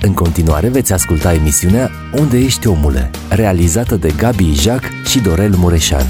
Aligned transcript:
În 0.00 0.14
continuare 0.14 0.68
veți 0.68 0.92
asculta 0.92 1.32
emisiunea 1.32 1.90
Unde 2.12 2.38
ești 2.38 2.66
omule, 2.66 3.10
realizată 3.28 3.96
de 3.96 4.12
Gabi 4.16 4.44
Ijac 4.44 4.82
și 5.08 5.18
Dorel 5.18 5.54
Mureșan. 5.56 6.06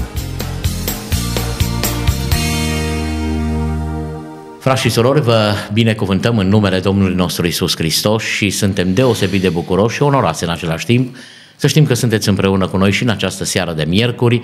Frați 4.59 4.81
și 4.81 4.89
surori, 4.89 5.21
vă 5.21 5.53
binecuvântăm 5.73 6.37
în 6.37 6.47
numele 6.47 6.79
Domnului 6.79 7.15
nostru 7.15 7.47
Isus 7.47 7.75
Hristos 7.75 8.23
și 8.23 8.49
suntem 8.49 8.93
deosebit 8.93 9.41
de 9.41 9.49
bucuroși 9.49 9.95
și 9.95 10.01
onorați 10.01 10.43
în 10.43 10.49
același 10.49 10.85
timp 10.85 11.15
să 11.55 11.67
știm 11.67 11.85
că 11.85 11.93
sunteți 11.93 12.29
împreună 12.29 12.67
cu 12.67 12.77
noi 12.77 12.91
și 12.91 13.03
în 13.03 13.09
această 13.09 13.43
seară 13.43 13.73
de 13.73 13.83
miercuri 13.87 14.41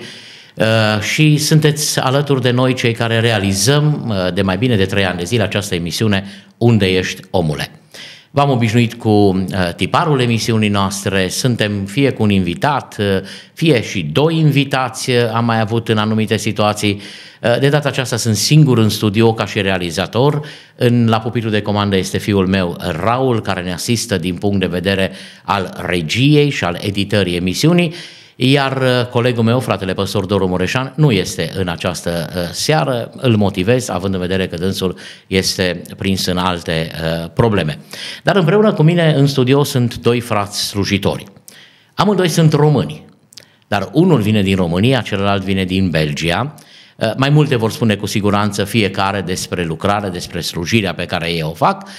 uh, 0.54 1.00
și 1.00 1.36
sunteți 1.36 2.00
alături 2.00 2.42
de 2.42 2.50
noi 2.50 2.74
cei 2.74 2.92
care 2.92 3.20
realizăm 3.20 4.04
uh, 4.08 4.34
de 4.34 4.42
mai 4.42 4.56
bine 4.56 4.76
de 4.76 4.84
trei 4.84 5.04
ani 5.04 5.18
de 5.18 5.24
zile 5.24 5.42
această 5.42 5.74
emisiune 5.74 6.24
Unde 6.58 6.86
ești 6.86 7.22
omule? 7.30 7.70
V-am 8.36 8.50
obișnuit 8.50 8.94
cu 8.94 9.08
uh, 9.08 9.74
tiparul 9.76 10.20
emisiunii 10.20 10.68
noastre, 10.68 11.28
suntem 11.28 11.84
fie 11.84 12.10
cu 12.10 12.22
un 12.22 12.30
invitat, 12.30 12.96
uh, 12.98 13.06
fie 13.52 13.82
și 13.82 14.02
doi 14.02 14.38
invitați 14.38 15.10
uh, 15.10 15.16
am 15.32 15.44
mai 15.44 15.60
avut 15.60 15.88
în 15.88 15.98
anumite 15.98 16.36
situații. 16.36 17.00
De 17.60 17.68
data 17.68 17.88
aceasta 17.88 18.16
sunt 18.16 18.36
singur 18.36 18.78
în 18.78 18.88
studio 18.88 19.34
ca 19.34 19.46
și 19.46 19.60
realizator. 19.60 20.40
În, 20.76 21.08
la 21.08 21.20
pupitul 21.20 21.50
de 21.50 21.62
comandă 21.62 21.96
este 21.96 22.18
fiul 22.18 22.46
meu, 22.46 22.76
Raul, 22.78 23.40
care 23.40 23.62
ne 23.62 23.72
asistă 23.72 24.18
din 24.18 24.34
punct 24.34 24.60
de 24.60 24.66
vedere 24.66 25.12
al 25.42 25.74
regiei 25.86 26.50
și 26.50 26.64
al 26.64 26.78
editării 26.80 27.36
emisiunii 27.36 27.94
iar 28.36 28.82
uh, 28.82 29.06
colegul 29.06 29.42
meu, 29.42 29.60
fratele 29.60 29.94
păstor 29.94 30.26
Doru 30.26 30.46
Mureșan, 30.46 30.92
nu 30.96 31.10
este 31.10 31.52
în 31.56 31.68
această 31.68 32.30
uh, 32.36 32.42
seară, 32.52 33.10
îl 33.16 33.36
motivez, 33.36 33.88
având 33.88 34.14
în 34.14 34.20
vedere 34.20 34.46
că 34.46 34.56
dânsul 34.56 34.98
este 35.26 35.82
prins 35.96 36.26
în 36.26 36.36
alte 36.36 36.90
uh, 36.92 37.30
probleme. 37.34 37.78
Dar 38.22 38.36
împreună 38.36 38.72
cu 38.72 38.82
mine 38.82 39.14
în 39.16 39.26
studio 39.26 39.64
sunt 39.64 39.96
doi 39.96 40.20
frați 40.20 40.66
slujitori. 40.66 41.24
Amândoi 41.94 42.28
sunt 42.28 42.52
români, 42.52 43.04
dar 43.68 43.88
unul 43.92 44.20
vine 44.20 44.42
din 44.42 44.56
România, 44.56 45.00
celălalt 45.00 45.42
vine 45.42 45.64
din 45.64 45.90
Belgia. 45.90 46.54
Mai 47.16 47.28
multe 47.28 47.56
vor 47.56 47.70
spune 47.70 47.94
cu 47.94 48.06
siguranță 48.06 48.64
fiecare 48.64 49.20
despre 49.20 49.64
lucrare, 49.64 50.08
despre 50.08 50.40
slujirea 50.40 50.94
pe 50.94 51.04
care 51.04 51.30
ei 51.30 51.42
o 51.42 51.52
fac, 51.52 51.82
Uh, 51.82 51.90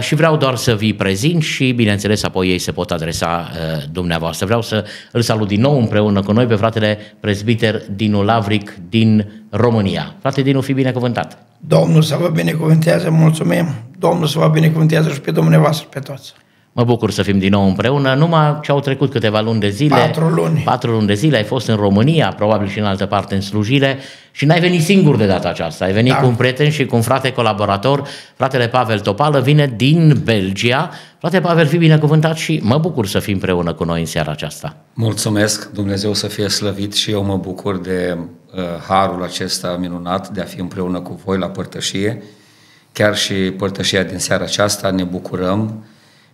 și 0.00 0.14
vreau 0.14 0.36
doar 0.36 0.56
să 0.56 0.74
vi 0.74 0.94
prezint 0.94 1.42
și, 1.42 1.72
bineînțeles, 1.72 2.22
apoi 2.22 2.48
ei 2.48 2.58
se 2.58 2.72
pot 2.72 2.90
adresa 2.90 3.50
uh, 3.50 3.82
dumneavoastră. 3.92 4.46
Vreau 4.46 4.62
să 4.62 4.84
îl 5.12 5.22
salut 5.22 5.48
din 5.48 5.60
nou 5.60 5.78
împreună 5.78 6.22
cu 6.22 6.32
noi 6.32 6.46
pe 6.46 6.54
fratele 6.54 6.98
prezbiter 7.20 7.82
Dinu 7.96 8.22
Lavric 8.22 8.74
din 8.88 9.30
România. 9.50 10.14
Frate 10.20 10.42
Dinu, 10.42 10.60
fi 10.60 10.72
binecuvântat! 10.72 11.38
Domnul 11.58 12.02
să 12.02 12.16
vă 12.20 12.28
binecuvântează, 12.28 13.10
mulțumim! 13.10 13.68
Domnul 13.98 14.26
să 14.26 14.38
vă 14.38 14.48
binecuvântează 14.48 15.08
și 15.08 15.20
pe 15.20 15.30
dumneavoastră, 15.30 15.86
pe 15.90 15.98
toți! 15.98 16.34
Mă 16.78 16.84
bucur 16.84 17.10
să 17.10 17.22
fim 17.22 17.38
din 17.38 17.50
nou 17.50 17.66
împreună. 17.66 18.14
Numai 18.14 18.58
ce 18.62 18.70
au 18.70 18.80
trecut 18.80 19.10
câteva 19.10 19.40
luni 19.40 19.60
de 19.60 19.68
zile. 19.68 19.94
Patru 19.94 20.28
luni. 20.28 20.62
Patru 20.64 20.90
luni 20.90 21.06
de 21.06 21.14
zile. 21.14 21.36
Ai 21.36 21.42
fost 21.42 21.68
în 21.68 21.76
România, 21.76 22.32
probabil 22.36 22.68
și 22.68 22.78
în 22.78 22.84
altă 22.84 23.06
parte 23.06 23.34
în 23.34 23.40
slujire 23.40 23.98
și 24.30 24.44
n-ai 24.44 24.60
venit 24.60 24.82
singur 24.82 25.16
de 25.16 25.26
data 25.26 25.48
aceasta. 25.48 25.84
Ai 25.84 25.92
venit 25.92 26.12
da. 26.12 26.18
cu 26.18 26.26
un 26.26 26.34
prieten 26.34 26.70
și 26.70 26.86
cu 26.86 26.96
un 26.96 27.02
frate 27.02 27.32
colaborator. 27.32 28.08
Fratele 28.36 28.68
Pavel 28.68 29.00
Topală 29.00 29.40
vine 29.40 29.72
din 29.76 30.20
Belgia. 30.24 30.90
Frate 31.18 31.40
Pavel, 31.40 31.66
fi 31.66 31.76
binecuvântat 31.76 32.36
și 32.36 32.60
mă 32.62 32.78
bucur 32.78 33.06
să 33.06 33.18
fii 33.18 33.32
împreună 33.32 33.72
cu 33.72 33.84
noi 33.84 34.00
în 34.00 34.06
seara 34.06 34.30
aceasta. 34.30 34.76
Mulțumesc, 34.94 35.70
Dumnezeu 35.72 36.14
să 36.14 36.26
fie 36.26 36.48
slăvit 36.48 36.94
și 36.94 37.10
eu 37.10 37.24
mă 37.24 37.36
bucur 37.36 37.78
de 37.78 38.16
uh, 38.54 38.60
harul 38.88 39.22
acesta 39.22 39.76
minunat 39.80 40.28
de 40.28 40.40
a 40.40 40.44
fi 40.44 40.60
împreună 40.60 41.00
cu 41.00 41.20
voi 41.24 41.38
la 41.38 41.46
părtășie. 41.46 42.22
Chiar 42.92 43.16
și 43.16 43.34
părtășia 43.34 44.02
din 44.02 44.18
seara 44.18 44.44
aceasta 44.44 44.90
ne 44.90 45.04
bucurăm 45.04 45.84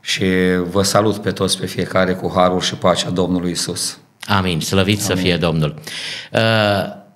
și 0.04 0.24
vă 0.70 0.82
salut 0.82 1.16
pe 1.16 1.30
toți, 1.30 1.58
pe 1.58 1.66
fiecare, 1.66 2.12
cu 2.12 2.32
harul 2.34 2.60
și 2.60 2.74
pacea 2.74 3.10
Domnului 3.10 3.50
Isus. 3.50 3.98
Amin, 4.26 4.60
slăvit 4.60 4.96
Amin. 4.96 5.06
să 5.06 5.14
fie 5.14 5.36
Domnul. 5.36 5.74
Uh, 6.32 6.40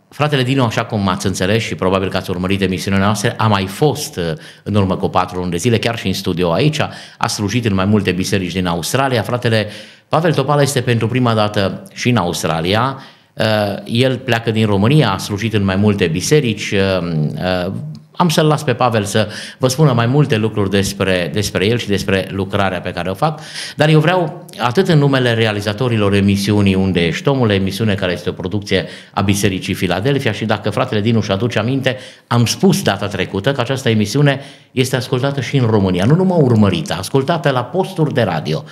fratele 0.09 0.43
Dinu, 0.43 0.65
așa 0.65 0.85
cum 0.85 1.09
ați 1.09 1.27
înțeles 1.27 1.63
și 1.63 1.75
probabil 1.75 2.11
că 2.11 2.17
ați 2.17 2.31
urmărit 2.31 2.61
emisiunea 2.61 3.01
noastră, 3.01 3.35
a 3.37 3.47
mai 3.47 3.67
fost 3.67 4.17
uh, 4.17 4.25
în 4.63 4.75
urmă 4.75 4.97
cu 4.97 5.09
patru 5.09 5.39
luni 5.39 5.51
de 5.51 5.57
zile, 5.57 5.79
chiar 5.79 5.99
și 5.99 6.07
în 6.07 6.13
studio 6.13 6.53
aici, 6.53 6.81
a 7.19 7.27
slujit 7.27 7.65
în 7.65 7.75
mai 7.75 7.85
multe 7.85 8.13
biserici 8.13 8.53
din 8.53 8.67
Australia. 8.67 9.23
Fratele 9.23 9.69
Pavel 10.09 10.35
Topala 10.35 10.63
este 10.63 10.81
pentru 10.81 11.09
prima 11.09 11.35
dată 11.35 11.83
și 11.95 12.09
în 12.09 12.17
Australia, 12.17 13.03
uh, 13.35 13.45
el 13.85 14.19
pleacă 14.19 14.51
din 14.51 14.67
România, 14.67 15.13
a 15.13 15.19
slujit 15.19 15.55
în 15.55 15.65
mai 15.65 15.77
multe 15.77 16.07
biserici, 16.07 16.71
uh, 16.71 17.73
am 18.19 18.29
să-l 18.29 18.47
las 18.47 18.63
pe 18.63 18.73
Pavel 18.73 19.05
să 19.05 19.29
vă 19.59 19.69
spună 19.69 19.93
mai 19.93 20.07
multe 20.07 20.37
lucruri 20.37 20.71
despre, 20.71 21.31
despre 21.33 21.67
el 21.67 21.79
și 21.79 21.89
despre 21.89 22.29
lucrarea 22.31 22.81
pe 22.81 22.91
care 22.91 23.11
o 23.11 23.15
fac, 23.15 23.41
dar 23.77 23.89
eu 23.89 24.01
vreau, 24.01 24.47
atât 24.59 24.89
în 24.89 24.99
numele 24.99 25.35
realizatorilor 25.35 26.15
emisiunii 26.15 26.75
Unde 26.75 27.07
ești 27.07 27.29
omul, 27.29 27.51
emisiune 27.51 27.95
care 27.95 28.13
este 28.13 28.29
o 28.29 28.33
producție 28.33 28.87
a 29.13 29.21
Bisericii 29.21 29.75
Filadelfia 29.75 30.33
și 30.33 30.45
dacă 30.45 30.71
fratele 30.71 31.01
Dinu 31.01 31.21
și 31.21 31.31
aduce 31.31 31.59
aminte, 31.59 31.97
am 32.27 32.47
spus 32.47 32.83
data 32.83 33.07
trecută 33.07 33.53
că 33.53 33.61
această 33.61 33.89
emisiune 33.89 34.41
este 34.73 34.97
ascultată 34.97 35.41
și 35.41 35.57
în 35.57 35.67
România, 35.67 36.05
nu 36.05 36.15
numai 36.15 36.39
urmărită, 36.41 36.95
ascultată 36.99 37.51
la 37.51 37.65
posturi 37.65 38.15
de 38.15 38.23
radio. 38.23 38.65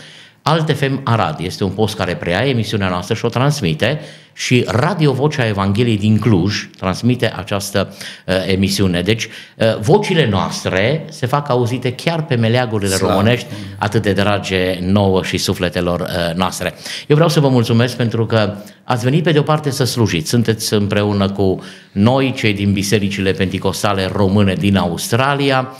Alt 0.48 0.76
FM 0.76 1.00
Arad 1.04 1.40
este 1.40 1.64
un 1.64 1.70
post 1.70 1.96
care 1.96 2.14
preia 2.16 2.46
emisiunea 2.46 2.88
noastră 2.88 3.14
și 3.14 3.24
o 3.24 3.28
transmite 3.28 4.00
și 4.32 4.64
Radio 4.66 5.12
Vocea 5.12 5.46
Evangheliei 5.46 5.98
din 5.98 6.18
Cluj 6.18 6.68
transmite 6.78 7.32
această 7.36 7.94
uh, 8.26 8.34
emisiune. 8.46 9.02
Deci, 9.02 9.28
uh, 9.56 9.78
vocile 9.80 10.28
noastre 10.28 11.04
se 11.10 11.26
fac 11.26 11.48
auzite 11.48 11.92
chiar 11.92 12.24
pe 12.24 12.34
meleagurile 12.34 12.94
Slav. 12.94 13.10
românești, 13.10 13.46
atât 13.78 14.02
de 14.02 14.12
drage 14.12 14.78
nouă 14.80 15.22
și 15.22 15.36
sufletelor 15.36 16.00
uh, 16.00 16.34
noastre. 16.34 16.74
Eu 17.06 17.14
vreau 17.14 17.30
să 17.30 17.40
vă 17.40 17.48
mulțumesc 17.48 17.96
pentru 17.96 18.26
că 18.26 18.54
ați 18.84 19.04
venit 19.04 19.22
pe 19.22 19.32
de 19.32 19.38
o 19.38 19.42
parte 19.42 19.70
să 19.70 19.84
slujiți. 19.84 20.28
Sunteți 20.28 20.74
împreună 20.74 21.30
cu 21.30 21.62
noi, 21.92 22.32
cei 22.36 22.54
din 22.54 22.72
bisericile 22.72 23.32
penticostale 23.32 24.10
române 24.12 24.54
din 24.54 24.76
Australia, 24.76 25.68
uh, 25.70 25.76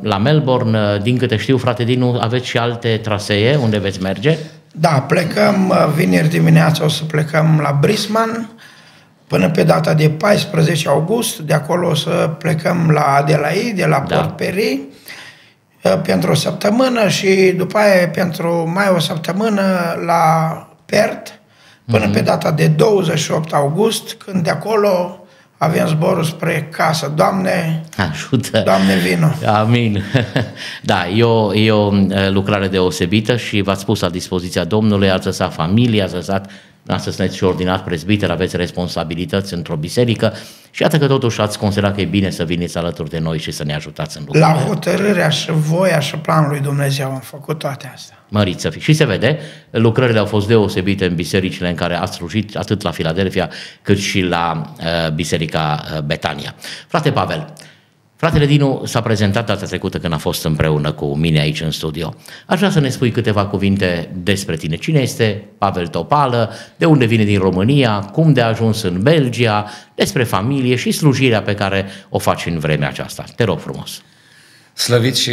la 0.00 0.18
Melbourne. 0.18 0.78
Uh, 0.78 1.02
din 1.02 1.18
câte 1.18 1.36
știu, 1.36 1.56
frate 1.56 1.84
Dinu, 1.84 2.18
aveți 2.20 2.46
și 2.46 2.58
alte 2.58 3.00
trasee 3.02 3.56
unde 3.56 3.78
veți 3.78 4.02
merge? 4.02 4.38
Da, 4.72 4.88
plecăm 4.88 5.68
uh, 5.68 5.92
vineri 5.94 6.28
dimineața, 6.28 6.84
o 6.84 6.88
să 6.88 7.04
plecăm 7.04 7.60
la 7.62 7.78
Brisbane 7.80 8.48
până 9.26 9.50
pe 9.50 9.62
data 9.62 9.94
de 9.94 10.08
14 10.08 10.88
august. 10.88 11.38
De 11.38 11.54
acolo 11.54 11.88
o 11.88 11.94
să 11.94 12.30
plecăm 12.38 12.90
la 12.90 13.02
Adelaide, 13.02 13.86
la 13.86 14.04
da. 14.08 14.16
Port 14.16 14.36
Perry 14.36 14.80
uh, 15.82 16.00
pentru 16.02 16.30
o 16.30 16.34
săptămână 16.34 17.08
și 17.08 17.52
după 17.56 17.78
aia 17.78 18.08
pentru 18.08 18.70
mai 18.74 18.88
o 18.94 18.98
săptămână 18.98 19.96
la 20.06 20.66
Perth 20.86 21.30
până 21.90 22.10
mm-hmm. 22.10 22.12
pe 22.12 22.20
data 22.20 22.50
de 22.50 22.66
28 22.66 23.52
august, 23.52 24.12
când 24.12 24.44
de 24.44 24.50
acolo 24.50 25.21
avem 25.62 25.86
zborul 25.86 26.24
spre 26.24 26.68
casă. 26.72 27.12
Doamne, 27.16 27.82
ajută! 27.96 28.62
Doamne, 28.64 28.94
vino! 28.96 29.30
Amin! 29.46 30.02
Da, 30.82 31.08
e 31.08 31.22
o, 31.22 31.54
e 31.54 31.70
o 31.70 31.92
uh, 31.92 32.30
lucrare 32.30 32.68
deosebită 32.68 33.36
și 33.36 33.60
v-ați 33.60 33.84
pus 33.84 34.00
la 34.00 34.08
dispoziția 34.08 34.64
Domnului, 34.64 35.10
ați 35.10 35.26
lăsat 35.26 35.52
familia, 35.52 36.04
ați 36.04 36.14
lăsat 36.14 36.50
Astăzi 36.86 37.16
sunteți 37.16 37.36
și 37.36 37.44
ordinat 37.44 37.84
prezbiter, 37.84 38.30
aveți 38.30 38.56
responsabilități 38.56 39.54
într-o 39.54 39.76
biserică 39.76 40.32
și 40.70 40.82
iată 40.82 40.98
că 40.98 41.06
totuși 41.06 41.40
ați 41.40 41.58
considerat 41.58 41.94
că 41.94 42.00
e 42.00 42.04
bine 42.04 42.30
să 42.30 42.44
veniți 42.44 42.78
alături 42.78 43.10
de 43.10 43.18
noi 43.18 43.38
și 43.38 43.50
să 43.50 43.64
ne 43.64 43.74
ajutați 43.74 44.16
în 44.16 44.22
lucrurile. 44.26 44.52
La 44.52 44.60
hotărârea 44.60 45.28
și 45.28 45.50
voia 45.50 45.98
și 45.98 46.16
planul 46.16 46.50
lui 46.50 46.60
Dumnezeu 46.60 47.10
am 47.10 47.20
făcut 47.20 47.58
toate 47.58 47.90
astea. 47.94 48.16
Măriți 48.28 48.62
să 48.62 48.70
fii. 48.70 48.80
Și 48.80 48.92
se 48.92 49.04
vede, 49.04 49.38
lucrările 49.70 50.18
au 50.18 50.24
fost 50.24 50.46
deosebite 50.46 51.04
în 51.04 51.14
bisericile 51.14 51.68
în 51.68 51.74
care 51.74 51.94
ați 51.94 52.16
slujit, 52.16 52.56
atât 52.56 52.82
la 52.82 52.90
Filadelfia 52.90 53.50
cât 53.82 53.98
și 53.98 54.20
la 54.20 54.72
uh, 54.78 55.12
Biserica 55.12 55.84
uh, 55.94 56.00
Betania. 56.00 56.54
Frate 56.88 57.10
Pavel, 57.10 57.52
Fratele 58.22 58.46
Dinu 58.46 58.82
s-a 58.84 59.00
prezentat 59.00 59.46
data 59.46 59.66
trecută 59.66 59.98
când 59.98 60.12
a 60.12 60.16
fost 60.16 60.44
împreună 60.44 60.92
cu 60.92 61.16
mine 61.16 61.40
aici 61.40 61.60
în 61.60 61.70
studio. 61.70 62.14
Aș 62.46 62.58
vrea 62.58 62.70
să 62.70 62.80
ne 62.80 62.88
spui 62.88 63.10
câteva 63.10 63.46
cuvinte 63.46 64.10
despre 64.22 64.56
tine. 64.56 64.76
Cine 64.76 65.00
este 65.00 65.44
Pavel 65.58 65.86
Topală, 65.86 66.52
de 66.76 66.84
unde 66.84 67.04
vine 67.04 67.24
din 67.24 67.38
România, 67.38 67.98
cum 67.98 68.32
de 68.32 68.40
a 68.40 68.46
ajuns 68.46 68.82
în 68.82 69.02
Belgia, 69.02 69.70
despre 69.94 70.24
familie 70.24 70.76
și 70.76 70.90
slujirea 70.90 71.42
pe 71.42 71.54
care 71.54 71.86
o 72.08 72.18
faci 72.18 72.46
în 72.46 72.58
vremea 72.58 72.88
aceasta. 72.88 73.24
Te 73.36 73.44
rog 73.44 73.58
frumos. 73.58 74.02
Slăvit 74.72 75.16
și 75.16 75.32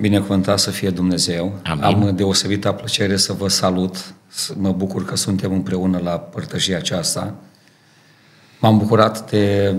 binecuvântat 0.00 0.58
să 0.58 0.70
fie 0.70 0.90
Dumnezeu. 0.90 1.60
Amin. 1.64 1.84
Am 1.84 2.12
deosebită 2.16 2.72
plăcere 2.72 3.16
să 3.16 3.32
vă 3.32 3.48
salut. 3.48 4.14
Mă 4.56 4.72
bucur 4.72 5.04
că 5.04 5.16
suntem 5.16 5.52
împreună 5.52 6.00
la 6.02 6.18
părtășia 6.18 6.76
aceasta. 6.76 7.34
M-am 8.66 8.78
bucurat 8.78 9.30
de 9.30 9.74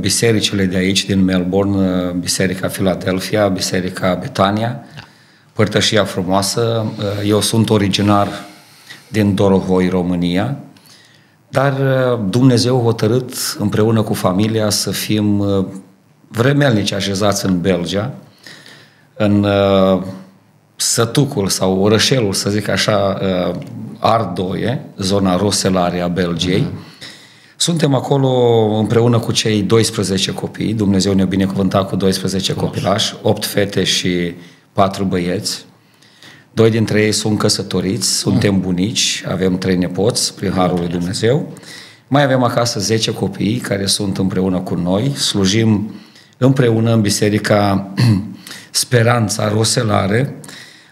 bisericile 0.00 0.64
de 0.64 0.76
aici, 0.76 1.04
din 1.04 1.24
Melbourne, 1.24 2.12
Biserica 2.20 2.68
Philadelphia, 2.68 3.48
Biserica 3.48 4.14
Betania, 4.14 4.84
părtășia 5.52 6.04
frumoasă. 6.04 6.84
Eu 7.24 7.40
sunt 7.40 7.70
originar 7.70 8.28
din 9.08 9.34
Dorohoi, 9.34 9.88
România, 9.88 10.56
dar 11.48 11.72
Dumnezeu 12.28 12.78
a 12.78 12.82
hotărât 12.82 13.32
împreună 13.58 14.02
cu 14.02 14.14
familia 14.14 14.70
să 14.70 14.90
fim 14.90 15.44
vremelnici 16.28 16.92
așezați 16.92 17.46
în 17.46 17.60
Belgia, 17.60 18.12
în 19.16 19.46
sătucul 20.76 21.48
sau 21.48 21.78
orășelul, 21.78 22.32
să 22.32 22.50
zic 22.50 22.68
așa, 22.68 23.18
uh, 23.22 23.54
Ardoie, 23.98 24.84
zona 24.96 25.36
Roselare 25.36 26.00
a 26.00 26.08
Belgiei. 26.08 26.62
Uh-huh. 26.62 26.87
Suntem 27.60 27.94
acolo 27.94 28.28
împreună 28.78 29.18
cu 29.18 29.32
cei 29.32 29.62
12 29.62 30.32
copii, 30.32 30.74
Dumnezeu 30.74 31.12
ne-a 31.12 31.24
binecuvântat 31.24 31.88
cu 31.88 31.96
12 31.96 32.52
Frumos. 32.52 32.70
copilași, 32.70 33.14
8 33.22 33.44
fete 33.44 33.84
și 33.84 34.34
4 34.72 35.04
băieți. 35.04 35.64
Doi 36.52 36.70
dintre 36.70 37.02
ei 37.02 37.12
sunt 37.12 37.38
căsătoriți, 37.38 38.18
suntem 38.18 38.58
uh-huh. 38.58 38.62
bunici, 38.62 39.24
avem 39.28 39.58
trei 39.58 39.76
nepoți, 39.76 40.34
prin 40.34 40.50
Harul 40.50 40.78
lui 40.78 40.88
Dumnezeu. 40.88 41.52
Mai 42.08 42.22
avem 42.22 42.42
acasă 42.42 42.80
10 42.80 43.12
copii 43.12 43.56
care 43.56 43.86
sunt 43.86 44.18
împreună 44.18 44.58
cu 44.58 44.74
noi, 44.74 45.10
slujim 45.10 45.94
împreună 46.36 46.92
în 46.92 47.00
biserica 47.00 47.92
Speranța 48.70 49.48
Roselare, 49.48 50.34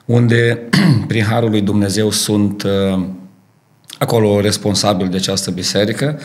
unde, 0.05 0.69
prin 1.09 1.23
Harul 1.23 1.51
lui 1.51 1.61
Dumnezeu, 1.61 2.11
sunt 2.11 2.63
uh, 2.63 3.05
acolo 3.99 4.41
responsabil 4.41 5.09
de 5.09 5.17
această 5.17 5.51
biserică. 5.51 6.21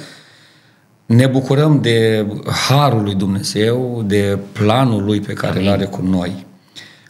Ne 1.11 1.27
bucurăm 1.27 1.81
de 1.81 2.25
Harul 2.67 3.03
lui 3.03 3.15
Dumnezeu, 3.15 4.03
de 4.05 4.37
planul 4.51 5.03
lui 5.03 5.19
pe 5.19 5.33
care 5.33 5.61
îl 5.61 5.67
are 5.67 5.85
cu 5.85 6.01
noi. 6.01 6.45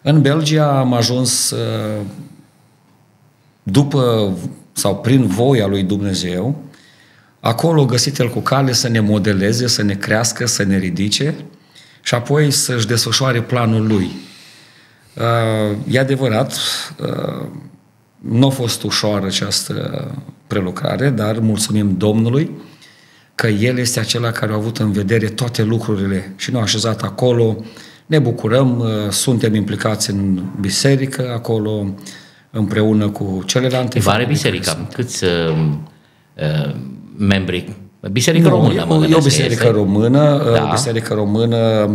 În 0.01 0.21
Belgia 0.21 0.80
am 0.80 0.94
ajuns 0.94 1.51
uh, 1.51 2.01
după 3.63 4.31
sau 4.71 4.95
prin 4.95 5.27
voia 5.27 5.68
lui 5.68 5.83
Dumnezeu, 5.83 6.63
acolo 7.39 7.86
găsit 7.86 8.19
el 8.19 8.30
cu 8.30 8.39
cale 8.39 8.71
să 8.71 8.88
ne 8.88 9.00
modeleze, 9.00 9.68
să 9.68 9.83
ne 9.83 9.94
crească, 9.94 10.45
să 10.45 10.63
ne 10.63 10.77
ridice 10.77 11.36
și 12.01 12.15
apoi 12.15 12.51
să-și 12.51 12.88
desfășoare 12.88 13.42
planul 13.42 13.88
lui. 13.88 14.12
Uh, 15.18 15.77
e 15.88 16.00
adevărat, 16.00 16.54
uh, 17.00 17.45
nu 18.18 18.47
a 18.47 18.50
fost 18.50 18.83
ușoară 18.83 19.25
această 19.25 20.07
prelucrare, 20.47 21.09
dar 21.09 21.39
mulțumim 21.39 21.97
Domnului 21.97 22.51
că 23.42 23.48
El 23.48 23.78
este 23.78 24.00
acela 24.00 24.32
care 24.32 24.52
a 24.52 24.56
avut 24.56 24.78
în 24.78 24.92
vedere 24.92 25.28
toate 25.28 25.64
lucrurile 25.64 26.34
și 26.38 26.52
ne-a 26.52 26.62
așezat 26.62 27.02
acolo, 27.02 27.58
ne 28.06 28.20
bucurăm, 28.20 28.80
uh, 28.80 29.10
suntem 29.10 29.56
implicați 29.56 30.10
în 30.10 30.44
biserică 30.60 31.32
acolo, 31.34 31.86
împreună 32.52 33.10
cu 33.10 33.44
celelalte. 33.46 34.00
E 34.00 34.02
mare 34.06 34.26
biserica. 34.26 34.88
Câți 34.94 35.24
uh, 35.24 35.30
uh, 36.38 36.76
membri? 37.18 37.76
Biserică 38.12 38.48
nu, 38.48 38.56
română, 38.56 38.86
mă 38.88 39.08
E 39.10 39.16
o 39.16 39.20
biserică 39.20 39.64
este. 39.66 39.70
română, 39.70 40.52
da. 40.54 40.68
o 40.68 40.72
biserică 40.72 41.14
română 41.14 41.90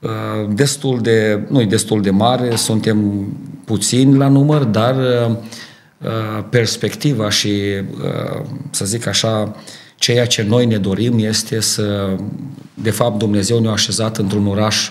Uh, 0.00 0.48
destul 0.54 1.00
de, 1.00 1.46
nu 1.48 1.64
destul 1.64 2.02
de 2.02 2.10
mare, 2.10 2.56
suntem 2.56 3.26
puțini 3.64 4.16
la 4.16 4.28
număr, 4.28 4.62
dar 4.62 4.96
uh, 4.96 5.36
uh, 5.98 6.44
perspectiva 6.50 7.30
și, 7.30 7.50
să 8.70 8.84
zic 8.84 9.06
așa, 9.06 9.56
ceea 9.98 10.26
ce 10.26 10.42
noi 10.42 10.66
ne 10.66 10.76
dorim 10.76 11.18
este 11.18 11.60
să, 11.60 12.16
de 12.74 12.90
fapt, 12.90 13.18
Dumnezeu 13.18 13.60
ne-a 13.60 13.70
așezat 13.70 14.16
într-un 14.16 14.46
oraș 14.46 14.90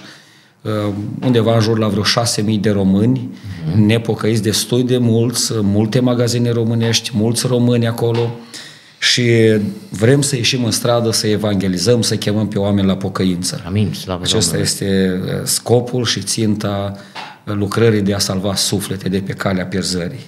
undeva 1.22 1.56
în 1.56 1.62
jur 1.62 1.78
la 1.78 1.88
vreo 1.88 2.04
6.000 2.04 2.60
de 2.60 2.70
români, 2.70 3.30
uh-huh. 3.30 3.74
nepocăiți 3.74 4.42
destul 4.42 4.86
de 4.86 4.98
mulți, 4.98 5.52
multe 5.62 6.00
magazine 6.00 6.52
românești, 6.52 7.12
mulți 7.14 7.48
români 7.48 7.88
acolo, 7.88 8.20
uh, 8.20 8.66
și 9.00 9.58
vrem 9.90 10.22
să 10.22 10.36
ieșim 10.36 10.64
în 10.64 10.72
stradă, 10.72 11.12
să 11.12 11.28
evangelizăm, 11.28 12.02
să 12.02 12.16
chemăm 12.16 12.48
pe 12.48 12.60
oameni 12.60 12.88
la 12.88 12.98
pocăință. 12.98 13.64
Amin, 13.66 13.94
slavă 13.94 14.22
Acesta 14.24 14.40
Domnului. 14.40 14.66
este 14.66 15.22
uh, 15.24 15.42
scopul 15.44 16.06
și 16.06 16.22
ținta 16.22 16.96
lucrării 17.44 18.02
de 18.02 18.14
a 18.14 18.20
salva 18.20 18.56
suflete 18.56 19.10
de 19.10 19.20
pe 19.20 19.34
calea 19.34 19.66
pierzării. 19.66 20.26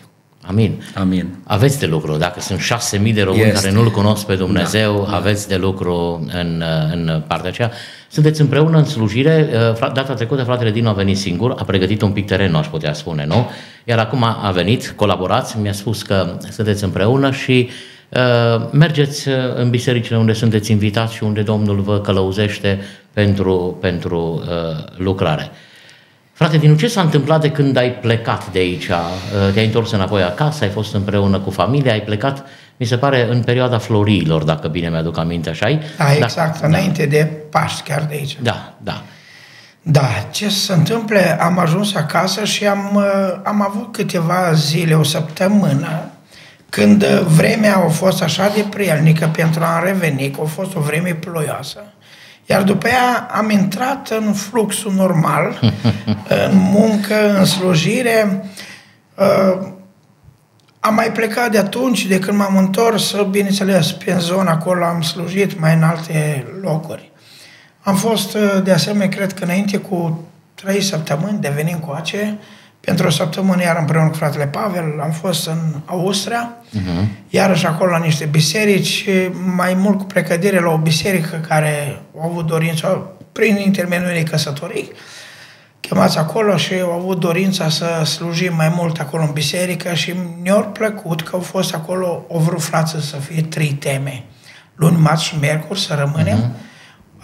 Amin. 0.49 0.83
Amin. 0.95 1.37
Aveți 1.43 1.79
de 1.79 1.85
lucru. 1.85 2.17
Dacă 2.17 2.39
sunt 2.39 2.59
șase 2.59 2.97
mii 2.97 3.13
de 3.13 3.21
români 3.21 3.43
este. 3.43 3.53
care 3.53 3.71
nu-L 3.71 3.91
cunosc 3.91 4.25
pe 4.25 4.35
Dumnezeu, 4.35 5.07
da. 5.09 5.15
aveți 5.15 5.47
de 5.47 5.55
lucru 5.55 6.27
în, 6.33 6.63
uh, 6.65 6.93
în 6.93 7.23
partea 7.27 7.49
aceea. 7.49 7.71
Sunteți 8.11 8.41
împreună 8.41 8.77
în 8.77 8.85
slujire. 8.85 9.49
Uh, 9.81 9.91
data 9.93 10.13
trecută 10.13 10.43
fratele 10.43 10.71
Dinu 10.71 10.89
a 10.89 10.93
venit 10.93 11.17
singur, 11.17 11.55
a 11.57 11.63
pregătit 11.63 12.01
un 12.01 12.11
pic 12.11 12.25
teren, 12.25 12.55
aș 12.55 12.67
putea 12.67 12.93
spune, 12.93 13.25
nu? 13.25 13.49
Iar 13.83 13.99
acum 13.99 14.23
a 14.23 14.51
venit, 14.53 14.93
colaborați, 14.95 15.57
mi-a 15.57 15.73
spus 15.73 16.01
că 16.01 16.37
sunteți 16.49 16.83
împreună 16.83 17.31
și 17.31 17.69
Uh, 18.09 18.69
mergeți 18.71 19.27
uh, 19.27 19.35
în 19.55 19.69
bisericile 19.69 20.17
unde 20.17 20.33
sunteți 20.33 20.71
invitați 20.71 21.13
și 21.13 21.23
unde 21.23 21.41
Domnul 21.41 21.79
vă 21.81 21.99
călăuzește 21.99 22.79
pentru, 23.13 23.77
pentru 23.81 24.43
uh, 24.43 24.83
lucrare. 24.97 25.51
Frate, 26.39 26.57
din 26.57 26.77
ce 26.77 26.87
s-a 26.87 27.01
întâmplat 27.01 27.41
de 27.41 27.51
când 27.51 27.77
ai 27.77 27.91
plecat 27.91 28.51
de 28.51 28.59
aici? 28.59 28.89
Te-ai 29.53 29.65
întors 29.65 29.91
înapoi 29.91 30.23
acasă, 30.23 30.63
ai 30.63 30.69
fost 30.69 30.93
împreună 30.93 31.39
cu 31.39 31.49
familia, 31.49 31.91
ai 31.91 32.01
plecat, 32.01 32.45
mi 32.77 32.85
se 32.85 32.97
pare, 32.97 33.27
în 33.29 33.43
perioada 33.43 33.77
floriilor, 33.77 34.43
dacă 34.43 34.67
bine 34.67 34.89
mi-aduc 34.89 35.17
aminte, 35.17 35.49
așa 35.49 35.79
Da, 35.97 36.13
exact, 36.13 36.59
da, 36.59 36.67
înainte 36.67 37.03
da. 37.03 37.09
de 37.09 37.31
Paști 37.49 37.81
chiar 37.81 38.05
de 38.09 38.13
aici. 38.13 38.37
Da, 38.41 38.73
da. 38.77 39.03
Da, 39.81 40.07
ce 40.31 40.49
se 40.49 40.73
întâmple, 40.73 41.41
am 41.41 41.59
ajuns 41.59 41.95
acasă 41.95 42.43
și 42.43 42.67
am, 42.67 43.03
am 43.43 43.61
avut 43.61 43.91
câteva 43.91 44.53
zile, 44.53 44.93
o 44.93 45.03
săptămână, 45.03 46.11
când 46.69 47.05
vremea 47.05 47.77
a 47.77 47.87
fost 47.87 48.21
așa 48.23 48.51
de 48.55 48.65
prielnică 48.69 49.29
pentru 49.35 49.63
a 49.63 49.83
reveni, 49.83 50.31
că 50.31 50.41
a 50.43 50.47
fost 50.47 50.75
o 50.75 50.79
vreme 50.79 51.13
ploioasă, 51.13 51.83
iar 52.49 52.63
după 52.63 52.87
ea 52.87 53.27
am 53.31 53.49
intrat 53.49 54.09
în 54.09 54.33
fluxul 54.33 54.93
normal, 54.93 55.59
în 56.47 56.57
muncă, 56.57 57.37
în 57.37 57.45
slujire. 57.45 58.45
Uh, 59.15 59.67
am 60.79 60.93
mai 60.93 61.11
plecat 61.11 61.51
de 61.51 61.57
atunci, 61.57 62.05
de 62.05 62.19
când 62.19 62.37
m-am 62.37 62.57
întors, 62.57 63.15
bineînțeles, 63.29 63.91
pe 63.91 64.11
în 64.11 64.19
zona 64.19 64.51
acolo 64.51 64.83
am 64.85 65.01
slujit 65.01 65.59
mai 65.59 65.73
în 65.73 65.83
alte 65.83 66.47
locuri. 66.61 67.11
Am 67.81 67.95
fost, 67.95 68.33
uh, 68.33 68.63
de 68.63 68.71
asemenea, 68.71 69.09
cred 69.09 69.33
că 69.33 69.43
înainte 69.43 69.77
cu 69.77 70.23
trei 70.53 70.81
săptămâni 70.81 71.39
de 71.39 71.51
venim 71.55 71.77
cu 71.77 71.91
ace, 71.91 72.37
pentru 72.79 73.07
o 73.07 73.09
săptămână, 73.09 73.61
iar 73.61 73.77
împreună 73.79 74.09
cu 74.09 74.15
fratele 74.15 74.47
Pavel, 74.47 74.99
am 75.01 75.11
fost 75.11 75.47
în 75.47 75.81
Austria, 75.85 76.53
uh-huh. 76.77 77.05
iarăși 77.29 77.65
acolo 77.65 77.91
la 77.91 77.97
niște 77.97 78.25
biserici, 78.25 79.05
mai 79.55 79.73
mult 79.73 79.97
cu 79.97 80.03
precădere 80.03 80.59
la 80.59 80.69
o 80.69 80.77
biserică 80.77 81.45
care 81.47 82.01
au 82.21 82.29
avut 82.29 82.45
dorință, 82.45 83.11
prin 83.31 83.57
intermediul 83.57 84.09
unei 84.09 84.23
căsătorii, 84.23 84.91
chemați 85.79 86.17
acolo 86.17 86.57
și 86.57 86.73
au 86.73 86.91
avut 86.91 87.19
dorința 87.19 87.69
să 87.69 88.03
slujim 88.05 88.55
mai 88.55 88.73
mult 88.75 88.99
acolo 88.99 89.23
în 89.23 89.31
biserică 89.31 89.93
și 89.93 90.13
mi-a 90.41 90.53
plăcut 90.53 91.21
că 91.21 91.29
au 91.33 91.41
fost 91.41 91.73
acolo, 91.73 92.25
o 92.27 92.39
vrut 92.39 92.61
frață 92.61 92.99
să 92.99 93.15
fie 93.15 93.41
trei 93.41 93.73
teme. 93.73 94.23
Luni, 94.75 94.97
marți 94.97 95.23
și 95.23 95.37
miercuri 95.39 95.79
să 95.79 95.95
rămânem. 95.99 96.37
Uh-huh. 96.37 96.68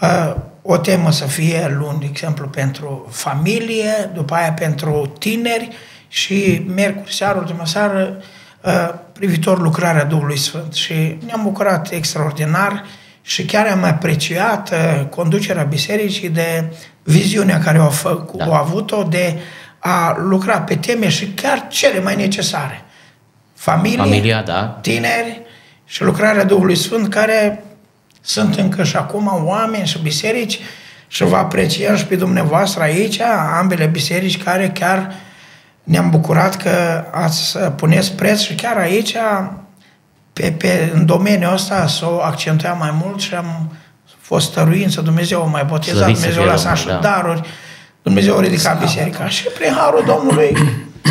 Uh, 0.00 0.34
o 0.62 0.76
temă 0.76 1.10
să 1.10 1.24
fie 1.24 1.76
luni, 1.78 1.98
de 1.98 2.06
exemplu, 2.08 2.48
pentru 2.48 3.06
familie, 3.10 4.10
după 4.14 4.34
aia 4.34 4.52
pentru 4.52 5.12
tineri 5.18 5.68
și 6.08 6.64
miercuri 6.74 7.14
seară, 7.14 7.38
ultima 7.38 7.64
seară, 7.64 8.16
uh, 8.60 8.94
privitor 9.12 9.60
lucrarea 9.60 10.04
Duhului 10.04 10.38
Sfânt. 10.38 10.72
Și 10.72 11.18
ne-am 11.26 11.40
bucurat 11.42 11.90
extraordinar 11.90 12.84
și 13.22 13.44
chiar 13.44 13.66
am 13.66 13.82
apreciat 13.82 14.70
uh, 14.70 15.06
conducerea 15.06 15.62
bisericii 15.62 16.28
de 16.28 16.64
viziunea 17.02 17.58
care 17.58 17.78
au, 17.78 17.90
făcut, 17.90 18.38
da. 18.38 18.44
au 18.44 18.52
avut-o 18.52 19.02
de 19.02 19.38
a 19.78 20.16
lucra 20.18 20.60
pe 20.60 20.76
teme 20.76 21.08
și 21.08 21.26
chiar 21.26 21.66
cele 21.68 22.00
mai 22.00 22.16
necesare. 22.16 22.84
Familie, 23.54 23.96
Familia, 23.96 24.42
da. 24.42 24.78
tineri 24.80 25.42
și 25.84 26.02
lucrarea 26.02 26.44
Duhului 26.44 26.76
Sfânt 26.76 27.08
care 27.08 27.64
sunt 28.26 28.54
încă 28.54 28.84
și 28.84 28.96
acum 28.96 29.42
oameni 29.44 29.86
și 29.86 29.98
biserici 29.98 30.60
și 31.06 31.24
vă 31.24 31.36
apreciem 31.36 31.96
și 31.96 32.06
pe 32.06 32.16
dumneavoastră 32.16 32.82
aici, 32.82 33.20
ambele 33.58 33.86
biserici 33.86 34.42
care 34.42 34.70
chiar 34.74 35.14
ne-am 35.82 36.10
bucurat 36.10 36.56
că 36.56 37.04
ați 37.10 37.58
puneți 37.58 38.12
preț 38.12 38.40
și 38.40 38.54
chiar 38.54 38.76
aici, 38.76 39.16
pe, 40.32 40.54
pe, 40.58 40.90
în 40.94 41.06
domeniul 41.06 41.52
ăsta, 41.52 41.86
să 41.86 42.06
o 42.10 42.20
accentuăm 42.20 42.76
mai 42.78 42.94
mult 43.04 43.20
și 43.20 43.34
am 43.34 43.76
fost 44.20 44.50
stăruință, 44.50 45.00
Dumnezeu 45.00 45.42
o 45.42 45.48
mai 45.48 45.64
botezat, 45.64 46.12
Dumnezeu 46.12 46.42
a 46.42 46.46
lăsat 46.46 46.76
și 46.76 46.86
da. 46.86 46.96
daruri, 46.96 47.40
Dumnezeu 48.02 48.36
a 48.36 48.40
ridicat 48.40 48.80
biserica 48.80 49.28
și 49.28 49.44
prin 49.58 49.72
Harul 49.72 50.04
Domnului 50.06 50.56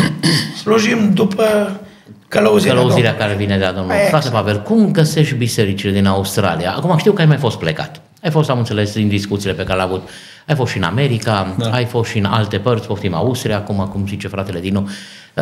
slujim 0.62 1.12
după 1.14 1.80
Călăuzirea, 2.28 2.74
Călăuzirea 2.74 3.16
care 3.16 3.34
vine 3.34 3.58
de 3.58 3.64
la 3.64 3.72
Domnul. 3.72 3.92
Exact. 3.92 4.08
Frate 4.08 4.28
Pavel, 4.28 4.62
cum 4.62 4.90
găsești 4.90 5.34
bisericile 5.34 5.92
din 5.92 6.06
Australia? 6.06 6.74
Acum 6.76 6.96
știu 6.96 7.12
că 7.12 7.20
ai 7.20 7.26
mai 7.26 7.36
fost 7.36 7.58
plecat. 7.58 8.00
Ai 8.22 8.30
fost, 8.30 8.50
am 8.50 8.58
înțeles, 8.58 8.92
din 8.92 9.08
discuțiile 9.08 9.54
pe 9.54 9.62
care 9.62 9.76
le-a 9.76 9.84
avut. 9.84 10.08
Ai 10.46 10.54
fost 10.54 10.70
și 10.70 10.76
în 10.76 10.82
America, 10.82 11.54
da. 11.58 11.70
ai 11.70 11.84
fost 11.84 12.10
și 12.10 12.18
în 12.18 12.24
alte 12.24 12.58
părți, 12.58 12.86
poftim 12.86 13.14
Austria, 13.14 13.56
acum, 13.56 13.88
cum 13.92 14.06
zice 14.06 14.28
fratele 14.28 14.60
Dinu. 14.60 14.88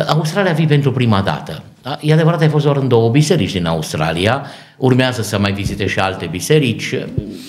Australia 0.03 0.51
vii 0.51 0.65
pentru 0.65 0.91
prima 0.91 1.21
dată. 1.21 1.63
Da? 1.81 1.97
E 2.01 2.13
adevărat, 2.13 2.41
ai 2.41 2.47
fost 2.49 2.65
doar 2.65 2.77
în 2.77 2.87
două 2.87 3.09
biserici 3.09 3.51
din 3.51 3.65
Australia, 3.65 4.45
urmează 4.77 5.21
să 5.21 5.39
mai 5.39 5.51
vizite 5.51 5.87
și 5.87 5.99
alte 5.99 6.25
biserici. 6.31 6.93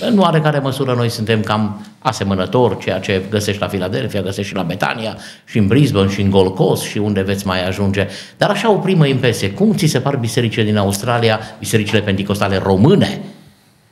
În 0.00 0.18
oarecare 0.18 0.58
măsură 0.58 0.94
noi 0.94 1.08
suntem 1.08 1.40
cam 1.40 1.86
asemănători, 1.98 2.78
ceea 2.78 2.98
ce 2.98 3.22
găsești 3.30 3.60
la 3.60 3.68
Filadelfia, 3.68 4.20
găsești 4.20 4.50
și 4.50 4.56
la 4.56 4.62
Betania, 4.62 5.16
și 5.44 5.58
în 5.58 5.66
Brisbane, 5.66 6.10
și 6.10 6.20
în 6.20 6.30
Gold 6.30 6.54
Coast, 6.54 6.82
și 6.82 6.98
unde 6.98 7.20
veți 7.20 7.46
mai 7.46 7.66
ajunge. 7.66 8.08
Dar 8.36 8.50
așa 8.50 8.70
o 8.70 8.76
primă 8.76 9.06
impresie, 9.06 9.50
cum 9.50 9.74
ți 9.74 9.86
se 9.86 10.00
par 10.00 10.16
bisericile 10.16 10.64
din 10.64 10.76
Australia, 10.76 11.40
bisericile 11.58 12.00
pentecostale 12.00 12.58
române? 12.58 13.20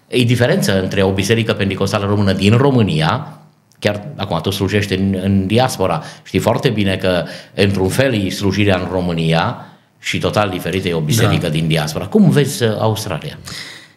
E 0.08 0.24
diferență 0.24 0.82
între 0.82 1.02
o 1.02 1.10
biserică 1.10 1.52
pentecostală 1.52 2.06
română 2.06 2.32
din 2.32 2.56
România, 2.56 3.38
chiar 3.84 4.06
acum 4.16 4.40
tu 4.40 4.50
slujești 4.50 4.94
în, 4.94 5.18
în 5.22 5.46
diaspora, 5.46 6.02
știi 6.22 6.38
foarte 6.38 6.68
bine 6.68 6.96
că 6.96 7.24
într-un 7.54 7.88
fel 7.88 8.14
e 8.14 8.28
slujirea 8.28 8.76
în 8.76 8.88
România 8.90 9.66
și 9.98 10.18
total 10.18 10.48
diferită 10.48 10.88
e 10.88 10.94
o 10.94 11.00
biserică 11.00 11.46
da. 11.46 11.48
din 11.48 11.66
diaspora. 11.66 12.06
Cum 12.06 12.30
vezi 12.30 12.62
uh, 12.62 12.76
Australia? 12.78 13.38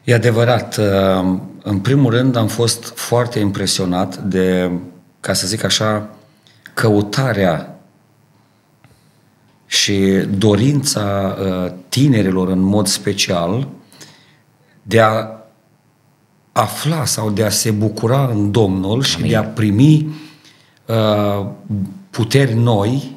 E 0.03 0.13
adevărat. 0.13 0.77
Uh, 0.77 1.39
în 1.63 1.79
primul 1.79 2.12
rând 2.12 2.36
am 2.36 2.48
fost 2.48 2.91
foarte 2.96 3.39
impresionat 3.39 4.17
de, 4.17 4.72
ca 5.20 5.34
să 5.34 5.48
zic 5.48 5.63
așa, 5.63 6.10
căutarea 6.74 7.79
și 9.65 9.96
dorința 10.38 11.38
uh, 11.39 11.72
tinerilor 11.89 12.48
în 12.48 12.60
mod 12.60 12.88
special 12.88 13.67
de 14.82 15.00
a 15.00 15.37
afla 16.58 17.06
sau 17.06 17.30
de 17.30 17.44
a 17.44 17.50
se 17.50 17.72
bucura 17.72 18.30
în 18.34 18.52
Domnul 18.52 18.92
Amin. 18.92 19.02
și 19.02 19.22
de 19.22 19.36
a 19.36 19.44
primi 19.44 20.16
uh, 20.86 21.46
puteri 22.10 22.54
noi, 22.54 23.16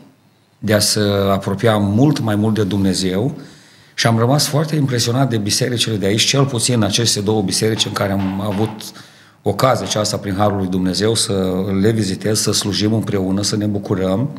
de 0.59 0.75
a 0.75 0.79
se 0.79 1.01
apropia 1.31 1.77
mult 1.77 2.21
mai 2.21 2.35
mult 2.35 2.55
de 2.55 2.65
Dumnezeu 2.65 3.37
și 3.95 4.07
am 4.07 4.19
rămas 4.19 4.47
foarte 4.47 4.77
impresionat 4.77 5.31
de 5.31 5.39
bisericile 5.39 5.97
de 5.97 6.07
aici, 6.07 6.23
cel 6.23 6.45
puțin 6.45 6.83
aceste 6.83 7.21
două 7.21 7.43
biserici 7.43 7.85
în 7.85 7.93
care 7.93 8.13
am 8.13 8.41
avut 8.41 8.71
ocazia 9.43 9.87
aceasta 9.87 10.17
prin 10.17 10.35
Harul 10.35 10.57
lui 10.57 10.67
Dumnezeu 10.67 11.15
să 11.15 11.65
le 11.81 11.91
vizitez, 11.91 12.41
să 12.41 12.53
slujim 12.53 12.93
împreună, 12.93 13.43
să 13.43 13.57
ne 13.57 13.67
bucurăm. 13.67 14.31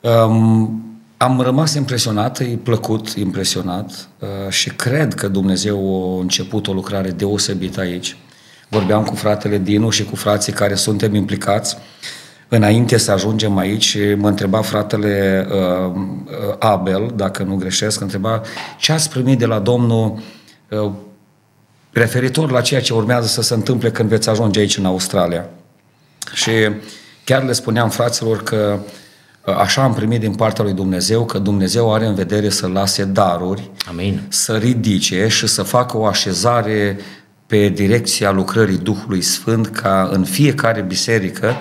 Um, 0.00 0.91
am 1.22 1.40
rămas 1.40 1.74
impresionat, 1.74 2.38
e 2.38 2.58
plăcut, 2.62 3.08
impresionat 3.08 4.08
uh, 4.18 4.28
și 4.48 4.70
cred 4.70 5.14
că 5.14 5.28
Dumnezeu 5.28 6.06
a 6.16 6.20
început 6.20 6.66
o 6.66 6.72
lucrare 6.72 7.10
deosebită 7.10 7.80
aici. 7.80 8.16
Vorbeam 8.68 9.04
cu 9.04 9.14
fratele 9.14 9.58
Dinu 9.58 9.90
și 9.90 10.04
cu 10.04 10.16
frații 10.16 10.52
care 10.52 10.74
suntem 10.74 11.14
implicați 11.14 11.76
înainte 12.48 12.96
să 12.96 13.10
ajungem 13.10 13.56
aici, 13.58 13.96
mă 14.16 14.28
întreba 14.28 14.62
fratele 14.62 15.46
uh, 15.50 16.00
Abel, 16.58 17.12
dacă 17.16 17.42
nu 17.42 17.54
greșesc, 17.54 18.00
întreba 18.00 18.40
ce 18.78 18.92
ați 18.92 19.10
primit 19.10 19.38
de 19.38 19.46
la 19.46 19.58
Domnul 19.58 20.22
uh, 20.68 20.90
referitor 21.92 22.50
la 22.50 22.60
ceea 22.60 22.80
ce 22.80 22.94
urmează 22.94 23.26
să 23.26 23.42
se 23.42 23.54
întâmple 23.54 23.90
când 23.90 24.08
veți 24.08 24.28
ajunge 24.28 24.60
aici 24.60 24.76
în 24.76 24.84
Australia. 24.84 25.48
Și 26.32 26.50
chiar 27.24 27.44
le 27.44 27.52
spuneam 27.52 27.90
fraților 27.90 28.42
că 28.42 28.78
uh, 28.78 29.00
Așa 29.44 29.82
am 29.82 29.94
primit 29.94 30.20
din 30.20 30.34
partea 30.34 30.64
lui 30.64 30.72
Dumnezeu 30.72 31.24
că 31.24 31.38
Dumnezeu 31.38 31.94
are 31.94 32.06
în 32.06 32.14
vedere 32.14 32.48
să 32.48 32.66
lase 32.66 33.04
daruri, 33.04 33.70
Amin. 33.88 34.20
să 34.28 34.56
ridice 34.56 35.28
și 35.28 35.46
să 35.46 35.62
facă 35.62 35.96
o 35.96 36.06
așezare 36.06 36.98
pe 37.46 37.68
direcția 37.68 38.30
lucrării 38.30 38.78
Duhului 38.78 39.20
Sfânt 39.20 39.66
ca 39.66 40.08
în 40.12 40.24
fiecare 40.24 40.80
biserică 40.80 41.54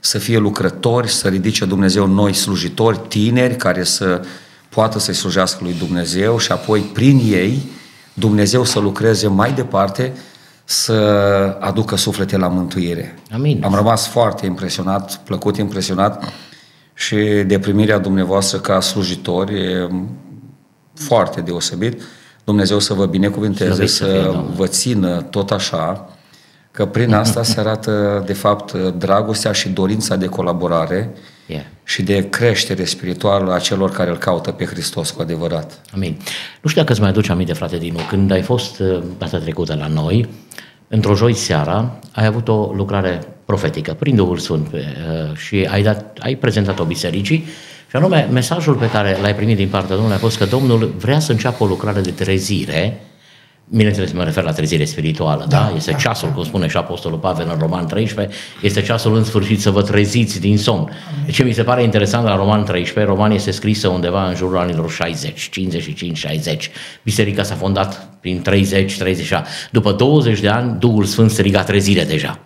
să 0.00 0.18
fie 0.18 0.38
lucrători, 0.38 1.08
să 1.08 1.28
ridice 1.28 1.64
Dumnezeu 1.64 2.06
noi 2.06 2.32
slujitori, 2.32 3.00
tineri 3.08 3.56
care 3.56 3.84
să 3.84 4.22
poată 4.68 4.98
să-i 4.98 5.14
slujească 5.14 5.58
lui 5.62 5.74
Dumnezeu 5.78 6.38
și 6.38 6.52
apoi 6.52 6.80
prin 6.80 7.18
ei 7.18 7.62
Dumnezeu 8.14 8.64
să 8.64 8.78
lucreze 8.78 9.28
mai 9.28 9.52
departe 9.52 10.12
să 10.64 10.94
aducă 11.60 11.96
suflete 11.96 12.36
la 12.36 12.48
mântuire. 12.48 13.18
Amin. 13.32 13.62
Am 13.64 13.74
rămas 13.74 14.06
foarte 14.06 14.46
impresionat, 14.46 15.16
plăcut 15.24 15.56
impresionat 15.56 16.32
și 17.00 17.16
de 17.46 17.58
primirea 17.58 17.98
dumneavoastră 17.98 18.58
ca 18.58 18.80
slujitori 18.80 19.60
e 19.60 19.88
foarte 20.94 21.40
deosebit. 21.40 22.02
Dumnezeu 22.44 22.78
să 22.78 22.94
vă 22.94 23.06
binecuvinteze, 23.06 23.86
să 23.86 24.04
fie, 24.04 24.44
vă 24.54 24.66
țină 24.66 25.22
tot 25.22 25.50
așa, 25.50 26.08
că 26.70 26.86
prin 26.86 27.14
asta 27.14 27.42
se 27.42 27.60
arată, 27.60 28.22
de 28.26 28.32
fapt, 28.32 28.72
dragostea 28.72 29.52
și 29.52 29.68
dorința 29.68 30.16
de 30.16 30.26
colaborare 30.26 31.14
yeah. 31.46 31.64
și 31.84 32.02
de 32.02 32.28
creștere 32.28 32.84
spirituală 32.84 33.52
a 33.52 33.58
celor 33.58 33.90
care 33.90 34.10
îl 34.10 34.18
caută 34.18 34.50
pe 34.50 34.64
Hristos 34.64 35.10
cu 35.10 35.22
adevărat. 35.22 35.80
Amin. 35.94 36.16
Nu 36.60 36.68
știu 36.68 36.80
dacă 36.80 36.92
îți 36.92 37.00
mai 37.00 37.10
aduci 37.10 37.28
aminte, 37.28 37.52
frate 37.52 37.76
Dinu, 37.76 37.98
când 38.08 38.30
ai 38.30 38.42
fost 38.42 38.78
uh, 38.78 39.02
data 39.18 39.38
trecută 39.38 39.74
la 39.74 39.86
noi, 39.86 40.28
într-o 40.88 41.14
joi 41.14 41.34
seara, 41.34 41.98
ai 42.12 42.26
avut 42.26 42.48
o 42.48 42.72
lucrare 42.74 43.20
profetică, 43.50 43.96
prin 43.98 44.14
Duhul 44.14 44.38
Sfânt 44.38 44.66
uh, 44.72 44.80
și 45.36 45.68
ai, 45.70 45.82
dat, 45.82 46.18
ai 46.18 46.34
prezentat-o 46.34 46.84
bisericii 46.84 47.44
și 47.90 47.96
anume 47.96 48.28
mesajul 48.32 48.74
pe 48.74 48.90
care 48.90 49.18
l-ai 49.22 49.34
primit 49.34 49.56
din 49.56 49.68
partea 49.68 49.94
Domnului 49.94 50.16
a 50.16 50.18
fost 50.18 50.38
că 50.38 50.44
Domnul 50.44 50.94
vrea 50.98 51.18
să 51.18 51.32
înceapă 51.32 51.64
o 51.64 51.66
lucrare 51.66 52.00
de 52.00 52.10
trezire 52.10 53.00
Bineînțeles, 53.72 54.12
mă 54.12 54.24
refer 54.24 54.44
la 54.44 54.52
trezire 54.52 54.84
spirituală, 54.84 55.46
da? 55.48 55.56
da? 55.56 55.72
Este 55.76 55.90
da, 55.90 55.96
ceasul, 55.96 56.28
da. 56.28 56.34
cum 56.34 56.44
spune 56.44 56.68
și 56.68 56.76
Apostolul 56.76 57.18
Pavel 57.18 57.48
în 57.52 57.58
Roman 57.58 57.86
13, 57.86 58.36
este 58.62 58.82
ceasul 58.82 59.16
în 59.16 59.24
sfârșit 59.24 59.60
să 59.60 59.70
vă 59.70 59.82
treziți 59.82 60.40
din 60.40 60.58
somn. 60.58 60.90
De 61.26 61.30
ce 61.30 61.42
mi 61.42 61.52
se 61.52 61.62
pare 61.62 61.82
interesant 61.82 62.24
la 62.24 62.36
Roman 62.36 62.64
13, 62.64 63.12
Roman 63.12 63.30
este 63.30 63.50
scrisă 63.50 63.88
undeva 63.88 64.28
în 64.28 64.34
jurul 64.34 64.58
anilor 64.58 64.90
60, 64.90 65.50
55-60. 66.56 66.70
Biserica 67.02 67.42
s-a 67.42 67.54
fondat 67.54 68.08
prin 68.20 68.44
30-30 68.50 68.52
După 69.70 69.92
20 69.92 70.40
de 70.40 70.48
ani, 70.48 70.78
Duhul 70.78 71.04
Sfânt 71.04 71.30
striga 71.30 71.62
trezire 71.62 72.04
deja. 72.04 72.38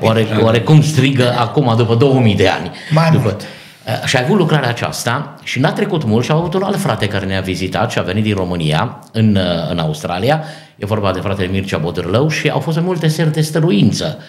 Oare, 0.00 0.26
oare 0.42 0.60
cum 0.60 0.82
strigă 0.82 1.34
acum, 1.38 1.74
după 1.76 1.94
2000 1.94 2.34
de 2.34 2.48
ani? 2.48 2.70
Mai 2.90 3.10
după, 3.10 3.22
mult. 3.22 3.40
Eh, 3.84 4.04
și 4.04 4.16
a 4.16 4.20
avut 4.22 4.38
lucrarea 4.38 4.68
aceasta 4.68 5.34
și 5.42 5.60
n-a 5.60 5.72
trecut 5.72 6.04
mult 6.04 6.24
și 6.24 6.30
a 6.30 6.34
avut 6.34 6.54
un 6.54 6.62
alt 6.62 6.78
frate 6.78 7.06
care 7.06 7.26
ne-a 7.26 7.40
vizitat 7.40 7.90
și 7.90 7.98
a 7.98 8.02
venit 8.02 8.22
din 8.22 8.34
România, 8.34 8.98
în, 9.12 9.36
eh, 9.36 9.70
în 9.70 9.78
Australia. 9.78 10.44
E 10.76 10.86
vorba 10.86 11.12
de 11.12 11.20
fratele 11.20 11.48
Mircea 11.48 11.78
Bodârlău 11.78 12.28
și 12.28 12.48
au 12.48 12.60
fost 12.60 12.80
multe 12.80 13.08
seri 13.08 13.32
de 13.32 13.40
stăruință. 13.40 14.16
Uh, 14.18 14.24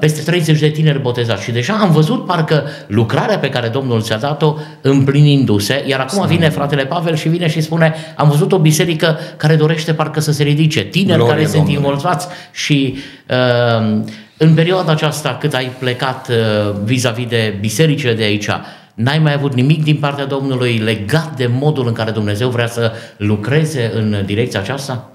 peste 0.00 0.22
30 0.22 0.58
de 0.58 0.68
tineri 0.68 1.00
botezați. 1.00 1.42
Și 1.42 1.50
deja 1.50 1.72
am 1.80 1.90
văzut 1.90 2.26
parcă 2.26 2.64
lucrarea 2.86 3.38
pe 3.38 3.48
care 3.48 3.68
Domnul 3.68 4.02
ți-a 4.02 4.16
dat-o 4.16 4.54
împlinindu-se, 4.80 5.84
iar 5.86 6.00
acum 6.00 6.26
vine 6.26 6.48
fratele 6.48 6.86
Pavel 6.86 7.14
și 7.14 7.28
vine 7.28 7.48
și 7.48 7.60
spune 7.60 7.94
am 8.16 8.28
văzut 8.28 8.52
o 8.52 8.58
biserică 8.58 9.18
care 9.36 9.56
dorește 9.56 9.94
parcă 9.94 10.20
să 10.20 10.32
se 10.32 10.42
ridice, 10.42 10.80
tineri 10.80 11.18
Gloria 11.18 11.34
care 11.34 11.44
Domnului. 11.46 11.72
sunt 11.72 11.84
involvați. 11.84 12.26
Și 12.52 12.96
uh, 13.28 14.00
în 14.36 14.54
perioada 14.54 14.92
aceasta 14.92 15.36
cât 15.40 15.54
ai 15.54 15.70
plecat 15.78 16.28
uh, 16.28 16.74
vis-a-vis 16.84 17.26
de 17.26 17.56
bisericile 17.60 18.14
de 18.14 18.22
aici, 18.22 18.48
n-ai 18.94 19.18
mai 19.18 19.32
avut 19.32 19.54
nimic 19.54 19.84
din 19.84 19.96
partea 19.96 20.24
Domnului 20.24 20.76
legat 20.76 21.36
de 21.36 21.50
modul 21.58 21.86
în 21.86 21.92
care 21.92 22.10
Dumnezeu 22.10 22.48
vrea 22.48 22.66
să 22.66 22.92
lucreze 23.16 23.90
în 23.94 24.22
direcția 24.26 24.60
aceasta? 24.60 25.09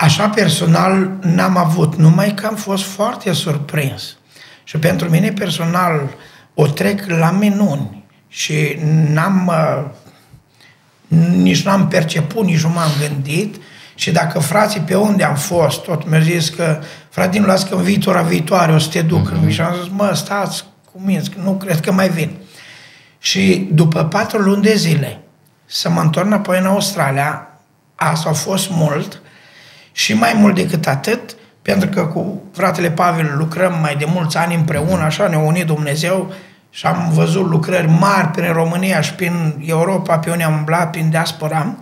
Așa 0.00 0.28
personal 0.28 1.10
n-am 1.20 1.56
avut, 1.56 1.94
numai 1.94 2.34
că 2.34 2.46
am 2.46 2.54
fost 2.54 2.84
foarte 2.84 3.32
surprins. 3.32 4.16
Și 4.64 4.76
pentru 4.76 5.08
mine 5.08 5.32
personal 5.32 6.14
o 6.54 6.66
trec 6.66 7.06
la 7.06 7.30
minuni 7.30 8.04
și 8.28 8.78
n-am, 9.08 9.46
uh, 9.46 9.84
nici 11.32 11.62
n-am 11.62 11.88
perceput, 11.88 12.44
nici 12.44 12.62
nu 12.62 12.68
m-am 12.68 12.90
gândit 13.00 13.56
și 13.94 14.10
dacă 14.10 14.38
frații 14.38 14.80
pe 14.80 14.94
unde 14.94 15.24
am 15.24 15.34
fost, 15.34 15.82
tot 15.82 16.08
mi-au 16.08 16.22
zis 16.22 16.48
că 16.48 16.80
fratele, 17.10 17.46
las 17.46 17.64
că 17.64 17.74
în 17.74 17.82
viitora 17.82 18.22
viitoare 18.22 18.72
o 18.72 18.78
să 18.78 18.88
te 18.88 19.02
duc. 19.02 19.32
Mm-hmm. 19.32 19.48
Și 19.48 19.60
am 19.60 19.74
zis, 19.82 19.92
mă, 19.92 20.12
stați 20.14 20.64
cu 20.92 21.00
mine, 21.04 21.22
nu 21.42 21.52
cred 21.52 21.80
că 21.80 21.92
mai 21.92 22.08
vin. 22.08 22.36
Și 23.18 23.68
după 23.72 24.04
patru 24.04 24.38
luni 24.38 24.62
de 24.62 24.74
zile 24.74 25.20
să 25.66 25.90
mă 25.90 26.00
întorc 26.00 26.26
înapoi 26.26 26.58
în 26.58 26.66
Australia, 26.66 27.48
asta 27.94 28.28
a 28.28 28.32
fost 28.32 28.70
mult, 28.70 29.22
și 30.00 30.14
mai 30.14 30.32
mult 30.36 30.54
decât 30.54 30.86
atât, 30.86 31.36
pentru 31.62 31.88
că 31.88 32.00
cu 32.00 32.42
fratele 32.52 32.90
Pavel 32.90 33.34
lucrăm 33.38 33.78
mai 33.80 33.96
de 33.96 34.04
mulți 34.08 34.36
ani 34.36 34.54
împreună, 34.54 35.02
așa 35.02 35.28
ne-a 35.28 35.38
unit 35.38 35.66
Dumnezeu 35.66 36.32
și 36.70 36.86
am 36.86 37.10
văzut 37.12 37.50
lucrări 37.50 37.88
mari 37.88 38.28
prin 38.28 38.52
România 38.52 39.00
și 39.00 39.14
prin 39.14 39.62
Europa, 39.66 40.18
pe 40.18 40.30
unde 40.30 40.42
am 40.42 40.54
umblat, 40.54 40.90
prin 40.90 41.10
diaspora. 41.10 41.74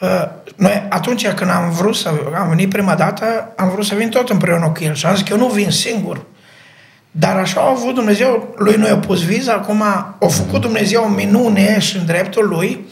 Uh, 0.00 0.24
noi, 0.56 0.86
atunci 0.88 1.28
când 1.28 1.50
am 1.50 1.70
vrut 1.70 1.96
să 1.96 2.10
am 2.34 2.48
venit 2.48 2.68
prima 2.68 2.94
dată, 2.94 3.52
am 3.56 3.68
vrut 3.68 3.84
să 3.84 3.94
vin 3.94 4.08
tot 4.08 4.30
împreună 4.30 4.68
cu 4.68 4.84
el 4.84 4.94
și 4.94 5.06
am 5.06 5.14
zis 5.14 5.28
că 5.28 5.32
eu 5.32 5.38
nu 5.38 5.48
vin 5.48 5.70
singur. 5.70 6.20
Dar 7.10 7.36
așa 7.36 7.60
a 7.60 7.68
avut 7.68 7.94
Dumnezeu, 7.94 8.54
lui 8.56 8.74
nu 8.74 8.86
i-a 8.86 8.96
pus 8.96 9.24
viza, 9.24 9.52
acum 9.52 9.82
a 9.82 10.16
făcut 10.28 10.60
Dumnezeu 10.60 11.04
o 11.04 11.08
minune 11.08 11.80
și 11.80 11.96
în 11.96 12.06
dreptul 12.06 12.48
lui, 12.48 12.86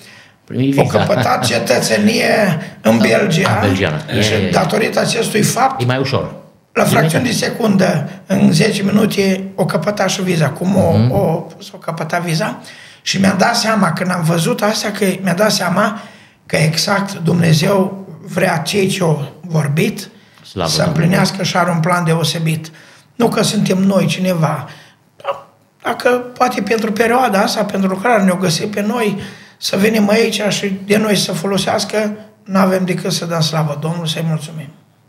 o 0.76 0.82
căpătat 0.82 1.46
cetățenie 1.46 2.58
în 2.80 2.98
Belgia 2.98 3.58
Belgiană. 3.60 3.96
și 4.20 4.32
datorită 4.52 5.00
acestui 5.00 5.42
fapt 5.42 5.82
e 5.82 5.84
mai 5.84 5.98
ușor. 5.98 6.32
La 6.72 6.84
fracțiuni 6.84 7.24
de 7.24 7.30
secundă, 7.32 8.08
în 8.26 8.52
10 8.52 8.82
minute, 8.82 9.44
o 9.54 9.64
căpăta 9.64 10.06
și 10.06 10.22
viza. 10.22 10.48
Cum 10.48 10.76
o, 10.76 10.90
Mhm. 10.96 11.10
o, 11.12 11.46
o 11.72 11.76
căpăta 11.76 12.18
viza? 12.18 12.58
Și 13.02 13.20
mi-am 13.20 13.36
dat 13.38 13.56
seama, 13.56 13.92
când 13.92 14.10
am 14.10 14.22
văzut 14.22 14.62
asta, 14.62 14.90
că 14.90 15.04
mi-a 15.22 15.34
dat 15.34 15.52
seama 15.52 16.00
că 16.46 16.56
exact 16.56 17.14
Dumnezeu 17.18 18.06
vrea 18.28 18.56
cei 18.56 18.86
ce 18.86 19.02
au 19.02 19.32
vorbit 19.40 20.08
Slavă 20.50 20.68
să 20.68 20.76
Domnului. 20.76 21.02
împlinească 21.02 21.42
și 21.42 21.56
are 21.56 21.70
un 21.70 21.80
plan 21.80 22.04
deosebit. 22.04 22.70
Nu 23.14 23.28
că 23.28 23.42
suntem 23.42 23.78
noi 23.78 24.06
cineva. 24.06 24.68
Da, 25.16 25.46
Dacă 25.82 26.08
poate 26.10 26.60
pentru 26.62 26.92
perioada 26.92 27.40
asta, 27.40 27.64
pentru 27.64 27.88
lucrare 27.88 28.22
ne-o 28.22 28.34
găsit 28.36 28.70
pe 28.70 28.80
noi, 28.82 29.18
să 29.62 29.76
venim 29.76 30.08
aici 30.08 30.40
și 30.48 30.72
de 30.86 30.96
noi 30.96 31.16
să 31.16 31.32
folosească, 31.32 32.16
nu 32.44 32.58
avem 32.58 32.84
decât 32.84 33.12
să 33.12 33.24
dăm 33.24 33.40
slavă 33.40 33.78
Domnului, 33.80 34.08
să-i 34.08 34.24
mulțumim. 34.26 34.68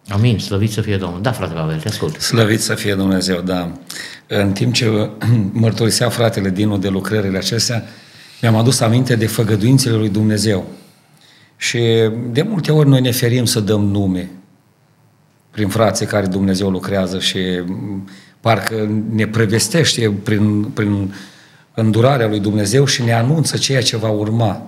Amin, 0.10 0.40
slăvit 0.40 0.72
să 0.72 0.82
fie 0.82 0.98
Domnul. 0.98 1.22
Da, 1.22 1.32
frate 1.32 1.54
Pavel, 1.54 1.80
te 1.80 1.88
ascult. 1.88 2.22
Slăvit 2.22 2.62
să 2.62 2.76
fie 2.76 2.96
Dumnezeu, 2.96 3.42
da. 3.42 3.72
În 4.28 4.52
timp 4.52 4.74
ce 4.74 5.10
mărturisea 5.52 6.10
fratele 6.10 6.50
Dinu 6.50 6.78
de 6.78 6.88
lucrările 6.88 7.38
acestea, 7.38 7.84
mi-am 8.42 8.56
adus 8.56 8.80
aminte 8.80 9.16
de 9.16 9.28
făgăduințele 9.28 9.96
lui 9.96 10.10
Dumnezeu. 10.10 10.66
Și 11.58 11.80
de 12.32 12.42
multe 12.42 12.72
ori 12.72 12.90
noi 12.90 13.02
ne 13.02 13.12
ferim 13.12 13.46
să 13.46 13.60
dăm 13.60 13.82
nume 13.82 14.30
prin 15.52 15.68
frații 15.68 16.06
care 16.06 16.26
Dumnezeu 16.26 16.70
lucrează 16.70 17.20
și 17.20 17.40
m, 17.66 18.10
parcă 18.40 19.04
ne 19.10 19.28
prevestește 19.28 20.14
prin, 20.24 20.64
prin 20.64 21.14
îndurarea 21.74 22.28
lui 22.28 22.40
Dumnezeu 22.40 22.86
și 22.86 23.04
ne 23.04 23.14
anunță 23.14 23.58
ceea 23.58 23.82
ce 23.82 23.98
va 23.98 24.10
urma. 24.10 24.62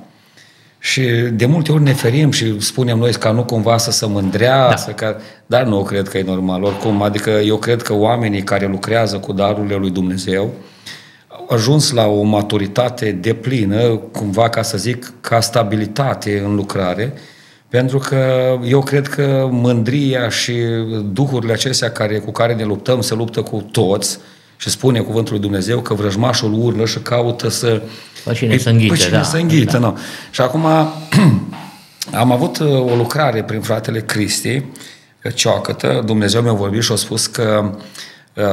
Și 0.79 1.01
de 1.33 1.45
multe 1.45 1.71
ori 1.71 1.83
ne 1.83 1.93
ferim 1.93 2.31
și 2.31 2.59
spunem 2.59 2.97
noi 2.97 3.11
ca 3.11 3.31
nu 3.31 3.43
cumva 3.43 3.77
să 3.77 3.91
se 3.91 4.05
mândrească, 4.05 4.93
da. 4.95 4.95
Ca, 4.95 5.17
dar 5.45 5.63
nu 5.63 5.83
cred 5.83 6.07
că 6.07 6.17
e 6.17 6.23
normal 6.23 6.63
oricum. 6.63 7.01
Adică 7.01 7.29
eu 7.29 7.57
cred 7.57 7.81
că 7.81 7.93
oamenii 7.93 8.43
care 8.43 8.67
lucrează 8.67 9.17
cu 9.17 9.33
darurile 9.33 9.75
lui 9.75 9.89
Dumnezeu 9.89 10.51
au 11.27 11.45
ajuns 11.49 11.91
la 11.91 12.05
o 12.05 12.21
maturitate 12.21 13.11
deplină, 13.11 13.95
cumva 14.11 14.49
ca 14.49 14.61
să 14.61 14.77
zic, 14.77 15.13
ca 15.21 15.39
stabilitate 15.39 16.41
în 16.45 16.55
lucrare, 16.55 17.13
pentru 17.69 17.97
că 17.97 18.25
eu 18.63 18.81
cred 18.81 19.07
că 19.07 19.47
mândria 19.51 20.29
și 20.29 20.53
duhurile 21.11 21.53
acestea 21.53 21.91
care, 21.91 22.19
cu 22.19 22.31
care 22.31 22.53
ne 22.53 22.63
luptăm 22.63 23.01
se 23.01 23.13
luptă 23.13 23.41
cu 23.41 23.67
toți 23.71 24.19
și 24.63 24.69
spune 24.69 24.99
cuvântul 24.99 25.33
lui 25.33 25.41
Dumnezeu 25.41 25.79
că 25.79 25.93
vrăjmașul 25.93 26.53
urlă 26.53 26.85
și 26.85 26.99
caută 26.99 27.49
să... 27.49 27.81
Pe 28.23 28.33
cine 28.33 28.57
să 28.57 28.69
înghite, 28.69 28.93
pe 28.93 28.99
cine 28.99 29.17
da. 29.17 29.23
să 29.23 29.37
înghite, 29.37 29.71
Da. 29.71 29.77
nu. 29.77 29.97
Și 30.31 30.41
acum 30.41 30.65
am 32.23 32.31
avut 32.31 32.57
uh, 32.57 32.91
o 32.91 32.95
lucrare 32.95 33.43
prin 33.43 33.61
fratele 33.61 34.01
Cristi, 34.01 34.63
Cioacătă, 35.33 36.01
Dumnezeu 36.05 36.41
mi-a 36.41 36.53
vorbit 36.53 36.83
și 36.83 36.91
a 36.91 36.95
spus 36.95 37.25
că 37.25 37.71
uh, 38.33 38.43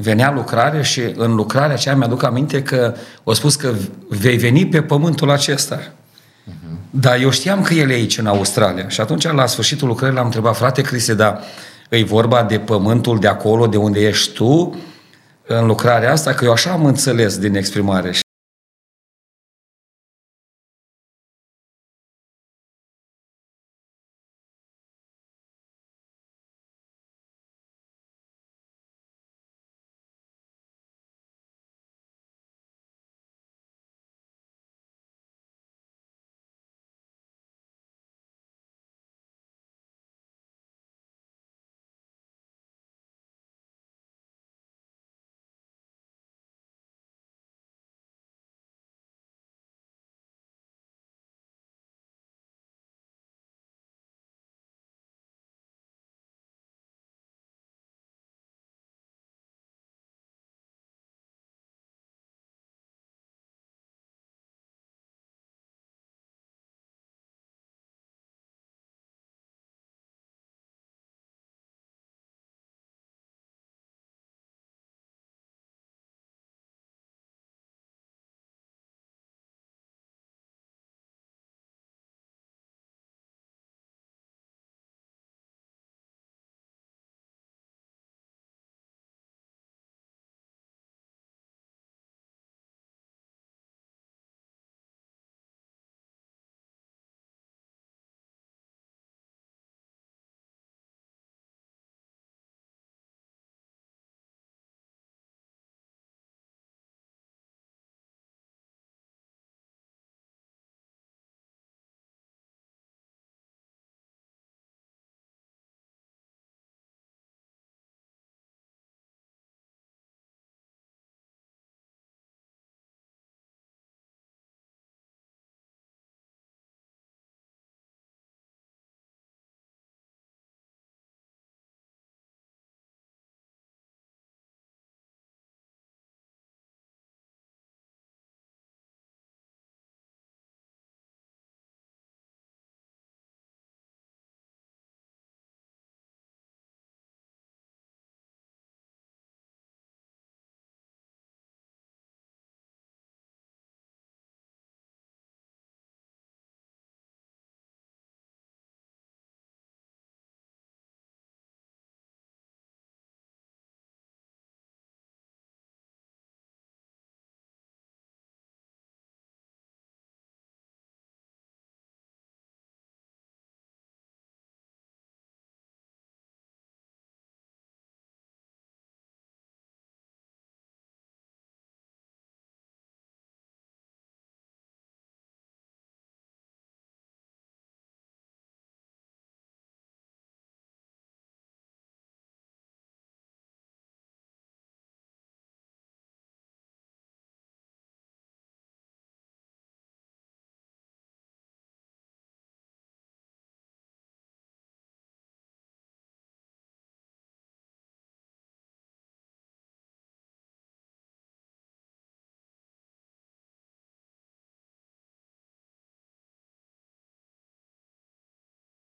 venea 0.00 0.32
lucrare 0.32 0.82
și 0.82 1.00
în 1.16 1.34
lucrarea 1.34 1.74
aceea 1.74 1.96
mi-aduc 1.96 2.22
aminte 2.22 2.62
că 2.62 2.94
a 3.24 3.32
spus 3.32 3.56
că 3.56 3.72
vei 4.08 4.36
veni 4.36 4.66
pe 4.66 4.82
pământul 4.82 5.30
acesta. 5.30 5.92
Dar 6.90 7.20
eu 7.20 7.30
știam 7.30 7.62
că 7.62 7.74
el 7.74 7.90
e 7.90 7.94
aici, 7.94 8.18
în 8.18 8.26
Australia. 8.26 8.88
Și 8.88 9.00
atunci, 9.00 9.32
la 9.32 9.46
sfârșitul 9.46 9.88
lucrării, 9.88 10.14
l-am 10.14 10.24
întrebat, 10.24 10.56
frate 10.56 10.82
Cristi, 10.82 11.14
dar 11.14 11.40
e 11.88 12.04
vorba 12.04 12.42
de 12.42 12.58
pământul 12.58 13.18
de 13.18 13.26
acolo, 13.26 13.66
de 13.66 13.76
unde 13.76 14.00
ești 14.00 14.32
tu, 14.32 14.78
în 15.48 15.66
lucrarea 15.66 16.12
asta? 16.12 16.34
Că 16.34 16.44
eu 16.44 16.52
așa 16.52 16.70
am 16.70 16.84
înțeles 16.84 17.38
din 17.38 17.54
exprimare. 17.54 18.12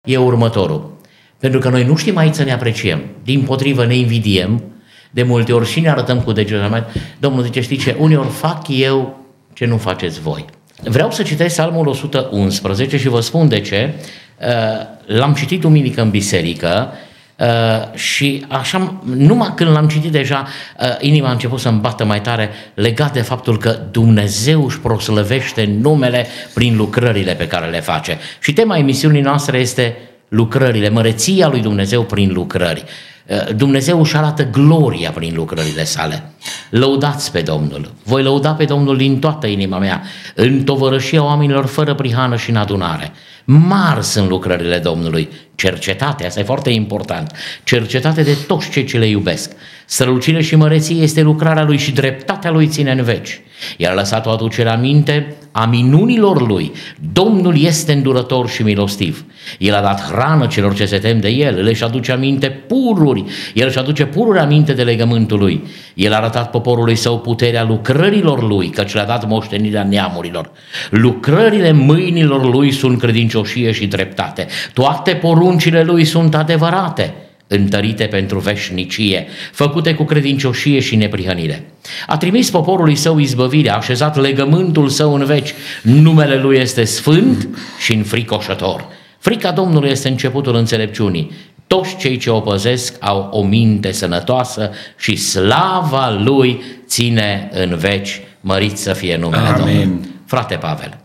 E 0.05 0.17
următorul. 0.17 0.99
Pentru 1.39 1.61
că 1.61 1.69
noi 1.69 1.85
nu 1.85 1.97
știm 1.97 2.17
aici 2.17 2.35
să 2.35 2.43
ne 2.43 2.53
apreciem. 2.53 3.03
Din 3.25 3.43
potrivă 3.43 3.87
ne 3.87 3.95
invidiem, 3.95 4.63
de 5.11 5.23
multe 5.23 5.53
ori 5.53 5.69
și 5.69 5.81
ne 5.81 5.91
arătăm 5.91 6.21
cu 6.21 6.33
degetul. 6.33 6.87
Domnul 7.19 7.43
zice, 7.43 7.61
știi 7.61 7.77
ce, 7.77 7.97
uneori 7.99 8.29
fac 8.29 8.63
eu 8.69 9.25
ce 9.53 9.67
nu 9.67 9.77
faceți 9.77 10.21
voi. 10.21 10.45
Vreau 10.83 11.11
să 11.11 11.23
citesc 11.23 11.55
Salmul 11.55 11.87
111 11.87 12.99
și 12.99 13.09
vă 13.09 13.21
spun 13.21 13.49
de 13.49 13.61
ce. 13.61 13.95
Uh, 14.41 15.17
l-am 15.17 15.35
citit 15.35 15.61
duminică 15.61 16.03
în 16.03 16.11
biserică 16.11 16.93
Uh, 17.41 17.95
și 17.99 18.45
așa, 18.49 18.95
numai 19.17 19.53
când 19.55 19.71
l-am 19.71 19.89
citit 19.89 20.13
deja, 20.13 20.47
uh, 20.81 20.87
inima 20.99 21.29
a 21.29 21.33
început 21.33 21.61
să-mi 21.61 21.81
bată 21.81 22.05
mai 22.05 22.21
tare 22.21 22.51
legat 22.75 23.13
de 23.13 23.21
faptul 23.21 23.59
că 23.59 23.79
Dumnezeu 23.91 24.65
își 24.65 24.81
proslăvește 24.81 25.77
numele 25.81 26.27
prin 26.55 26.77
lucrările 26.77 27.33
pe 27.33 27.47
care 27.47 27.71
le 27.71 27.81
face. 27.81 28.19
Și 28.41 28.53
tema 28.53 28.77
emisiunii 28.77 29.21
noastre 29.21 29.59
este 29.59 29.97
lucrările, 30.29 30.89
măreția 30.89 31.49
lui 31.49 31.61
Dumnezeu 31.61 32.03
prin 32.03 32.33
lucrări. 32.33 32.85
Uh, 33.27 33.55
Dumnezeu 33.55 34.01
își 34.01 34.17
arată 34.17 34.49
gloria 34.51 35.11
prin 35.11 35.33
lucrările 35.35 35.85
sale. 35.85 36.23
Lăudați 36.71 37.33
pe 37.33 37.41
Domnul. 37.41 37.93
Voi 38.05 38.23
lăuda 38.23 38.53
pe 38.53 38.65
Domnul 38.65 38.97
din 38.97 39.19
toată 39.19 39.47
inima 39.47 39.79
mea, 39.79 40.03
în 40.35 40.65
tovărășia 40.65 41.25
oamenilor 41.25 41.67
fără 41.67 41.95
prihană 41.95 42.37
și 42.37 42.51
în 42.51 42.57
adunare. 42.57 43.13
Mari 43.45 44.05
sunt 44.05 44.29
lucrările 44.29 44.79
Domnului, 44.79 45.29
cercetate, 45.61 46.27
asta 46.27 46.41
e 46.41 46.43
foarte 46.43 46.71
important, 46.71 47.33
cercetate 47.65 48.23
de 48.23 48.37
toți 48.47 48.71
cei 48.71 48.85
ce 48.85 48.99
le 48.99 49.07
iubesc. 49.07 49.51
Strălucire 49.85 50.43
și 50.43 50.57
măreție 50.57 51.03
este 51.03 51.21
lucrarea 51.21 51.65
lui 51.65 51.79
și 51.79 51.93
dreptatea 51.93 52.51
lui 52.51 52.67
ține 52.67 52.91
în 52.91 53.03
veci. 53.03 53.41
El 53.77 53.91
a 53.91 53.95
lăsat 53.95 54.27
o 54.27 54.31
aducere 54.31 54.69
aminte 54.69 55.35
a 55.53 55.67
minunilor 55.67 56.47
lui. 56.49 56.73
Domnul 57.13 57.63
este 57.63 57.93
îndurător 57.93 58.49
și 58.49 58.63
milostiv. 58.63 59.25
El 59.59 59.75
a 59.75 59.81
dat 59.81 60.03
hrană 60.03 60.47
celor 60.47 60.75
ce 60.75 60.87
se 60.87 60.99
tem 60.99 61.21
de 61.21 61.29
el, 61.29 61.59
el 61.59 61.67
își 61.67 61.85
aduce 61.85 62.13
aminte 62.13 62.49
pururi, 62.49 63.25
el 63.55 63.67
își 63.67 63.79
aduce 63.79 64.05
pururi 64.05 64.39
aminte 64.39 64.73
de 64.73 64.83
legământul 64.83 65.39
lui. 65.39 65.65
El 65.95 66.13
a 66.13 66.17
arătat 66.17 66.51
poporului 66.51 66.97
său 66.97 67.19
puterea 67.19 67.65
lucrărilor 67.65 68.43
lui, 68.49 68.69
căci 68.69 68.95
le-a 68.95 69.05
dat 69.05 69.29
moștenirea 69.29 69.85
neamurilor. 69.85 70.51
Lucrările 70.91 71.73
mâinilor 71.73 72.55
lui 72.55 72.71
sunt 72.71 72.99
credincioșie 72.99 73.73
și 73.73 73.87
dreptate. 73.87 74.47
Toate 74.73 75.15
poruncile 75.51 75.83
lui 75.83 76.05
sunt 76.05 76.35
adevărate 76.35 77.15
întărite 77.47 78.05
pentru 78.05 78.39
veșnicie, 78.39 79.27
făcute 79.53 79.95
cu 79.95 80.05
credincioșie 80.05 80.81
și 80.81 80.97
neprihănire. 80.97 81.65
A 82.07 82.17
trimis 82.17 82.51
poporului 82.51 82.95
său 82.95 83.19
izbăvirea, 83.19 83.73
a 83.73 83.77
așezat 83.77 84.17
legământul 84.17 84.89
său 84.89 85.15
în 85.15 85.25
veci. 85.25 85.55
Numele 85.83 86.37
lui 86.37 86.59
este 86.59 86.85
sfânt 86.85 87.49
și 87.81 87.93
înfricoșător. 87.93 88.87
Frica 89.19 89.51
Domnului 89.51 89.91
este 89.91 90.09
începutul 90.09 90.55
înțelepciunii. 90.55 91.31
Toți 91.67 91.97
cei 91.97 92.17
ce 92.17 92.31
o 92.31 92.41
păzesc 92.41 92.97
au 93.01 93.29
o 93.33 93.43
minte 93.43 93.93
sănătoasă 93.93 94.71
și 94.99 95.17
slava 95.17 96.11
lui 96.25 96.63
ține 96.87 97.51
în 97.53 97.77
veci. 97.77 98.21
Mărit 98.41 98.79
să 98.79 98.93
fie 98.93 99.17
numele 99.17 99.47
Amen. 99.47 99.59
Domnului. 99.59 100.09
Frate 100.27 100.55
Pavel, 100.55 100.99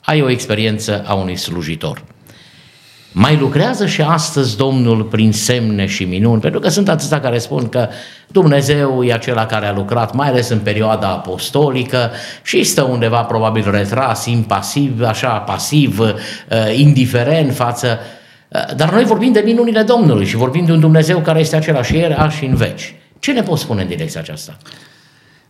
ai 0.00 0.22
o 0.22 0.30
experiență 0.30 1.04
a 1.06 1.14
unui 1.14 1.36
slujitor. 1.36 2.04
Mai 3.16 3.36
lucrează 3.36 3.86
și 3.86 4.00
astăzi 4.00 4.56
Domnul 4.56 5.02
prin 5.02 5.32
semne 5.32 5.86
și 5.86 6.04
minuni, 6.04 6.40
pentru 6.40 6.60
că 6.60 6.68
sunt 6.68 6.88
atâția 6.88 7.20
care 7.20 7.38
spun 7.38 7.68
că 7.68 7.88
Dumnezeu 8.26 9.04
e 9.04 9.12
acela 9.12 9.46
care 9.46 9.66
a 9.66 9.72
lucrat, 9.72 10.14
mai 10.14 10.28
ales 10.28 10.48
în 10.48 10.58
perioada 10.58 11.08
apostolică 11.08 12.10
și 12.42 12.64
stă 12.64 12.82
undeva 12.82 13.22
probabil 13.22 13.70
retras, 13.70 14.26
impasiv, 14.26 15.02
așa, 15.02 15.28
pasiv, 15.28 15.98
uh, 15.98 16.08
indiferent 16.76 17.54
față. 17.54 17.98
Uh, 18.48 18.74
dar 18.76 18.92
noi 18.92 19.04
vorbim 19.04 19.32
de 19.32 19.42
minunile 19.44 19.82
Domnului 19.82 20.26
și 20.26 20.36
vorbim 20.36 20.64
de 20.64 20.72
un 20.72 20.80
Dumnezeu 20.80 21.18
care 21.18 21.40
este 21.40 21.56
același 21.56 21.96
ieri, 21.96 22.14
azi 22.14 22.36
și 22.36 22.44
în 22.44 22.54
veci. 22.54 22.94
Ce 23.18 23.32
ne 23.32 23.42
poți 23.42 23.62
spune 23.62 23.82
în 23.82 23.88
direcția 23.88 24.20
aceasta? 24.20 24.56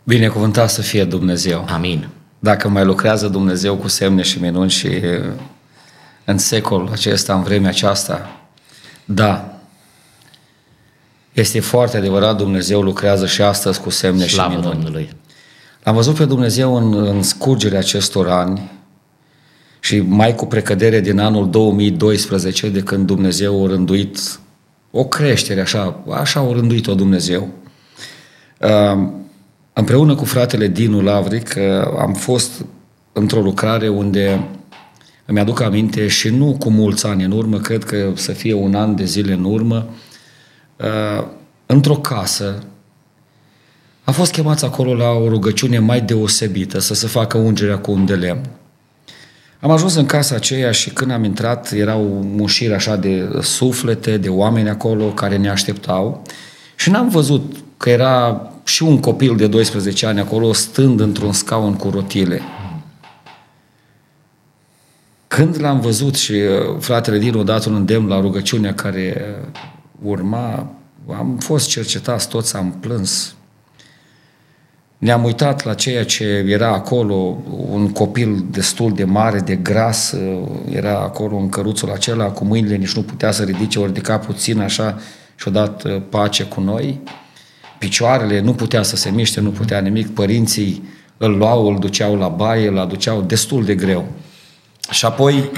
Binecuvântat 0.03 0.69
să 0.69 0.81
fie 0.81 1.03
Dumnezeu. 1.03 1.65
Amin. 1.73 2.07
Dacă 2.39 2.69
mai 2.69 2.85
lucrează 2.85 3.27
Dumnezeu 3.27 3.75
cu 3.75 3.87
semne 3.87 4.21
și 4.21 4.41
minuni 4.41 4.69
și 4.69 4.89
în 6.25 6.37
secolul 6.37 6.89
acesta, 6.91 7.33
în 7.33 7.43
vremea 7.43 7.69
aceasta. 7.69 8.39
Da, 9.05 9.59
este 11.33 11.59
foarte 11.59 11.97
adevărat, 11.97 12.37
Dumnezeu 12.37 12.81
lucrează 12.81 13.25
și 13.25 13.41
astăzi 13.41 13.81
cu 13.81 13.89
semne 13.89 14.27
Slavă 14.27 14.51
și 14.51 14.57
minuni. 14.57 14.73
Domnului. 14.73 15.09
L-am 15.83 15.95
văzut 15.95 16.15
pe 16.15 16.25
Dumnezeu 16.25 16.75
în, 16.75 17.07
în 17.07 17.23
scurgerea 17.23 17.79
acestor 17.79 18.29
ani 18.29 18.71
și 19.79 19.99
mai 19.99 20.35
cu 20.35 20.45
precădere 20.45 20.99
din 20.99 21.19
anul 21.19 21.49
2012, 21.49 22.69
de 22.69 22.81
când 22.81 23.05
Dumnezeu 23.05 23.63
a 23.63 23.67
rânduit 23.67 24.39
o 24.91 25.05
creștere, 25.05 25.61
așa, 25.61 26.03
așa 26.09 26.39
a 26.39 26.51
rânduit-o 26.51 26.95
Dumnezeu. 26.95 27.49
Uh, 28.61 29.07
împreună 29.73 30.15
cu 30.15 30.25
fratele 30.25 30.67
Dinu 30.67 31.01
Lavric 31.01 31.55
uh, 31.57 31.63
am 31.99 32.13
fost 32.13 32.65
într-o 33.13 33.41
lucrare 33.41 33.87
unde 33.87 34.47
îmi 35.25 35.39
aduc 35.39 35.61
aminte 35.61 36.07
și 36.07 36.29
nu 36.29 36.55
cu 36.59 36.69
mulți 36.69 37.05
ani 37.05 37.23
în 37.23 37.31
urmă, 37.31 37.57
cred 37.57 37.83
că 37.83 38.11
să 38.15 38.31
fie 38.31 38.53
un 38.53 38.75
an 38.75 38.95
de 38.95 39.05
zile 39.05 39.33
în 39.33 39.43
urmă, 39.43 39.87
uh, 40.77 41.27
într-o 41.65 41.95
casă, 41.95 42.63
a 44.03 44.11
fost 44.11 44.31
chemați 44.31 44.65
acolo 44.65 44.93
la 44.93 45.09
o 45.09 45.27
rugăciune 45.27 45.79
mai 45.79 46.01
deosebită, 46.01 46.79
să 46.79 46.93
se 46.93 47.07
facă 47.07 47.37
ungerea 47.37 47.77
cu 47.77 47.91
un 47.91 48.05
de 48.05 48.15
lemn. 48.15 48.49
Am 49.59 49.71
ajuns 49.71 49.95
în 49.95 50.05
casa 50.05 50.35
aceea 50.35 50.71
și 50.71 50.89
când 50.89 51.11
am 51.11 51.23
intrat, 51.23 51.71
erau 51.71 52.01
mușiri 52.35 52.73
așa 52.73 52.95
de 52.95 53.29
suflete, 53.41 54.17
de 54.17 54.29
oameni 54.29 54.69
acolo 54.69 55.05
care 55.05 55.37
ne 55.37 55.49
așteptau 55.49 56.21
și 56.75 56.89
n-am 56.89 57.09
văzut 57.09 57.55
că 57.77 57.89
era 57.89 58.49
și 58.63 58.83
un 58.83 58.99
copil 58.99 59.35
de 59.35 59.47
12 59.47 60.05
ani 60.05 60.19
acolo 60.19 60.53
stând 60.53 60.99
într-un 60.99 61.31
scaun 61.31 61.73
cu 61.73 61.89
rotile. 61.89 62.41
Când 65.35 65.61
l-am 65.61 65.79
văzut 65.79 66.15
și 66.15 66.31
uh, 66.31 66.75
fratele 66.79 67.17
Dinu 67.17 67.39
a 67.39 67.43
dat 67.43 67.65
un 67.65 67.75
îndemn 67.75 68.07
la 68.07 68.19
rugăciunea 68.19 68.73
care 68.73 69.35
urma, 70.01 70.71
am 71.17 71.37
fost 71.39 71.67
cercetați, 71.67 72.29
toți 72.29 72.55
am 72.55 72.77
plâns. 72.79 73.35
Ne-am 74.97 75.23
uitat 75.23 75.65
la 75.65 75.73
ceea 75.73 76.05
ce 76.05 76.23
era 76.47 76.73
acolo, 76.73 77.37
un 77.69 77.91
copil 77.91 78.45
destul 78.51 78.93
de 78.93 79.03
mare, 79.03 79.39
de 79.39 79.55
gras, 79.55 80.11
uh, 80.11 80.47
era 80.69 80.99
acolo 80.99 81.37
în 81.37 81.49
căruțul 81.49 81.91
acela, 81.91 82.25
cu 82.25 82.45
mâinile 82.45 82.75
nici 82.75 82.95
nu 82.95 83.01
putea 83.01 83.31
să 83.31 83.43
ridice, 83.43 83.79
ori 83.79 83.87
ridica 83.87 84.17
puțin 84.17 84.59
așa 84.59 84.99
și-a 85.35 85.51
dat 85.51 85.83
uh, 85.83 86.01
pace 86.09 86.43
cu 86.43 86.61
noi. 86.61 87.01
Picioarele 87.79 88.41
nu 88.41 88.53
putea 88.53 88.83
să 88.83 88.95
se 88.95 89.09
miște, 89.09 89.39
nu 89.39 89.49
putea 89.49 89.79
nimic, 89.79 90.13
părinții 90.13 90.83
îl 91.17 91.37
luau, 91.37 91.67
îl 91.67 91.79
duceau 91.79 92.15
la 92.15 92.27
baie, 92.27 92.67
îl 92.67 92.79
aduceau 92.79 93.21
destul 93.21 93.65
de 93.65 93.75
greu. 93.75 94.07
Și 94.89 95.05
apoi 95.05 95.51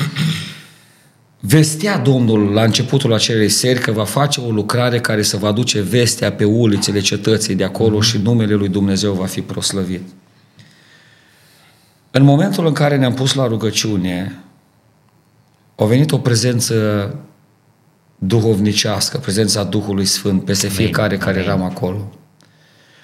vestea 1.40 1.98
Domnul 1.98 2.54
la 2.54 2.64
începutul 2.64 3.14
acelei 3.14 3.50
seri 3.50 3.80
că 3.80 3.92
va 3.92 4.04
face 4.04 4.40
o 4.40 4.52
lucrare 4.52 5.00
care 5.00 5.22
să 5.22 5.38
va 5.38 5.52
duce 5.52 5.82
vestea 5.82 6.32
pe 6.32 6.44
ulițele 6.44 7.00
cetății 7.00 7.56
de 7.56 7.64
acolo 7.64 8.02
și 8.02 8.18
numele 8.18 8.54
lui 8.54 8.70
Dumnezeu 8.70 9.14
va 9.14 9.26
fi 9.26 9.42
proslăvit. 9.42 10.02
În 12.12 12.24
momentul 12.24 12.66
în 12.66 12.74
care 12.74 12.98
ne-am 12.98 13.14
pus 13.14 13.34
la 13.34 13.48
rugăciune, 13.48 14.40
a 15.76 15.86
venit 15.86 16.12
o 16.12 16.18
prezență 16.18 17.16
duhovnicească, 18.18 19.18
prezența 19.18 19.64
Duhului 19.64 20.06
Sfânt 20.06 20.46
peste 20.46 20.68
fiecare 20.68 21.18
care 21.18 21.40
eram 21.40 21.64
acolo. 21.64 22.12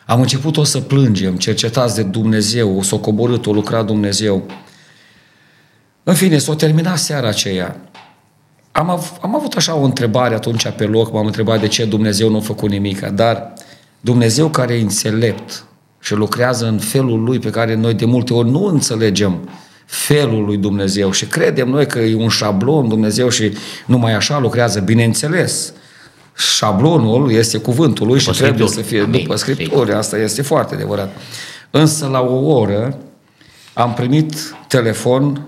Am 0.05 0.21
început 0.21 0.57
o 0.57 0.63
să 0.63 0.79
plângem, 0.79 1.35
cercetați 1.35 1.95
de 1.95 2.03
Dumnezeu, 2.03 2.77
o 2.77 2.81
să 2.81 2.95
o 2.95 2.99
coborât, 2.99 3.45
o 3.45 3.53
lucra 3.53 3.83
Dumnezeu. 3.83 4.45
În 6.03 6.13
fine, 6.13 6.37
s-a 6.37 6.55
terminat 6.55 6.97
seara 6.97 7.27
aceea. 7.27 7.75
Am, 8.71 8.89
av- 8.89 9.17
am 9.21 9.35
avut 9.35 9.53
așa 9.53 9.75
o 9.75 9.83
întrebare 9.83 10.35
atunci 10.35 10.67
pe 10.67 10.83
loc, 10.83 11.13
m-am 11.13 11.25
întrebat 11.25 11.59
de 11.59 11.67
ce 11.67 11.85
Dumnezeu 11.85 12.29
nu 12.29 12.37
a 12.37 12.41
făcut 12.41 12.69
nimic, 12.69 12.99
dar 12.99 13.53
Dumnezeu 13.99 14.47
care 14.47 14.73
e 14.73 14.81
înțelept 14.81 15.65
și 15.99 16.13
lucrează 16.13 16.67
în 16.67 16.77
felul 16.77 17.23
Lui 17.23 17.39
pe 17.39 17.49
care 17.49 17.75
noi 17.75 17.93
de 17.93 18.05
multe 18.05 18.33
ori 18.33 18.49
nu 18.49 18.65
înțelegem 18.65 19.49
felul 19.85 20.45
lui 20.45 20.57
Dumnezeu 20.57 21.11
și 21.11 21.25
credem 21.25 21.69
noi 21.69 21.87
că 21.87 21.99
e 21.99 22.15
un 22.15 22.29
șablon 22.29 22.87
Dumnezeu 22.87 23.29
și 23.29 23.53
numai 23.85 24.13
așa 24.13 24.39
lucrează, 24.39 24.79
bineînțeles. 24.79 25.73
Șablonul 26.37 27.31
este 27.31 27.57
cuvântul 27.57 28.07
lui 28.07 28.17
după 28.19 28.31
și 28.31 28.41
trebuie 28.41 28.67
să 28.67 28.81
fie 28.81 29.01
Amin. 29.01 29.21
după 29.21 29.35
Scripturi, 29.35 29.93
asta 29.93 30.17
este 30.17 30.41
foarte 30.41 30.75
adevărat. 30.75 31.15
Însă 31.71 32.07
la 32.07 32.21
o 32.21 32.59
oră 32.59 32.97
am 33.73 33.93
primit 33.93 34.55
telefon 34.67 35.41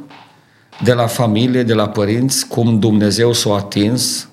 de 0.84 0.94
la 0.94 1.08
familie, 1.08 1.64
de 1.64 1.74
la 1.74 1.90
părinți, 1.90 2.48
cum 2.48 2.80
Dumnezeu 2.80 3.34
s-a 3.34 3.54
atins 3.54 4.28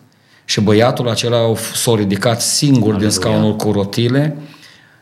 și 0.44 0.60
băiatul 0.60 1.08
acela 1.08 1.54
s-a 1.74 1.94
ridicat 1.96 2.40
singur 2.40 2.82
Aleluia. 2.82 2.98
din 2.98 3.10
scaunul 3.10 3.56
cu 3.56 3.72
rotile 3.72 4.36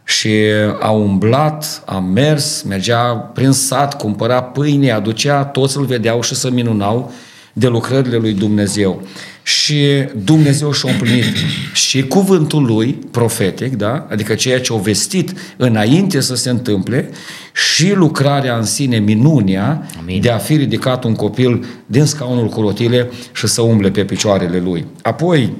și 0.04 0.34
a 0.80 0.90
umblat, 0.90 1.82
a 1.86 1.98
mers, 1.98 2.62
mergea 2.62 3.02
prin 3.14 3.52
sat, 3.52 3.96
cumpăra 3.96 4.42
pâine, 4.42 4.90
aducea, 4.90 5.44
toți 5.44 5.76
îl 5.76 5.84
vedeau 5.84 6.22
și 6.22 6.34
se 6.34 6.50
minunau 6.50 7.12
de 7.52 7.66
lucrările 7.66 8.16
lui 8.16 8.32
Dumnezeu. 8.32 9.02
Și 9.50 10.08
Dumnezeu 10.24 10.72
și-a 10.72 10.90
împlinit 10.90 11.24
și 11.72 12.06
cuvântul 12.06 12.64
lui 12.64 12.98
profetic, 13.10 13.76
da? 13.76 14.06
adică 14.10 14.34
ceea 14.34 14.60
ce 14.60 14.72
a 14.72 14.76
vestit 14.76 15.32
înainte 15.56 16.20
să 16.20 16.34
se 16.34 16.50
întâmple 16.50 17.10
și 17.52 17.92
lucrarea 17.92 18.56
în 18.56 18.64
sine, 18.64 18.98
minunia 18.98 19.88
Amin. 19.98 20.20
de 20.20 20.30
a 20.30 20.38
fi 20.38 20.56
ridicat 20.56 21.04
un 21.04 21.14
copil 21.14 21.66
din 21.86 22.04
scaunul 22.04 22.48
cu 22.48 22.60
rotile 22.60 23.10
și 23.32 23.46
să 23.46 23.62
umble 23.62 23.90
pe 23.90 24.04
picioarele 24.04 24.58
lui. 24.58 24.86
Apoi, 25.02 25.52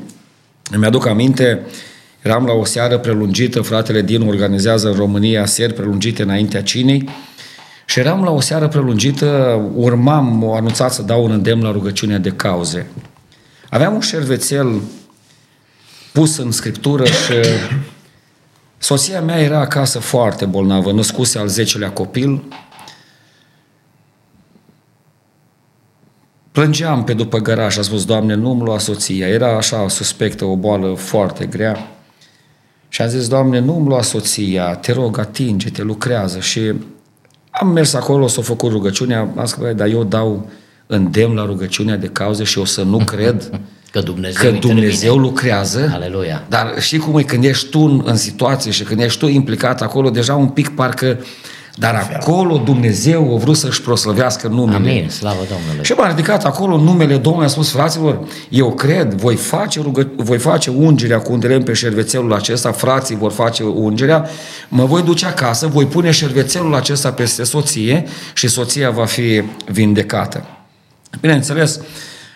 îmi 0.71 0.85
aduc 0.85 1.07
aminte, 1.07 1.61
eram 2.23 2.45
la 2.47 2.53
o 2.53 2.65
seară 2.65 2.99
prelungită, 2.99 3.61
fratele 3.61 4.03
din 4.03 4.23
organizează 4.23 4.89
în 4.89 4.95
România 4.95 5.47
seri 5.47 5.75
prelungite 5.75 6.23
înaintea 6.23 6.63
cinei 6.63 7.09
și 7.87 7.99
eram 7.99 8.23
la 8.23 8.31
o 8.31 8.41
seară 8.41 8.69
prelungită, 8.69 9.61
urmam, 9.75 10.43
o 10.43 10.55
anunțat 10.55 10.93
să 10.93 11.03
dau 11.03 11.25
un 11.25 11.31
îndemn 11.31 11.63
la 11.63 11.71
rugăciunea 11.71 12.19
de 12.19 12.31
cauze. 12.31 12.87
Aveam 13.71 13.95
un 13.95 14.01
șervețel 14.01 14.81
pus 16.13 16.37
în 16.37 16.51
scriptură 16.51 17.05
și 17.05 17.35
soția 18.79 19.21
mea 19.21 19.41
era 19.41 19.59
acasă 19.59 19.99
foarte 19.99 20.45
bolnavă, 20.45 20.93
născuse 20.93 21.39
al 21.39 21.49
zecelea 21.49 21.93
copil. 21.93 22.43
Plângeam 26.53 27.05
pe 27.05 27.13
după 27.13 27.39
garaj, 27.39 27.79
a 27.79 27.83
spus, 27.83 28.05
Doamne, 28.05 28.35
nu-mi 28.35 28.63
lua 28.63 28.79
soția. 28.79 29.29
Era 29.29 29.57
așa 29.57 29.89
suspectă, 29.89 30.45
o 30.45 30.57
boală 30.57 30.95
foarte 30.95 31.47
grea. 31.47 31.91
Și 32.89 33.03
a 33.03 33.07
zis, 33.07 33.29
Doamne, 33.29 33.59
nu-mi 33.59 33.89
lua 33.89 34.03
soția, 34.03 34.75
te 34.75 34.93
rog, 34.93 35.19
atinge-te, 35.19 35.83
lucrează. 35.83 36.41
Și 36.41 36.73
am 37.51 37.69
mers 37.69 37.93
acolo, 37.93 38.27
s-a 38.27 38.43
făcut 38.43 38.71
rugăciunea, 38.71 39.21
am 39.37 39.45
zis, 39.45 39.75
dar 39.75 39.89
eu 39.89 40.05
dau 40.05 40.51
îndemn 40.91 41.35
la 41.35 41.45
rugăciunea 41.45 41.97
de 41.97 42.07
cauze 42.07 42.45
și 42.45 42.59
o 42.59 42.65
să 42.65 42.83
nu 42.83 42.99
cred 43.13 43.61
că 43.91 44.01
Dumnezeu, 44.01 44.51
că 44.51 44.59
Dumnezeu 44.59 45.17
lucrează. 45.17 45.91
Aleluia. 45.95 46.45
Dar 46.49 46.75
știi 46.79 46.99
cum 46.99 47.19
e 47.19 47.23
când 47.23 47.45
ești 47.45 47.69
tu 47.69 47.81
în, 47.81 48.03
în 48.05 48.17
situație 48.17 48.71
și 48.71 48.83
când 48.83 49.01
ești 49.01 49.19
tu 49.19 49.27
implicat 49.27 49.83
acolo, 49.83 50.11
deja 50.11 50.35
un 50.35 50.49
pic 50.49 50.69
parcă 50.69 51.19
dar 51.75 52.11
acolo 52.15 52.57
Dumnezeu 52.65 53.35
a 53.35 53.39
vrut 53.39 53.57
să-și 53.57 53.83
proslăvească 53.83 54.49
numele. 54.49 54.77
Amin, 54.77 55.09
slavă 55.09 55.47
Domnului. 55.49 55.85
Și 55.85 55.93
m-a 55.93 56.09
ridicat 56.09 56.45
acolo 56.45 56.77
numele 56.77 57.17
Domnului, 57.17 57.47
a 57.47 57.51
spus, 57.51 57.71
fraților, 57.71 58.21
eu 58.49 58.73
cred, 58.73 59.15
voi 59.15 59.37
face, 59.37 59.81
rugă, 59.81 60.11
voi 60.17 60.39
face 60.39 60.71
ungerea 60.71 61.19
cu 61.19 61.33
un 61.33 61.63
pe 61.65 61.73
șervețelul 61.73 62.33
acesta, 62.33 62.73
frații 62.73 63.17
vor 63.17 63.33
face 63.33 63.63
ungerea, 63.63 64.29
mă 64.69 64.85
voi 64.85 65.03
duce 65.03 65.27
acasă, 65.27 65.67
voi 65.67 65.87
pune 65.87 66.11
șervețelul 66.11 66.75
acesta 66.75 67.13
peste 67.13 67.45
soție 67.45 68.07
și 68.35 68.49
soția 68.49 68.91
va 68.91 69.05
fi 69.05 69.43
vindecată. 69.67 70.60
Bineînțeles, 71.21 71.81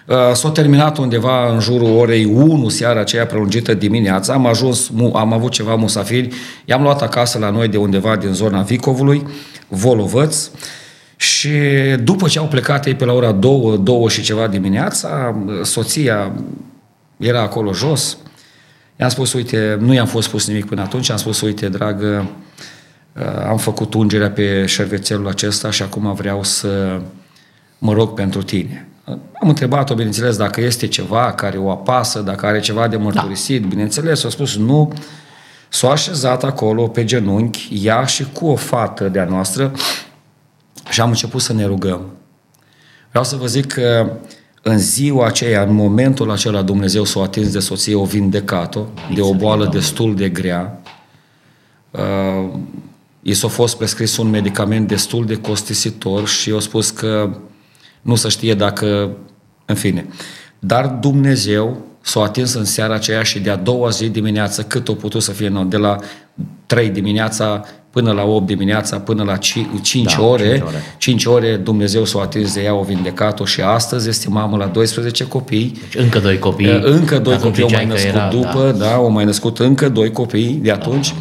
uh, 0.06 0.16
S-a 0.32 0.50
terminat 0.50 0.98
undeva 0.98 1.52
în 1.52 1.60
jurul 1.60 1.96
orei 1.96 2.24
1 2.24 2.68
seara 2.68 3.00
aceea 3.00 3.26
prelungită 3.26 3.74
dimineața, 3.74 4.32
am 4.32 4.46
ajuns, 4.46 4.90
am 5.12 5.32
avut 5.32 5.50
ceva 5.50 5.74
musafiri, 5.74 6.28
i-am 6.64 6.82
luat 6.82 7.02
acasă 7.02 7.38
la 7.38 7.50
noi 7.50 7.68
de 7.68 7.76
undeva 7.76 8.16
din 8.16 8.32
zona 8.32 8.62
Vicovului, 8.62 9.26
Volovăț, 9.68 10.48
și 11.16 11.50
după 12.02 12.28
ce 12.28 12.38
au 12.38 12.46
plecat 12.46 12.86
ei 12.86 12.94
pe 12.94 13.04
la 13.04 13.12
ora 13.12 13.32
2, 13.32 13.78
2 13.82 14.08
și 14.08 14.22
ceva 14.22 14.46
dimineața, 14.46 15.36
soția 15.62 16.32
era 17.16 17.40
acolo 17.40 17.72
jos, 17.72 18.16
i-am 19.00 19.08
spus, 19.08 19.32
uite, 19.32 19.76
nu 19.80 19.92
i-am 19.92 20.06
fost 20.06 20.28
spus 20.28 20.46
nimic 20.46 20.64
până 20.64 20.82
atunci, 20.82 21.10
am 21.10 21.16
spus, 21.16 21.40
uite, 21.40 21.68
dragă, 21.68 22.30
uh, 23.12 23.46
am 23.48 23.56
făcut 23.56 23.94
ungerea 23.94 24.30
pe 24.30 24.66
șervețelul 24.66 25.28
acesta 25.28 25.70
și 25.70 25.82
acum 25.82 26.14
vreau 26.14 26.42
să 26.42 27.00
mă 27.84 27.92
rog 27.92 28.14
pentru 28.14 28.42
tine. 28.42 28.88
Am 29.40 29.48
întrebat-o, 29.48 29.94
bineînțeles, 29.94 30.36
dacă 30.36 30.60
este 30.60 30.86
ceva 30.86 31.32
care 31.32 31.58
o 31.58 31.70
apasă, 31.70 32.20
dacă 32.20 32.46
are 32.46 32.60
ceva 32.60 32.88
de 32.88 32.96
mărturisit, 32.96 33.62
da. 33.62 33.68
bineînțeles, 33.68 34.24
a 34.24 34.28
spus 34.28 34.56
nu. 34.56 34.92
S-a 35.68 35.90
așezat 35.90 36.44
acolo 36.44 36.88
pe 36.88 37.04
genunchi, 37.04 37.68
ea 37.82 38.04
și 38.04 38.26
cu 38.32 38.46
o 38.46 38.54
fată 38.54 39.08
de-a 39.08 39.24
noastră 39.24 39.72
și 40.90 41.00
am 41.00 41.08
început 41.08 41.40
să 41.40 41.52
ne 41.52 41.64
rugăm. 41.64 42.00
Vreau 43.08 43.24
să 43.24 43.36
vă 43.36 43.46
zic 43.46 43.66
că 43.66 44.12
în 44.62 44.78
ziua 44.78 45.26
aceea, 45.26 45.62
în 45.62 45.74
momentul 45.74 46.30
acela, 46.30 46.62
Dumnezeu 46.62 47.04
s-a 47.04 47.20
atins 47.22 47.52
de 47.52 47.58
soție, 47.58 47.94
o 47.94 48.04
vindecat-o, 48.04 48.84
de 49.14 49.20
o 49.20 49.34
boală 49.34 49.68
destul 49.72 50.14
de 50.14 50.28
grea. 50.28 50.80
Uh, 51.90 52.48
i 53.22 53.34
s-a 53.34 53.48
fost 53.48 53.76
prescris 53.76 54.16
un 54.16 54.30
medicament 54.30 54.88
destul 54.88 55.26
de 55.26 55.36
costisitor 55.36 56.28
și 56.28 56.48
i-a 56.48 56.60
spus 56.60 56.90
că 56.90 57.30
nu 58.04 58.14
să 58.14 58.28
știe 58.28 58.54
dacă, 58.54 59.10
în 59.64 59.74
fine. 59.74 60.06
Dar 60.58 60.86
Dumnezeu 60.86 61.76
s-a 62.00 62.22
atins 62.22 62.54
în 62.54 62.64
seara 62.64 62.94
aceea 62.94 63.22
și 63.22 63.38
de-a 63.38 63.56
doua 63.56 63.88
zi 63.88 64.08
dimineață, 64.08 64.62
cât 64.62 64.88
o 64.88 64.92
putut 64.92 65.22
să 65.22 65.30
fie, 65.30 65.48
nu, 65.48 65.64
de 65.64 65.76
la 65.76 65.96
3 66.66 66.88
dimineața 66.88 67.64
până 67.90 68.12
la 68.12 68.22
8 68.24 68.46
dimineața, 68.46 68.98
până 68.98 69.22
la 69.22 69.36
5, 69.36 69.66
5 69.82 70.14
da, 70.16 70.22
ore, 70.22 70.48
5 70.48 70.62
ore, 70.62 70.82
5 70.98 71.24
ore 71.24 71.56
Dumnezeu 71.56 72.04
s-a 72.04 72.20
atins 72.20 72.54
de 72.54 72.62
ea, 72.62 72.74
o 72.74 72.82
vindecat-o 72.82 73.44
și 73.44 73.60
astăzi 73.60 74.08
este 74.08 74.28
mamă 74.28 74.56
la 74.56 74.66
12 74.66 75.26
copii. 75.26 75.78
Deci 75.80 76.02
încă 76.02 76.18
doi 76.18 76.38
copii. 76.38 76.66
Eh, 76.66 76.82
încă 76.82 77.18
doi 77.18 77.38
copii 77.38 77.62
au 77.62 77.68
mai 77.72 77.86
născut 77.86 78.14
era, 78.14 78.28
după, 78.28 78.74
da. 78.78 78.84
da, 78.84 78.94
au 78.94 79.10
mai 79.10 79.24
născut 79.24 79.58
încă 79.58 79.88
doi 79.88 80.10
copii 80.10 80.58
de 80.62 80.70
atunci. 80.70 81.14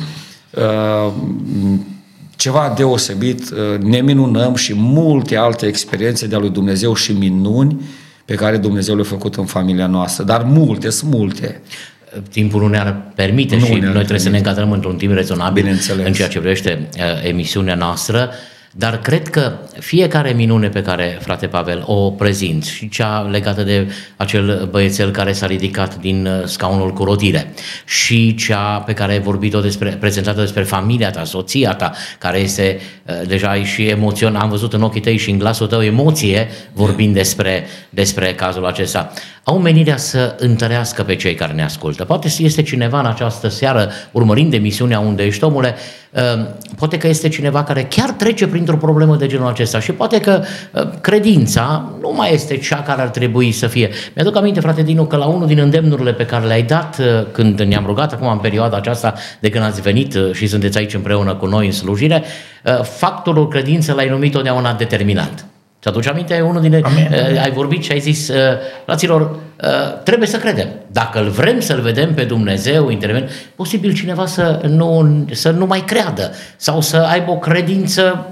Da. 0.49 0.61
Uh, 0.61 1.11
ceva 2.35 2.73
deosebit, 2.77 3.49
uh, 3.49 3.79
ne 3.79 4.01
minunăm 4.01 4.55
și 4.55 4.73
multe 4.75 5.35
alte 5.35 5.65
experiențe 5.65 6.27
de-a 6.27 6.37
lui 6.37 6.49
Dumnezeu 6.49 6.95
și 6.95 7.11
minuni 7.11 7.81
pe 8.25 8.35
care 8.35 8.57
Dumnezeu 8.57 8.95
le-a 8.95 9.03
făcut 9.03 9.35
în 9.35 9.45
familia 9.45 9.87
noastră, 9.87 10.23
dar 10.23 10.43
multe, 10.43 10.89
sunt 10.89 11.13
multe. 11.13 11.61
Timpul 12.29 12.61
nu 12.61 12.67
ne-ar 12.67 13.11
permite 13.15 13.55
nu 13.55 13.65
și 13.65 13.71
ne 13.71 13.79
noi 13.79 13.81
trebuie 13.81 14.03
permite. 14.03 14.23
să 14.23 14.29
ne 14.29 14.37
încadrăm 14.37 14.71
într-un 14.71 14.95
timp 14.95 15.13
rezonabil 15.13 15.79
în 16.05 16.13
ceea 16.13 16.27
ce 16.27 16.39
privește 16.39 16.89
uh, 16.97 17.27
emisiunea 17.29 17.75
noastră. 17.75 18.29
Dar 18.75 18.99
cred 18.99 19.27
că 19.27 19.57
fiecare 19.79 20.31
minune 20.31 20.69
pe 20.69 20.81
care 20.81 21.17
frate 21.21 21.47
Pavel 21.47 21.83
o 21.85 22.11
prezint 22.11 22.63
și 22.63 22.89
cea 22.89 23.19
legată 23.19 23.63
de 23.63 23.91
acel 24.17 24.67
băiețel 24.71 25.11
care 25.11 25.33
s-a 25.33 25.45
ridicat 25.45 25.97
din 25.97 26.25
uh, 26.25 26.45
scaunul 26.45 26.93
cu 26.93 27.03
rotire 27.03 27.53
și 27.85 28.35
cea 28.35 28.79
pe 28.79 28.93
care 28.93 29.11
ai 29.11 29.19
vorbit-o 29.19 29.59
despre, 29.59 29.89
prezentată 29.89 30.39
despre 30.39 30.63
familia 30.63 31.11
ta, 31.11 31.23
soția 31.23 31.73
ta, 31.73 31.91
care 32.19 32.37
este 32.37 32.79
uh, 33.05 33.27
deja 33.27 33.63
și 33.63 33.87
emoționat, 33.87 34.41
am 34.41 34.49
văzut 34.49 34.73
în 34.73 34.81
ochii 34.81 35.01
tăi 35.01 35.17
și 35.17 35.29
în 35.29 35.37
glasul 35.37 35.67
tău 35.67 35.83
emoție 35.83 36.47
vorbind 36.73 37.13
despre, 37.13 37.65
despre 37.89 38.33
cazul 38.33 38.65
acesta 38.65 39.11
au 39.43 39.59
menirea 39.59 39.97
să 39.97 40.35
întărească 40.39 41.03
pe 41.03 41.15
cei 41.15 41.35
care 41.35 41.53
ne 41.53 41.63
ascultă. 41.63 42.03
Poate 42.03 42.27
este 42.37 42.61
cineva 42.61 42.99
în 42.99 43.05
această 43.05 43.47
seară, 43.47 43.89
urmărind 44.11 44.53
emisiunea 44.53 44.99
Unde 44.99 45.23
ești 45.23 45.43
omule, 45.43 45.75
uh, 46.11 46.45
poate 46.75 46.97
că 46.97 47.07
este 47.07 47.29
cineva 47.29 47.63
care 47.63 47.83
chiar 47.83 48.09
trece 48.09 48.47
printr-o 48.47 48.77
problemă 48.77 49.15
de 49.15 49.27
genul 49.27 49.47
acesta 49.47 49.79
și 49.79 49.91
poate 49.91 50.19
că 50.19 50.43
uh, 50.71 50.89
credința 51.01 51.91
nu 52.01 52.13
mai 52.17 52.33
este 52.33 52.57
cea 52.57 52.81
care 52.81 53.01
ar 53.01 53.07
trebui 53.07 53.51
să 53.51 53.67
fie. 53.67 53.89
Mi-aduc 54.15 54.35
aminte, 54.35 54.59
frate 54.59 54.81
Dinu, 54.81 55.05
că 55.05 55.15
la 55.15 55.25
unul 55.25 55.47
din 55.47 55.59
îndemnurile 55.59 56.13
pe 56.13 56.25
care 56.25 56.45
le-ai 56.45 56.63
dat 56.63 56.97
uh, 56.99 57.05
când 57.31 57.61
ne-am 57.61 57.85
rugat 57.85 58.13
acum 58.13 58.27
în 58.27 58.37
perioada 58.37 58.77
aceasta 58.77 59.13
de 59.39 59.49
când 59.49 59.63
ați 59.63 59.81
venit 59.81 60.17
și 60.31 60.47
sunteți 60.47 60.77
aici 60.77 60.93
împreună 60.93 61.35
cu 61.35 61.45
noi 61.45 61.65
în 61.65 61.71
slujire, 61.71 62.23
factorul 62.83 63.47
credință 63.47 63.93
l-ai 63.93 64.09
numit 64.09 64.31
totdeauna 64.31 64.73
determinant. 64.73 65.45
Și 65.83 65.89
atunci 65.89 66.07
aminte, 66.07 66.41
unul 66.41 66.61
din 66.61 66.79
Amin. 66.83 67.09
Uh, 67.11 67.41
ai 67.41 67.51
vorbit 67.51 67.83
și 67.83 67.91
ai 67.91 67.99
zis, 67.99 68.27
uh, 68.27 68.57
fraților, 68.85 69.21
uh, 69.21 70.01
trebuie 70.03 70.27
să 70.27 70.37
credem. 70.37 70.67
Dacă 70.91 71.19
îl 71.19 71.29
vrem 71.29 71.59
să-L 71.59 71.81
vedem 71.81 72.13
pe 72.13 72.23
Dumnezeu, 72.23 72.89
interven, 72.89 73.29
posibil 73.55 73.93
cineva 73.93 74.25
să 74.25 74.61
nu, 74.67 75.25
să 75.31 75.51
nu 75.51 75.65
mai 75.65 75.83
creadă 75.85 76.31
sau 76.57 76.81
să 76.81 76.97
aibă 76.97 77.31
o 77.31 77.37
credință 77.37 78.27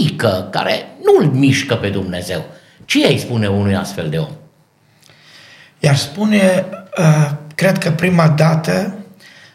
mică, 0.00 0.48
care 0.50 0.86
nu 1.02 1.24
îl 1.24 1.30
mișcă 1.32 1.74
pe 1.74 1.88
Dumnezeu. 1.88 2.44
Ce 2.84 3.06
ai 3.06 3.18
spune 3.18 3.46
unui 3.46 3.76
astfel 3.76 4.06
de 4.10 4.16
om? 4.16 4.30
Iar 5.78 5.96
spune, 5.96 6.64
uh, 6.98 7.30
cred 7.54 7.78
că 7.78 7.90
prima 7.90 8.28
dată, 8.28 8.94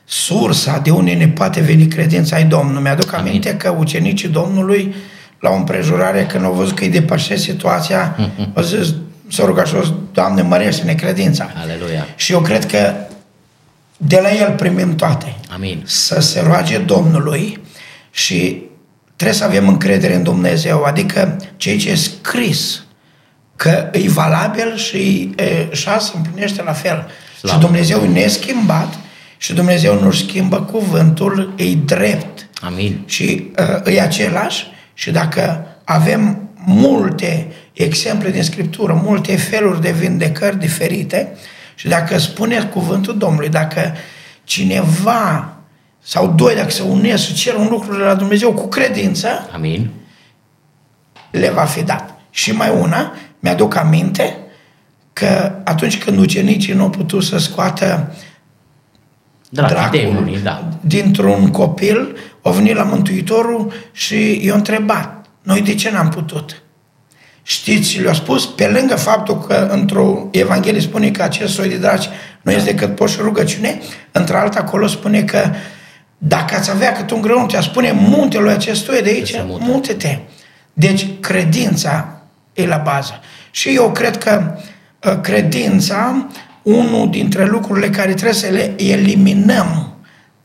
sursa 0.05 0.79
de 0.83 0.91
unde 0.91 1.11
ne 1.11 1.27
poate 1.27 1.61
veni 1.61 1.87
credința 1.87 2.39
e 2.39 2.43
Domnul. 2.43 2.81
Mi-aduc 2.81 3.13
Amin. 3.13 3.27
aminte 3.27 3.55
că 3.55 3.69
ucenicii 3.69 4.27
Domnului 4.27 4.85
uh, 4.87 5.17
la 5.39 5.49
o 5.49 5.55
împrejurare, 5.55 6.25
când 6.25 6.43
au 6.43 6.53
văzut 6.53 6.75
că 6.75 6.83
îi 6.83 6.89
depășesc 6.89 7.43
situația, 7.43 8.15
mm-hmm. 8.15 8.53
au 8.55 8.63
zis, 8.63 8.93
s-au 9.31 9.45
rugat 9.45 9.67
și 9.67 9.75
au 9.75 9.99
Doamne, 10.13 10.41
mărește-ne 10.41 10.93
credința. 10.93 11.51
Aleluia. 11.61 12.07
Și 12.15 12.31
eu 12.31 12.39
cred 12.39 12.65
că 12.65 12.93
de 13.97 14.19
la 14.21 14.31
El 14.31 14.53
primim 14.57 14.95
toate. 14.95 15.35
Amin. 15.53 15.83
Să 15.85 16.19
se 16.19 16.41
roage 16.41 16.77
Domnului 16.77 17.61
și 18.11 18.61
trebuie 19.15 19.37
să 19.37 19.43
avem 19.43 19.67
încredere 19.67 20.15
în 20.15 20.23
Dumnezeu, 20.23 20.83
adică 20.83 21.37
ceea 21.57 21.77
ce 21.77 21.89
e 21.89 21.95
scris, 21.95 22.83
că 23.55 23.89
e 23.91 24.09
valabil 24.09 24.75
și 24.75 25.31
e, 25.37 25.75
se 25.99 26.11
împlinește 26.15 26.63
la 26.63 26.73
fel. 26.73 27.07
Slavă. 27.39 27.55
Și 27.55 27.65
Dumnezeu 27.65 28.03
e 28.03 28.07
neschimbat 28.07 28.93
și 29.37 29.53
Dumnezeu 29.53 30.01
nu 30.01 30.11
schimbă 30.11 30.61
cuvântul, 30.61 31.53
e 31.55 31.75
drept. 31.85 32.47
Amin. 32.61 33.03
Și 33.05 33.51
uh, 33.85 33.95
e 33.95 34.01
același 34.01 34.67
și 34.99 35.11
dacă 35.11 35.65
avem 35.83 36.49
multe 36.65 37.47
exemple 37.73 38.31
din 38.31 38.43
Scriptură, 38.43 39.01
multe 39.03 39.37
feluri 39.37 39.81
de 39.81 39.91
vindecări 39.91 40.59
diferite 40.59 41.35
Și 41.75 41.87
dacă 41.87 42.17
spune 42.17 42.63
cuvântul 42.63 43.17
Domnului, 43.17 43.49
dacă 43.49 43.93
cineva 44.43 45.53
sau 45.99 46.27
doi, 46.27 46.55
dacă 46.55 46.69
se 46.69 46.81
unesc 46.81 47.23
și 47.23 47.33
cer 47.33 47.53
un 47.53 47.67
lucru 47.69 47.97
de 47.97 48.03
la 48.03 48.15
Dumnezeu 48.15 48.53
cu 48.53 48.67
credință, 48.67 49.49
Amin. 49.53 49.89
le 51.31 51.49
va 51.49 51.63
fi 51.63 51.83
dat. 51.83 52.19
Și 52.29 52.51
mai 52.51 52.69
una, 52.69 53.13
mi-aduc 53.39 53.75
aminte 53.75 54.37
că 55.13 55.51
atunci 55.63 55.97
când 55.97 56.17
ucenicii 56.17 56.73
nu 56.73 56.83
au 56.83 56.89
putut 56.89 57.23
să 57.23 57.37
scoată 57.37 58.13
Dracul, 59.49 59.75
dracul 59.75 59.99
demonii, 59.99 60.39
da. 60.39 60.63
dintr-un 60.81 61.51
copil, 61.51 62.15
au 62.41 62.51
venit 62.51 62.75
la 62.75 62.83
Mântuitorul 62.83 63.73
și 63.91 64.45
i-a 64.45 64.55
întrebat, 64.55 65.25
noi 65.43 65.61
de 65.61 65.75
ce 65.75 65.91
n-am 65.91 66.09
putut? 66.09 66.61
Știți, 67.43 68.01
le-a 68.01 68.13
spus, 68.13 68.45
pe 68.45 68.67
lângă 68.67 68.95
faptul 68.95 69.39
că 69.39 69.67
într-o 69.71 70.27
Evanghelie 70.31 70.81
spune 70.81 71.11
că 71.11 71.23
acest 71.23 71.53
soi 71.53 71.69
de 71.69 71.75
draci 71.75 72.09
nu 72.41 72.51
este 72.51 72.71
decât 72.71 72.95
post 72.95 73.13
și 73.13 73.19
rugăciune, 73.21 73.79
într-alta 74.11 74.59
acolo 74.59 74.87
spune 74.87 75.23
că 75.23 75.49
dacă 76.17 76.55
ați 76.55 76.71
avea 76.71 76.91
cât 76.91 77.11
un 77.11 77.21
grăunte, 77.21 77.57
a 77.57 77.61
spune 77.61 77.91
muntelui 77.91 78.51
acestuia 78.51 79.01
de 79.01 79.09
aici, 79.09 79.29
se 79.29 79.43
mută. 79.47 79.63
multe-te. 79.67 80.17
Deci 80.73 81.07
credința 81.19 82.21
e 82.53 82.65
la 82.65 82.77
bază. 82.77 83.19
Și 83.51 83.69
eu 83.75 83.91
cred 83.91 84.17
că 84.17 84.57
uh, 85.03 85.19
credința, 85.21 86.27
unul 86.61 87.09
dintre 87.09 87.45
lucrurile 87.45 87.89
care 87.89 88.13
trebuie 88.13 88.33
să 88.33 88.47
le 88.47 88.73
eliminăm 88.77 89.88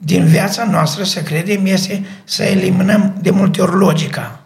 din 0.04 0.24
viața 0.24 0.68
noastră, 0.70 1.04
să 1.04 1.20
credem, 1.20 1.66
este 1.66 2.04
să 2.24 2.42
eliminăm 2.42 3.14
de 3.20 3.30
multe 3.30 3.62
ori 3.62 3.74
logica. 3.74 4.40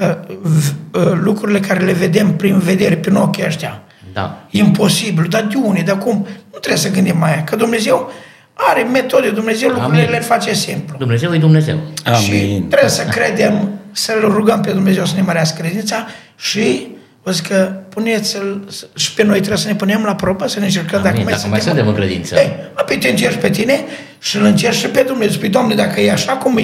Uh, 0.00 0.16
v- 0.42 0.72
uh, 0.96 1.12
Lucrurile 1.22 1.60
care 1.60 1.84
le 1.84 1.92
vedem 1.92 2.36
prin 2.36 2.58
vedere, 2.58 2.96
prin 2.96 3.14
ochii 3.14 3.44
ăștia. 3.46 3.82
Da. 4.12 4.46
Imposibil. 4.50 5.26
Dar 5.28 5.42
de 5.42 5.56
unde? 5.56 5.80
De 5.80 5.92
cum? 5.92 6.26
Nu 6.52 6.58
trebuie 6.58 6.76
să 6.82 6.90
gândim 6.90 7.16
mai 7.18 7.32
aia. 7.32 7.44
Că 7.44 7.56
Dumnezeu 7.56 8.10
are 8.54 8.82
metode. 8.82 9.30
Dumnezeu 9.30 9.68
lucrurile 9.68 10.00
Amin. 10.02 10.10
le 10.14 10.20
face 10.20 10.54
simplu. 10.54 10.96
Dumnezeu 10.98 11.34
e 11.34 11.38
Dumnezeu. 11.38 11.76
Și 12.22 12.30
Amin. 12.30 12.68
trebuie 12.68 12.90
să 12.90 13.02
credem, 13.02 13.68
să-L 13.92 14.20
rugăm 14.20 14.60
pe 14.60 14.70
Dumnezeu 14.70 15.04
să 15.04 15.14
ne 15.16 15.22
mărească 15.22 15.62
credința 15.62 16.06
și 16.36 16.86
vă 17.22 17.30
zic 17.30 17.46
că 17.46 17.72
puneți-l, 17.90 18.68
și 18.94 19.14
pe 19.14 19.22
noi 19.22 19.36
trebuie 19.36 19.58
să 19.58 19.68
ne 19.68 19.74
punem 19.74 20.02
la 20.04 20.14
probă, 20.14 20.46
să 20.46 20.58
ne 20.58 20.64
încercăm 20.64 20.98
Amin, 20.98 21.10
dacă 21.10 21.22
mai 21.24 21.32
dacă 21.32 21.48
mai 21.48 21.60
suntem 21.60 21.88
în 21.88 21.94
credință. 21.94 22.34
Ei, 22.34 22.52
apoi 22.74 22.98
te 22.98 23.08
încerci 23.08 23.40
pe 23.40 23.50
tine 23.50 23.80
și 24.18 24.36
îl 24.36 24.44
încerci 24.44 24.76
și 24.76 24.86
pe 24.86 25.04
Dumnezeu. 25.06 25.32
Spui, 25.34 25.48
Doamne, 25.48 25.74
dacă 25.74 26.00
e 26.00 26.12
așa 26.12 26.32
cum 26.32 26.56
e, 26.56 26.62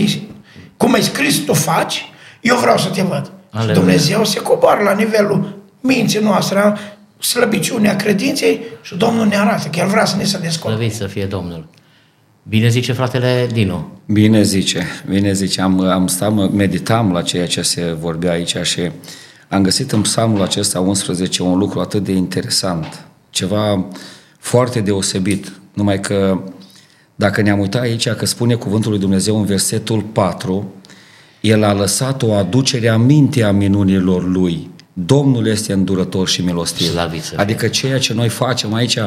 cum 0.76 0.94
e 0.94 1.00
scris, 1.00 1.44
tu 1.44 1.52
faci, 1.52 2.04
eu 2.40 2.56
vreau 2.56 2.78
să 2.78 2.88
te 2.88 3.02
văd. 3.02 3.24
Și 3.24 3.32
Aleluia. 3.50 3.74
Dumnezeu 3.74 4.24
se 4.24 4.40
coboară 4.40 4.82
la 4.82 4.92
nivelul 4.92 5.58
minții 5.80 6.20
noastre, 6.20 6.58
a 6.58 6.76
slăbiciunea 7.18 7.96
credinței 7.96 8.60
și 8.82 8.94
Domnul 8.96 9.26
ne 9.26 9.36
arată 9.36 9.68
că 9.68 9.78
El 9.78 9.86
vrea 9.86 10.04
să 10.04 10.16
ne 10.16 10.24
se 10.24 10.38
descopere. 10.38 10.76
Slăvit 10.78 10.96
să 10.96 11.06
fie 11.06 11.24
Domnul. 11.24 11.66
Bine 12.42 12.68
zice 12.68 12.92
fratele 12.92 13.48
Dinu. 13.52 14.00
Bine 14.06 14.42
zice, 14.42 14.86
bine 15.08 15.32
zice. 15.32 15.60
Am, 15.60 15.80
am 15.80 16.06
stat, 16.06 16.32
mă- 16.32 16.50
meditam 16.52 17.12
la 17.12 17.22
ceea 17.22 17.46
ce 17.46 17.62
se 17.62 17.96
vorbea 18.00 18.32
aici 18.32 18.56
și 18.62 18.90
am 19.48 19.62
găsit 19.62 19.92
în 19.92 20.00
psalmul 20.00 20.42
acesta 20.42 20.80
11 20.80 21.42
un 21.42 21.58
lucru 21.58 21.80
atât 21.80 22.04
de 22.04 22.12
interesant, 22.12 23.04
ceva 23.30 23.84
foarte 24.38 24.80
deosebit, 24.80 25.52
numai 25.74 26.00
că 26.00 26.40
dacă 27.14 27.42
ne-am 27.42 27.58
uitat 27.58 27.82
aici, 27.82 28.08
că 28.08 28.26
spune 28.26 28.54
cuvântul 28.54 28.90
lui 28.90 29.00
Dumnezeu 29.00 29.38
în 29.38 29.44
versetul 29.44 30.02
4, 30.02 30.72
El 31.40 31.62
a 31.64 31.72
lăsat 31.72 32.22
o 32.22 32.32
aducere 32.32 32.88
a 32.88 32.96
minte 32.96 33.42
a 33.42 33.52
minunilor 33.52 34.24
Lui. 34.24 34.70
Domnul 34.98 35.46
este 35.46 35.72
îndurător 35.72 36.28
și 36.28 36.42
milostiv. 36.42 36.86
Slăvit 36.86 37.22
să 37.22 37.28
fie. 37.28 37.38
Adică 37.38 37.68
ceea 37.68 37.98
ce 37.98 38.14
noi 38.14 38.28
facem 38.28 38.74
aici, 38.74 38.98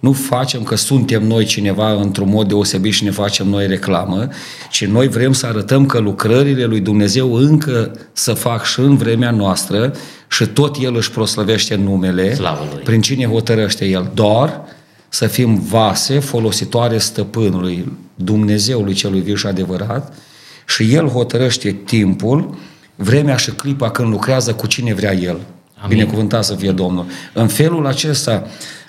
nu 0.00 0.12
facem 0.12 0.62
că 0.62 0.74
suntem 0.74 1.26
noi 1.26 1.44
cineva 1.44 1.92
într-un 1.92 2.28
mod 2.28 2.48
deosebit 2.48 2.92
și 2.92 3.04
ne 3.04 3.10
facem 3.10 3.48
noi 3.48 3.66
reclamă, 3.66 4.28
ci 4.70 4.84
noi 4.84 5.08
vrem 5.08 5.32
să 5.32 5.46
arătăm 5.46 5.86
că 5.86 5.98
lucrările 5.98 6.64
lui 6.64 6.80
Dumnezeu 6.80 7.34
încă 7.34 7.98
să 8.12 8.32
fac 8.32 8.64
și 8.64 8.80
în 8.80 8.96
vremea 8.96 9.30
noastră 9.30 9.94
și 10.28 10.46
tot 10.46 10.76
El 10.80 10.96
își 10.96 11.10
proslăvește 11.10 11.74
numele 11.74 12.34
Slavă 12.34 12.68
Lui. 12.72 12.82
prin 12.82 13.00
cine 13.00 13.26
hotărăște 13.26 13.84
El. 13.84 14.10
Doar 14.14 14.60
să 15.08 15.26
fim 15.26 15.54
vase 15.68 16.18
folositoare 16.18 16.98
stăpânului, 16.98 17.92
Dumnezeului 18.14 18.94
celui 18.94 19.20
viu 19.20 19.34
și 19.34 19.46
adevărat 19.46 20.14
și 20.66 20.94
El 20.94 21.08
hotărăște 21.08 21.70
timpul, 21.84 22.58
vremea 22.96 23.36
și 23.36 23.50
clipa 23.50 23.90
când 23.90 24.08
lucrează 24.08 24.54
cu 24.54 24.66
cine 24.66 24.94
vrea 24.94 25.14
El. 25.14 25.38
Amin. 25.74 25.88
Binecuvântat 25.88 26.44
să 26.44 26.54
fie 26.54 26.70
Domnul. 26.70 27.06
În 27.32 27.46
felul 27.48 27.86
acesta, 27.86 28.46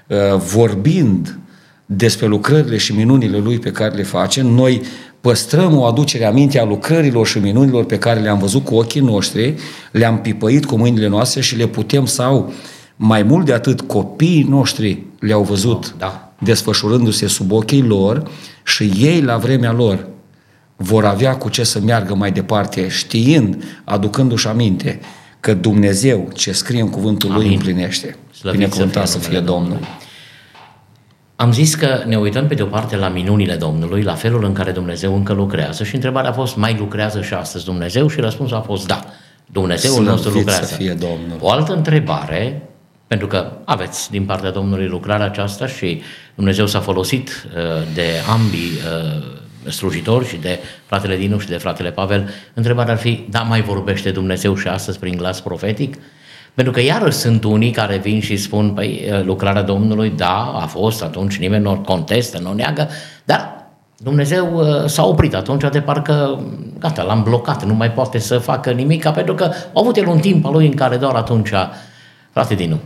uh, 0.07 0.17
vorbind 0.35 1.39
despre 1.85 2.25
lucrările 2.25 2.77
și 2.77 2.93
minunile 2.93 3.37
Lui 3.37 3.59
pe 3.59 3.71
care 3.71 3.95
le 3.95 4.03
face, 4.03 4.41
noi 4.41 4.81
păstrăm 5.21 5.77
o 5.77 5.83
aducere 5.85 6.25
aminte 6.25 6.59
a 6.59 6.65
lucrărilor 6.65 7.27
și 7.27 7.37
minunilor 7.39 7.85
pe 7.85 7.97
care 7.97 8.19
le-am 8.19 8.39
văzut 8.39 8.65
cu 8.65 8.75
ochii 8.75 9.01
noștri, 9.01 9.55
le-am 9.91 10.21
pipăit 10.21 10.65
cu 10.65 10.77
mâinile 10.77 11.07
noastre 11.07 11.41
și 11.41 11.55
le 11.55 11.67
putem 11.67 12.05
sau 12.05 12.53
mai 12.95 13.23
mult 13.23 13.45
de 13.45 13.53
atât 13.53 13.81
copiii 13.81 14.45
noștri 14.49 15.03
le-au 15.19 15.43
văzut 15.43 15.95
Da. 15.97 16.33
desfășurându-se 16.39 17.27
sub 17.27 17.51
ochii 17.51 17.83
lor 17.83 18.31
și 18.63 18.91
ei 18.97 19.21
la 19.21 19.37
vremea 19.37 19.71
lor 19.71 20.07
vor 20.77 21.05
avea 21.05 21.35
cu 21.37 21.49
ce 21.49 21.63
să 21.63 21.79
meargă 21.79 22.15
mai 22.15 22.31
departe, 22.31 22.87
știind, 22.87 23.63
aducându-și 23.83 24.47
aminte 24.47 24.99
că 25.39 25.53
Dumnezeu 25.53 26.29
ce 26.33 26.51
scrie 26.51 26.81
în 26.81 26.89
cuvântul 26.89 27.31
Lui 27.31 27.43
Amin. 27.43 27.51
împlinește. 27.53 28.15
Slăvit 28.31 28.59
Binecuvântat 28.59 29.07
să 29.07 29.11
să 29.11 29.17
fie 29.17 29.27
fie 29.27 29.37
numele 29.37 29.51
Domnul. 29.51 29.69
Domnului. 29.69 29.95
Am 31.35 31.51
zis 31.51 31.75
că 31.75 32.03
ne 32.05 32.17
uităm 32.17 32.47
pe 32.47 32.53
de 32.53 32.61
o 32.61 32.65
parte 32.65 32.95
la 32.95 33.07
minunile 33.07 33.55
Domnului, 33.55 34.01
la 34.01 34.13
felul 34.13 34.43
în 34.43 34.53
care 34.53 34.71
Dumnezeu 34.71 35.15
încă 35.15 35.33
lucrează 35.33 35.83
și 35.83 35.95
întrebarea 35.95 36.29
a 36.29 36.33
fost, 36.33 36.55
mai 36.55 36.75
lucrează 36.79 37.21
și 37.21 37.33
astăzi 37.33 37.65
Dumnezeu? 37.65 38.07
Și 38.07 38.19
răspunsul 38.19 38.57
a 38.57 38.61
fost 38.61 38.87
da. 38.87 39.05
Dumnezeul 39.45 39.93
Slăvit 39.93 40.11
nostru 40.11 40.29
să 40.31 40.37
lucrează. 40.37 40.75
fie 40.75 40.93
Domnul. 40.93 41.37
O 41.39 41.49
altă 41.49 41.73
întrebare, 41.73 42.61
pentru 43.07 43.27
că 43.27 43.51
aveți 43.65 44.11
din 44.11 44.25
partea 44.25 44.51
Domnului 44.51 44.87
lucrarea 44.87 45.25
aceasta 45.25 45.67
și 45.67 46.01
Dumnezeu 46.35 46.65
s-a 46.65 46.79
folosit 46.79 47.29
uh, 47.29 47.61
de 47.93 48.05
ambii 48.31 48.71
uh, 48.71 49.36
slujitori 49.69 50.27
și 50.27 50.35
de 50.35 50.59
fratele 50.85 51.17
Dinu 51.17 51.39
și 51.39 51.47
de 51.47 51.57
fratele 51.57 51.91
Pavel, 51.91 52.29
întrebarea 52.53 52.93
ar 52.93 52.99
fi, 52.99 53.25
da, 53.29 53.39
mai 53.39 53.61
vorbește 53.61 54.11
Dumnezeu 54.11 54.55
și 54.55 54.67
astăzi 54.67 54.99
prin 54.99 55.17
glas 55.17 55.41
profetic? 55.41 55.95
Pentru 56.53 56.73
că 56.73 56.81
iarăși 56.81 57.17
sunt 57.17 57.43
unii 57.43 57.71
care 57.71 57.97
vin 57.97 58.19
și 58.21 58.37
spun, 58.37 58.69
păi, 58.69 59.09
uh, 59.11 59.23
lucrarea 59.23 59.61
Domnului, 59.61 60.09
da, 60.09 60.59
a 60.61 60.65
fost, 60.65 61.03
atunci 61.03 61.37
nimeni 61.37 61.63
nu 61.63 61.71
o 61.71 61.77
contestă, 61.77 62.39
nu 62.39 62.49
o 62.49 62.53
neagă, 62.53 62.89
dar 63.25 63.65
Dumnezeu 63.97 64.55
uh, 64.55 64.85
s-a 64.85 65.05
oprit 65.05 65.35
atunci 65.35 65.63
de 65.71 65.81
parcă, 65.81 66.43
gata, 66.79 67.03
l-am 67.03 67.23
blocat, 67.23 67.63
nu 67.63 67.73
mai 67.73 67.91
poate 67.91 68.19
să 68.19 68.37
facă 68.37 68.71
nimic, 68.71 69.09
pentru 69.09 69.33
că 69.33 69.43
a 69.43 69.53
avut 69.73 69.95
el 69.95 70.07
un 70.07 70.19
timp 70.19 70.45
al 70.45 70.51
lui 70.51 70.65
în 70.65 70.73
care 70.73 70.97
doar 70.97 71.15
atunci, 71.15 71.49
frate 72.31 72.55
Dinu, 72.55 72.79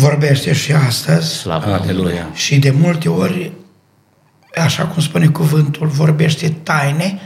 Vorbește 0.00 0.52
și 0.52 0.72
astăzi 0.72 1.36
slavă 1.36 1.64
Domnului. 1.64 1.90
Aleluia. 1.90 2.26
și 2.34 2.58
de 2.58 2.74
multe 2.80 3.08
ori, 3.08 3.52
așa 4.56 4.86
cum 4.86 5.02
spune 5.02 5.26
cuvântul, 5.26 5.86
vorbește 5.86 6.48
taine, 6.62 7.20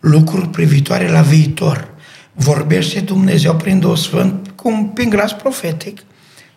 lucruri 0.00 0.48
privitoare 0.48 1.08
la 1.10 1.20
viitor. 1.20 1.88
Vorbește 2.32 3.00
Dumnezeu 3.00 3.54
prin 3.54 3.78
Duhul 3.78 3.96
Sfânt, 3.96 4.48
cum 4.54 4.90
prin 4.92 5.08
glas 5.10 5.32
profetic 5.32 6.00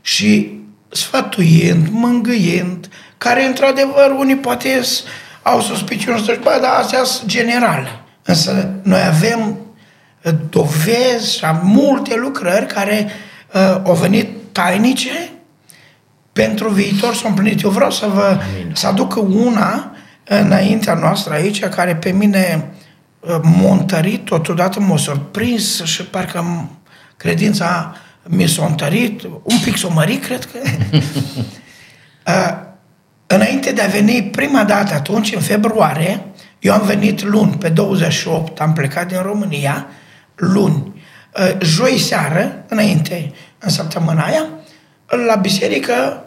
și 0.01 0.57
sfătuind, 0.89 1.87
mângâiend, 1.91 2.89
care 3.17 3.45
într-adevăr 3.45 4.15
unii 4.17 4.35
poate 4.35 4.81
s- 4.81 5.03
au 5.41 5.61
suspiciuni 5.61 6.23
să 6.25 6.39
bă, 6.43 6.57
dar 6.61 6.73
astea 6.79 7.03
sunt 7.03 7.29
generale. 7.29 7.87
Însă 8.23 8.73
noi 8.83 9.01
avem 9.01 9.57
uh, 10.23 10.31
dovezi 10.49 11.37
și 11.37 11.45
am 11.45 11.59
multe 11.63 12.15
lucrări 12.15 12.65
care 12.65 13.07
uh, 13.53 13.81
au 13.85 13.93
venit 13.93 14.27
tainice 14.51 15.29
pentru 16.33 16.69
viitor 16.69 17.13
s-au 17.15 17.29
împlinit. 17.29 17.61
Eu 17.63 17.69
vreau 17.69 17.91
să 17.91 18.07
vă 18.13 18.21
Amin. 18.53 18.71
să 18.73 18.87
aduc 18.87 19.15
întâia 19.15 19.91
înaintea 20.29 20.93
noastră 20.93 21.33
aici, 21.33 21.65
care 21.65 21.95
pe 21.95 22.11
mine 22.11 22.71
uh, 23.19 23.39
m-a 23.41 23.71
întărit, 23.71 24.25
totodată 24.25 24.79
m-a 24.79 24.97
surprins 24.97 25.83
și 25.83 26.03
parcă 26.03 26.43
m- 26.43 26.77
credința 27.17 27.95
mi 28.23 28.47
s-a 28.47 28.65
întărit, 28.65 29.23
un 29.23 29.59
pic 29.63 29.77
s-a 29.77 29.87
mărit, 29.87 30.25
cred 30.25 30.45
că. 30.45 30.59
Uh, 32.27 32.67
Înainte 33.27 33.71
de 33.71 33.81
a 33.81 33.87
veni 33.87 34.23
prima 34.23 34.63
dată 34.63 34.93
atunci, 34.93 35.35
în 35.35 35.41
februarie, 35.41 36.25
eu 36.59 36.73
am 36.73 36.81
venit 36.81 37.23
luni, 37.23 37.55
pe 37.55 37.69
28, 37.69 38.59
am 38.59 38.73
plecat 38.73 39.07
din 39.07 39.21
România, 39.21 39.87
luni. 40.35 41.01
Uh, 41.37 41.57
Joi 41.61 41.97
seară, 41.97 42.63
înainte, 42.67 43.33
în 43.59 43.69
săptămâna 43.69 44.23
aia, 44.23 44.45
la 45.27 45.35
biserică 45.35 46.23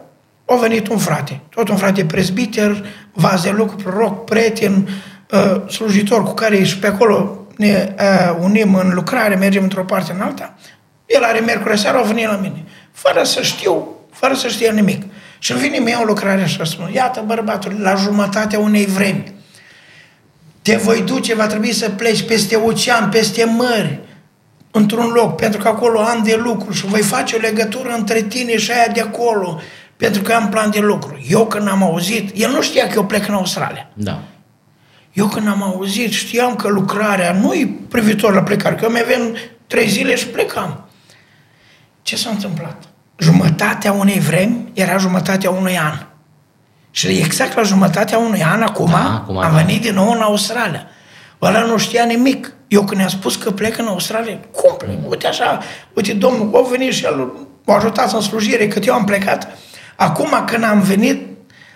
a 0.53 0.57
venit 0.59 0.87
un 0.87 0.97
frate, 0.97 1.39
tot 1.49 1.69
un 1.69 1.77
frate 1.77 2.05
presbiter, 2.05 2.85
vaz 3.13 3.41
de 3.43 3.49
lucru, 3.49 3.75
proroc, 3.75 4.25
prieten, 4.25 4.87
uh, 5.31 5.69
slujitor 5.69 6.23
cu 6.23 6.33
care 6.33 6.63
și 6.63 6.77
pe 6.77 6.87
acolo 6.87 7.45
ne 7.57 7.95
uh, 7.99 8.37
unim 8.41 8.75
în 8.75 8.91
lucrare, 8.93 9.35
mergem 9.35 9.63
într-o 9.63 9.83
parte 9.83 10.11
în 10.11 10.21
alta. 10.21 10.57
El 11.05 11.23
are 11.23 11.39
miercuri 11.39 11.79
seara, 11.79 11.99
a 11.99 12.01
venit 12.01 12.27
la 12.27 12.35
mine, 12.35 12.63
fără 12.91 13.23
să 13.23 13.41
știu, 13.41 13.87
fără 14.11 14.33
să 14.33 14.47
știe 14.47 14.71
nimic. 14.71 15.03
Și 15.39 15.51
îmi 15.51 15.61
vine 15.61 15.77
mie 15.77 15.95
o 16.01 16.03
lucrare 16.03 16.45
și 16.45 16.59
spun, 16.63 16.89
iată 16.93 17.23
bărbatul, 17.25 17.75
la 17.79 17.95
jumătatea 17.95 18.59
unei 18.59 18.85
vremi, 18.85 19.33
te 20.61 20.75
voi 20.75 21.01
duce, 21.01 21.35
va 21.35 21.47
trebui 21.47 21.73
să 21.73 21.89
pleci 21.89 22.21
peste 22.21 22.55
ocean, 22.55 23.09
peste 23.09 23.43
mări, 23.43 23.99
într-un 24.71 25.07
loc, 25.07 25.35
pentru 25.35 25.61
că 25.61 25.67
acolo 25.67 25.99
am 25.99 26.23
de 26.23 26.35
lucru 26.35 26.71
și 26.71 26.85
voi 26.85 27.01
face 27.01 27.35
o 27.35 27.39
legătură 27.39 27.93
între 27.97 28.21
tine 28.21 28.57
și 28.57 28.71
aia 28.71 28.87
de 28.93 29.01
acolo, 29.01 29.61
pentru 30.03 30.21
că 30.21 30.33
am 30.33 30.49
plan 30.49 30.69
de 30.69 30.79
lucru. 30.79 31.21
Eu 31.29 31.45
când 31.45 31.67
am 31.67 31.83
auzit, 31.83 32.31
el 32.35 32.51
nu 32.51 32.61
știa 32.61 32.87
că 32.87 32.93
eu 32.95 33.05
plec 33.05 33.27
în 33.27 33.33
Australia. 33.33 33.87
Da. 33.93 34.19
Eu 35.13 35.27
când 35.27 35.47
am 35.47 35.63
auzit, 35.63 36.11
știam 36.11 36.55
că 36.55 36.67
lucrarea 36.67 37.31
nu-i 37.31 37.67
privitor 37.67 38.33
la 38.33 38.43
plecare, 38.43 38.75
că 38.75 38.83
eu 38.83 38.91
mi 38.91 38.99
aveam 38.99 39.35
trei 39.67 39.87
zile 39.87 40.15
și 40.15 40.27
plecam. 40.27 40.85
Ce 42.01 42.15
s-a 42.15 42.29
întâmplat? 42.29 42.83
Jumătatea 43.17 43.91
unei 43.91 44.19
vremi 44.19 44.71
era 44.73 44.97
jumătatea 44.97 45.49
unui 45.49 45.77
an. 45.77 45.93
Și 46.91 47.07
exact 47.07 47.55
la 47.55 47.61
jumătatea 47.61 48.17
unui 48.17 48.43
an, 48.43 48.61
acum, 48.61 48.89
Da, 48.89 49.13
acum, 49.13 49.37
am 49.37 49.51
da. 49.51 49.61
venit 49.63 49.81
din 49.81 49.93
nou 49.93 50.11
în 50.11 50.21
Australia. 50.21 50.85
Ăla 51.41 51.59
nu 51.59 51.77
știa 51.77 52.03
nimic. 52.03 52.53
Eu 52.67 52.83
când 52.83 52.99
i-am 52.99 53.09
spus 53.09 53.35
că 53.35 53.51
plec 53.51 53.77
în 53.77 53.87
Australia, 53.87 54.37
cum 54.51 54.75
plec? 54.77 55.09
Uite 55.09 55.27
așa, 55.27 55.59
uite, 55.93 56.13
domnul 56.13 56.51
a 56.53 56.69
venit 56.69 56.93
și 56.93 57.05
el 57.05 57.31
m-a 57.65 57.75
ajutat 57.75 58.13
în 58.13 58.21
slujire, 58.21 58.67
cât 58.67 58.85
eu 58.85 58.93
am 58.93 59.03
plecat. 59.03 59.57
Acum 59.95 60.43
când 60.45 60.63
am 60.63 60.81
venit, 60.81 61.21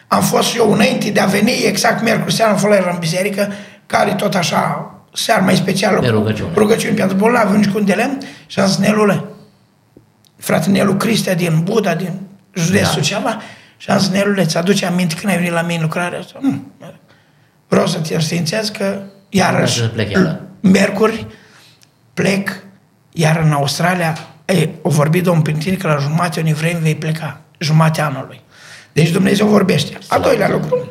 am 0.07 0.21
fost 0.21 0.47
și 0.47 0.57
eu 0.57 0.71
înainte 0.71 1.09
de 1.09 1.19
a 1.19 1.25
veni, 1.25 1.51
exact 1.51 2.01
miercuri 2.03 2.33
seara, 2.33 2.51
am 2.51 2.57
fost 2.57 2.71
la 2.71 2.77
el 2.77 2.87
în 2.93 2.99
biserică, 2.99 3.51
care 3.85 4.13
tot 4.13 4.35
așa, 4.35 4.91
seara 5.13 5.41
mai 5.43 5.55
specială, 5.55 5.99
De 6.01 6.07
rugăciune. 6.07 6.49
rugăciuni 6.55 6.95
pentru 6.95 7.17
bolnavi, 7.17 7.55
un 7.75 7.85
de 7.85 7.93
lemn, 7.93 8.17
și 8.47 8.59
am 8.59 8.67
zis, 8.67 8.77
Nelule, 8.77 9.23
frate 10.37 10.69
Nelu 10.69 10.93
Cristea 10.95 11.35
din 11.35 11.61
Buda, 11.63 11.95
din 11.95 12.11
județul 12.53 12.85
Da. 12.87 12.93
da. 12.95 13.01
ceva, 13.01 13.41
și 13.77 13.89
am 13.89 13.99
zis, 13.99 14.09
Nelule, 14.09 14.45
ți 14.45 14.57
aduce 14.57 14.85
aminte 14.85 15.15
când 15.15 15.31
ai 15.31 15.37
venit 15.37 15.53
la 15.53 15.61
mine 15.61 15.75
în 15.75 15.81
lucrarea 15.81 16.19
asta? 16.19 16.39
Nu. 16.41 16.61
Vreau 17.67 17.87
să 17.87 17.99
te 17.99 18.13
înștiințez 18.13 18.69
că 18.69 19.01
iarăși, 19.29 19.73
Vreau 19.73 19.87
să 19.89 19.93
plec 19.95 20.09
iară. 20.11 20.41
miercuri, 20.59 21.25
plec, 22.13 22.49
iar 23.11 23.41
în 23.45 23.51
Australia, 23.51 24.17
ei, 24.45 24.73
o 24.81 24.89
vorbit 24.89 25.23
Domnul 25.23 25.43
prin 25.43 25.57
tine 25.57 25.75
că 25.75 25.87
la 25.87 25.97
jumătate 25.97 26.39
unei 26.39 26.53
vremi 26.53 26.79
vei 26.81 26.95
pleca, 26.95 27.41
jumatea 27.57 28.05
anului. 28.05 28.41
Deci 28.91 29.09
Dumnezeu 29.09 29.47
vorbește. 29.47 29.97
A 30.07 30.19
doilea 30.19 30.49
lucru, 30.49 30.87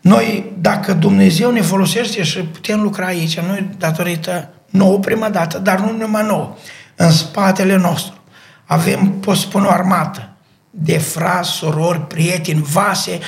noi, 0.00 0.52
dacă 0.60 0.92
Dumnezeu 0.92 1.50
ne 1.50 1.60
folosește 1.60 2.22
și 2.22 2.38
putem 2.38 2.82
lucra 2.82 3.06
aici, 3.06 3.40
noi 3.40 3.70
datorită 3.78 4.50
nouă 4.66 4.98
prima 4.98 5.28
dată, 5.28 5.58
dar 5.58 5.80
nu 5.80 5.96
numai 5.96 6.26
nouă, 6.26 6.56
în 6.96 7.10
spatele 7.10 7.76
nostru 7.76 8.20
avem, 8.70 9.10
pot 9.20 9.36
spune, 9.36 9.66
o 9.66 9.70
armată 9.70 10.28
de 10.70 10.98
frați, 10.98 11.50
sorori, 11.50 12.06
prieteni, 12.06 12.62
vase, 12.62 13.18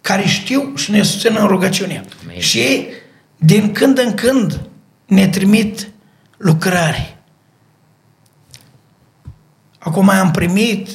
care 0.00 0.26
știu 0.26 0.72
și 0.76 0.90
ne 0.90 1.02
susțin 1.02 1.36
în 1.38 1.46
rugăciune. 1.46 2.04
Amin. 2.24 2.40
Și 2.40 2.58
ei, 2.58 2.88
din 3.36 3.72
când 3.72 3.98
în 3.98 4.14
când, 4.14 4.60
ne 5.06 5.28
trimit 5.28 5.88
lucrări. 6.36 7.16
Acum 9.78 10.08
am 10.08 10.30
primit 10.30 10.88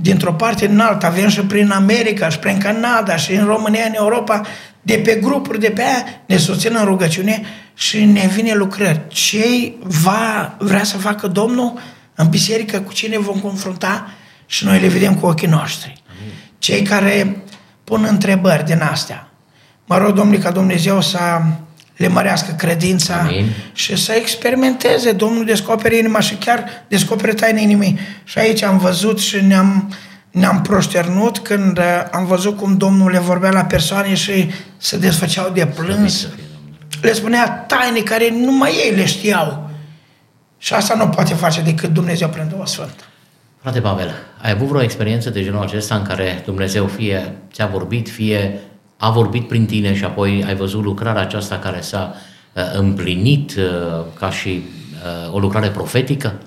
dintr-o 0.00 0.32
parte 0.32 0.66
în 0.66 0.80
alta, 0.80 1.06
avem 1.06 1.28
și 1.28 1.40
prin 1.40 1.70
America, 1.70 2.28
și 2.28 2.38
prin 2.38 2.58
Canada, 2.58 3.16
și 3.16 3.32
în 3.32 3.46
România, 3.46 3.84
în 3.86 3.94
Europa, 3.94 4.40
de 4.82 5.00
pe 5.04 5.14
grupuri 5.14 5.60
de 5.60 5.70
pe 5.70 5.82
aia, 5.82 6.04
ne 6.26 6.36
susțin 6.36 6.76
în 6.78 6.84
rugăciune 6.84 7.42
și 7.74 8.04
ne 8.04 8.30
vine 8.34 8.54
lucrări. 8.54 9.00
Ce 9.08 9.72
va 9.82 10.56
vrea 10.58 10.84
să 10.84 10.96
facă 10.96 11.26
Domnul 11.26 11.78
în 12.14 12.28
biserică, 12.28 12.80
cu 12.80 12.92
cine 12.92 13.18
vom 13.18 13.38
confrunta 13.38 14.10
și 14.46 14.64
noi 14.64 14.80
le 14.80 14.88
vedem 14.88 15.14
cu 15.14 15.26
ochii 15.26 15.48
noștri. 15.48 16.02
Cei 16.58 16.82
care 16.82 17.42
pun 17.84 18.06
întrebări 18.08 18.64
din 18.64 18.80
astea. 18.82 19.30
Mă 19.86 19.98
rog, 19.98 20.12
Domnule, 20.12 20.38
ca 20.38 20.50
Dumnezeu 20.50 21.00
să 21.00 21.18
le 21.98 22.08
mărească 22.08 22.52
credința 22.52 23.14
Amin. 23.14 23.52
și 23.72 23.96
să 23.96 24.12
experimenteze. 24.12 25.12
Domnul 25.12 25.44
descoperă 25.44 25.94
inima 25.94 26.20
și 26.20 26.34
chiar 26.34 26.84
descoperă 26.88 27.32
taine 27.32 27.62
inimii. 27.62 27.98
Și 28.24 28.38
aici 28.38 28.62
am 28.62 28.78
văzut 28.78 29.20
și 29.20 29.44
ne-am, 29.44 29.94
ne-am 30.30 30.62
proșternut 30.62 31.38
când 31.38 31.78
uh, 31.78 31.84
am 32.10 32.26
văzut 32.26 32.56
cum 32.56 32.76
Domnul 32.76 33.10
le 33.10 33.18
vorbea 33.18 33.50
la 33.50 33.64
persoane 33.64 34.14
și 34.14 34.50
se 34.76 34.98
desfăceau 34.98 35.50
de 35.50 35.66
plâns. 35.66 36.28
Le 37.02 37.12
spunea 37.12 37.48
taine 37.48 38.00
care 38.00 38.30
numai 38.30 38.72
ei 38.84 38.96
le 38.96 39.06
știau. 39.06 39.70
Și 40.58 40.74
asta 40.74 40.94
nu 40.94 41.08
poate 41.08 41.34
face 41.34 41.60
decât 41.60 41.90
Dumnezeu 41.90 42.28
prin 42.28 42.48
Duhul 42.50 42.66
Sfânt. 42.66 43.08
Frate 43.60 43.80
Pavel, 43.80 44.14
ai 44.42 44.50
avut 44.50 44.66
vreo 44.66 44.82
experiență 44.82 45.30
de 45.30 45.42
genul 45.42 45.62
acesta 45.62 45.94
în 45.94 46.02
care 46.02 46.42
Dumnezeu 46.44 46.86
fie 46.86 47.32
ți-a 47.52 47.66
vorbit, 47.66 48.08
fie 48.08 48.60
a 49.00 49.10
vorbit 49.10 49.48
prin 49.48 49.66
tine 49.66 49.94
și 49.94 50.04
apoi 50.04 50.44
ai 50.46 50.54
văzut 50.54 50.82
lucrarea 50.82 51.22
aceasta 51.22 51.58
care 51.58 51.80
s-a 51.80 52.14
uh, 52.52 52.62
împlinit 52.72 53.54
uh, 53.56 54.04
ca 54.18 54.30
și 54.30 54.62
uh, 55.28 55.34
o 55.34 55.38
lucrare 55.38 55.68
profetică? 55.68 56.40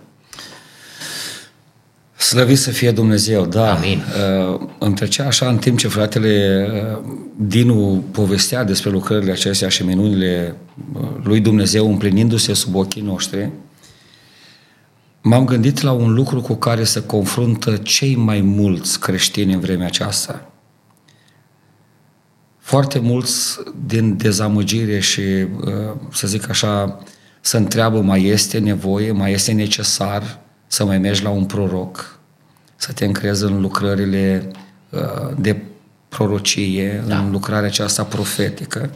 Slăvit 2.17 2.57
să 2.57 2.71
fie 2.71 2.91
Dumnezeu, 2.91 3.45
da. 3.45 3.75
Amin. 3.75 4.03
Uh, 4.51 4.59
îmi 4.77 4.95
trecea 4.95 5.25
așa 5.25 5.47
în 5.47 5.57
timp 5.57 5.77
ce 5.77 5.87
fratele 5.87 6.67
uh, 6.73 7.13
Dinu 7.35 8.03
povestea 8.11 8.63
despre 8.63 8.89
lucrările 8.89 9.31
acestea 9.31 9.69
și 9.69 9.85
minunile 9.85 10.55
uh, 10.93 11.07
lui 11.23 11.39
Dumnezeu 11.39 11.89
împlinindu-se 11.89 12.53
sub 12.53 12.75
ochii 12.75 13.01
noștri, 13.01 13.49
m-am 15.21 15.45
gândit 15.45 15.81
la 15.81 15.91
un 15.91 16.13
lucru 16.13 16.41
cu 16.41 16.53
care 16.53 16.83
se 16.83 17.03
confruntă 17.05 17.75
cei 17.75 18.15
mai 18.15 18.41
mulți 18.41 18.99
creștini 18.99 19.53
în 19.53 19.59
vremea 19.59 19.85
aceasta. 19.85 20.50
Foarte 22.71 22.99
mulți 22.99 23.57
din 23.85 24.17
dezamăgire 24.17 24.99
și, 24.99 25.19
uh, 25.19 25.45
să 26.11 26.27
zic 26.27 26.49
așa, 26.49 26.99
să 27.41 27.57
întreabă 27.57 28.01
mai 28.01 28.25
este 28.25 28.59
nevoie, 28.59 29.11
mai 29.11 29.31
este 29.31 29.51
necesar 29.51 30.39
să 30.67 30.85
mai 30.85 30.97
mergi 30.97 31.23
la 31.23 31.29
un 31.29 31.45
proroc, 31.45 32.19
să 32.75 32.91
te 32.91 33.05
încrezi 33.05 33.43
în 33.43 33.61
lucrările 33.61 34.51
uh, 34.89 34.99
de 35.37 35.61
prorocie, 36.09 37.03
Da. 37.07 37.17
în 37.17 37.31
lucrarea 37.31 37.67
aceasta 37.67 38.03
profetică. 38.03 38.89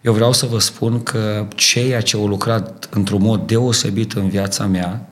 Eu 0.00 0.12
vreau 0.12 0.32
să 0.32 0.46
vă 0.46 0.58
spun 0.58 1.02
că 1.02 1.46
ceea 1.54 2.00
ce 2.00 2.16
au 2.16 2.26
lucrat 2.26 2.88
într-un 2.90 3.22
mod 3.22 3.46
deosebit 3.46 4.12
în 4.12 4.28
viața 4.28 4.66
mea 4.66 5.08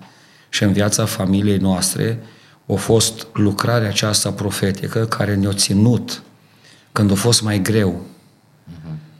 și 0.49 0.63
în 0.63 0.73
viața 0.73 1.05
familiei 1.05 1.59
noastre 1.59 2.19
a 2.67 2.75
fost 2.75 3.27
lucrarea 3.33 3.89
aceasta 3.89 4.31
profetică 4.31 5.05
care 5.07 5.35
ne-a 5.35 5.53
ținut 5.53 6.23
când 6.93 7.11
a 7.11 7.15
fost 7.15 7.43
mai 7.43 7.63
greu, 7.63 8.07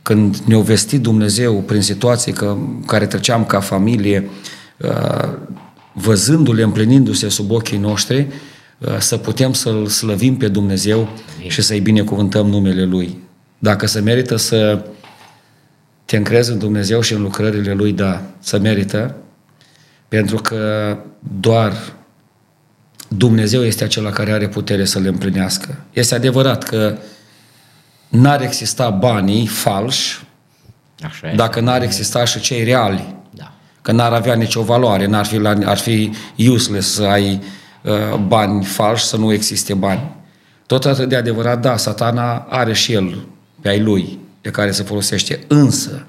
când 0.03 0.37
ne-a 0.37 0.59
vestit 0.59 1.01
Dumnezeu 1.01 1.55
prin 1.61 1.81
situații 1.81 2.33
că, 2.33 2.57
care 2.87 3.07
treceam 3.07 3.45
ca 3.45 3.61
familie, 3.61 4.31
uh, 4.79 5.29
văzându-le 5.93 6.63
împlinindu-se 6.63 7.29
sub 7.29 7.51
ochii 7.51 7.79
noștri, 7.79 8.27
uh, 8.79 8.99
să 8.99 9.17
putem 9.17 9.53
să-L 9.53 9.87
slăvim 9.87 10.37
pe 10.37 10.49
Dumnezeu 10.49 11.09
și 11.47 11.63
să-i 11.63 11.81
binecuvântăm 11.81 12.47
numele 12.47 12.85
Lui. 12.85 13.19
Dacă 13.59 13.87
se 13.87 14.01
merită 14.01 14.37
să 14.37 14.85
te 16.05 16.17
încrezi 16.17 16.51
în 16.51 16.59
Dumnezeu 16.59 17.01
și 17.01 17.13
în 17.13 17.23
lucrările 17.23 17.73
Lui, 17.73 17.93
da, 17.93 18.23
să 18.39 18.59
merită, 18.59 19.17
pentru 20.09 20.37
că 20.37 20.97
doar 21.41 21.73
Dumnezeu 23.09 23.65
este 23.65 23.85
acela 23.85 24.11
care 24.11 24.33
are 24.33 24.49
putere 24.49 24.85
să 24.85 24.99
le 24.99 25.09
împlinească. 25.09 25.85
Este 25.93 26.15
adevărat 26.15 26.63
că 26.63 26.97
n-ar 28.13 28.43
exista 28.43 28.91
banii 28.91 29.47
falși 29.47 30.25
Așa 31.05 31.31
e. 31.31 31.35
dacă 31.35 31.61
n-ar 31.61 31.83
exista 31.83 32.25
și 32.25 32.41
cei 32.41 32.65
reali. 32.65 33.15
Da. 33.31 33.53
Că 33.83 33.93
n-ar 33.93 34.13
avea 34.13 34.35
nicio 34.35 34.63
valoare, 34.63 35.07
n-ar 35.07 35.27
fi, 35.27 35.37
la, 35.37 35.55
ar 35.65 35.79
fi 35.79 36.13
useless 36.37 36.93
să 36.93 37.03
ai 37.03 37.43
uh, 37.83 38.19
bani 38.27 38.65
falși, 38.65 39.05
să 39.05 39.17
nu 39.17 39.33
existe 39.33 39.75
bani. 39.75 40.11
Tot 40.67 40.85
atât 40.85 41.09
de 41.09 41.17
adevărat, 41.17 41.61
da, 41.61 41.77
satana 41.77 42.37
are 42.37 42.73
și 42.73 42.93
el 42.93 43.27
pe 43.61 43.69
ai 43.69 43.81
lui 43.81 44.19
de 44.41 44.51
care 44.51 44.71
se 44.71 44.83
folosește. 44.83 45.41
Însă, 45.49 46.07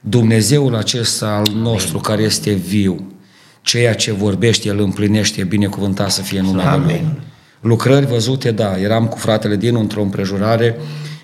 Dumnezeul 0.00 0.76
acesta 0.76 1.28
al 1.28 1.54
nostru 1.54 1.98
care 1.98 2.22
este 2.22 2.52
viu, 2.52 3.12
ceea 3.62 3.94
ce 3.94 4.12
vorbește, 4.12 4.68
el 4.68 4.80
împlinește, 4.80 5.44
binecuvântat 5.44 6.10
să 6.10 6.22
fie 6.22 6.40
numele 6.40 6.76
Lui. 6.76 7.04
Amin. 7.60 7.70
Lucrări 7.70 8.06
văzute, 8.06 8.50
da, 8.50 8.78
eram 8.80 9.06
cu 9.06 9.18
fratele 9.18 9.56
din 9.56 9.76
într-o 9.76 10.02
împrejurare, 10.02 10.78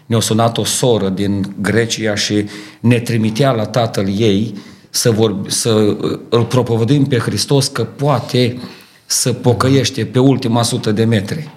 ne-a 0.07 0.20
sunat 0.20 0.59
o 0.59 0.64
soră 0.64 1.09
din 1.09 1.55
Grecia 1.61 2.14
și 2.14 2.45
ne 2.80 2.99
trimitea 2.99 3.51
la 3.51 3.66
tatăl 3.66 4.09
ei 4.18 4.55
să, 4.91 5.11
vorbi, 5.11 5.51
să 5.51 5.70
uh, 5.70 6.18
îl 6.28 6.45
propovăduim 6.45 7.05
pe 7.05 7.18
Hristos 7.18 7.68
că 7.68 7.85
poate 7.85 8.59
să 9.07 9.32
pocăiește 9.32 10.05
pe 10.05 10.18
ultima 10.18 10.62
sută 10.62 10.93
de 10.93 11.05
metri. 11.05 11.51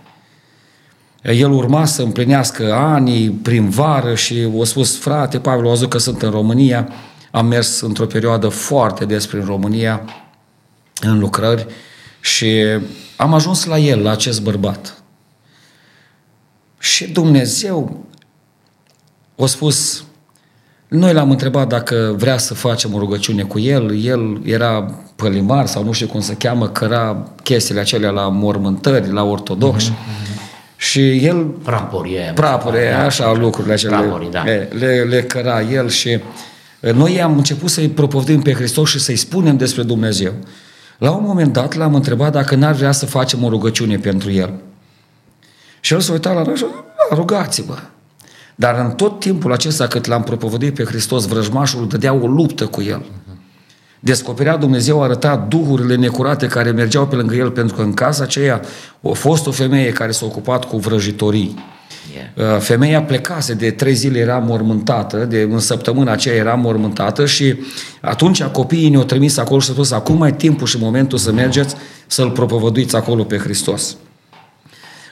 El 1.24 1.52
urma 1.52 1.86
să 1.86 2.02
împlinească 2.02 2.74
anii 2.74 3.30
prin 3.30 3.70
vară 3.70 4.16
și 4.16 4.48
a 4.62 4.64
spus, 4.64 4.98
frate, 4.98 5.40
Pavel, 5.40 5.66
a 5.66 5.70
văzut 5.70 5.90
că 5.90 5.98
sunt 5.98 6.22
în 6.22 6.30
România, 6.30 6.90
am 7.32 7.46
mers 7.46 7.82
într-o 7.82 8.06
perioadă 8.06 8.48
foarte 8.48 9.06
des 9.06 9.26
prin 9.26 9.46
România, 9.46 10.02
în 11.02 11.20
lucrări, 11.20 11.68
și 12.28 12.64
am 13.16 13.34
ajuns 13.34 13.66
la 13.66 13.78
el, 13.78 14.02
la 14.02 14.12
acest 14.12 14.42
bărbat. 14.42 15.02
Și 16.80 17.08
Dumnezeu 17.08 18.06
a 19.40 19.46
spus, 19.46 20.04
noi 20.88 21.14
l-am 21.14 21.32
întrebat 21.32 21.68
dacă 21.68 22.16
vrea 22.18 22.38
să 22.38 22.54
facem 22.54 22.94
o 22.94 23.00
rugăciune 23.00 23.44
cu 23.44 23.60
el, 23.60 24.04
el 24.04 24.42
era 24.44 25.00
pălimar 25.16 25.66
sau 25.66 25.84
nu 25.84 25.92
știu 25.92 26.08
cum 26.08 26.22
se 26.22 26.36
cheamă, 26.36 26.68
căra 26.68 27.32
chestiile 27.44 27.80
acelea 27.80 28.10
la 28.10 28.30
mormântări, 28.30 29.12
la 29.12 29.24
ortodoxi. 29.24 29.92
Mm-hmm. 29.92 30.76
Și 30.78 31.26
el... 31.26 31.44
Praporie. 31.44 32.32
Praporie, 32.36 32.90
da, 32.90 33.06
așa 33.06 33.24
da, 33.24 33.40
lucrurile 33.40 33.74
acelea. 33.74 34.00
Praporii, 34.00 34.32
da. 34.32 34.44
le, 34.44 34.70
le, 34.78 35.04
le 35.10 35.24
căra 35.24 35.62
el 35.62 35.90
și 35.90 36.20
noi 36.80 37.22
am 37.22 37.38
început 37.38 37.70
să-i 37.70 37.90
propovdim 37.90 38.42
pe 38.42 38.54
Hristos 38.54 38.90
și 38.90 39.00
să-i 39.00 39.16
spunem 39.16 39.58
despre 39.58 39.84
Dumnezeu. 39.84 40.34
La 40.98 41.12
un 41.12 41.24
moment 41.24 41.54
dat 41.54 41.74
l-am 41.74 41.96
întrebat 41.96 42.32
dacă 42.32 42.56
n-ar 42.56 42.74
vrea 42.74 42.92
să 42.92 43.06
facem 43.06 43.44
o 43.44 43.50
rugăciune 43.50 43.98
pentru 43.98 44.32
el. 44.32 44.54
Și 45.80 45.94
el 45.94 46.00
s-a 46.00 46.12
uitat 46.12 46.34
la 46.34 46.42
noi 46.42 46.56
și 46.56 46.66
a 47.10 47.16
rugați-vă. 47.16 47.78
Dar 48.56 48.80
în 48.80 48.92
tot 48.92 49.20
timpul 49.20 49.52
acesta 49.52 49.88
cât 49.88 50.06
l-am 50.06 50.24
propovădit 50.24 50.74
pe 50.74 50.84
Hristos, 50.84 51.26
vrăjmașul 51.26 51.88
dădea 51.88 52.14
o 52.14 52.28
luptă 52.28 52.66
cu 52.66 52.82
el. 52.82 53.06
Descoperea 54.00 54.58
Dumnezeu, 54.58 55.04
arăta 55.04 55.46
duhurile 55.50 55.96
necurate 55.96 56.48
care 56.48 56.72
mergeau 56.72 57.08
pe 57.08 57.16
lângă 57.16 57.36
el, 57.36 57.52
pentru 57.52 57.76
că 57.76 57.82
în 57.82 57.94
casa 57.94 58.24
aceea 58.24 58.62
a 59.02 59.12
fost 59.14 59.48
o 59.48 59.52
femeie 59.52 59.92
care 59.92 60.12
s-a 60.12 60.26
ocupat 60.26 60.66
cu 60.66 60.78
vrăjitorii. 60.78 61.56
Yeah. 62.14 62.56
Uh, 62.56 62.62
femeia 62.62 63.04
plecase, 63.04 63.54
de 63.54 63.72
trei 63.72 63.94
zile 63.94 64.20
era 64.20 64.38
mormântată, 64.38 65.18
de 65.18 65.42
în 65.42 65.60
săptămâna 65.60 66.12
aceea 66.12 66.36
era 66.36 66.54
mormântată 66.54 67.26
și 67.26 67.56
atunci 68.02 68.44
copiii 68.44 68.90
ne-au 68.90 69.04
trimis 69.04 69.38
acolo 69.38 69.60
și 69.60 69.68
au 69.68 69.74
spus, 69.74 69.92
acum 69.92 70.18
mai 70.18 70.34
timpul 70.34 70.68
și 70.68 70.78
momentul 70.80 71.18
să 71.18 71.32
mergeți 71.32 71.76
să-L 72.08 72.32
propovăduiți 72.32 72.96
acolo 72.96 73.24
pe 73.24 73.38
Hristos. 73.38 73.98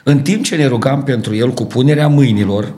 În 0.04 0.20
timp 0.20 0.44
ce 0.44 0.56
ne 0.56 0.66
rugam 0.66 1.02
pentru 1.02 1.34
El 1.34 1.52
cu 1.52 1.64
punerea 1.64 2.08
mâinilor, 2.08 2.74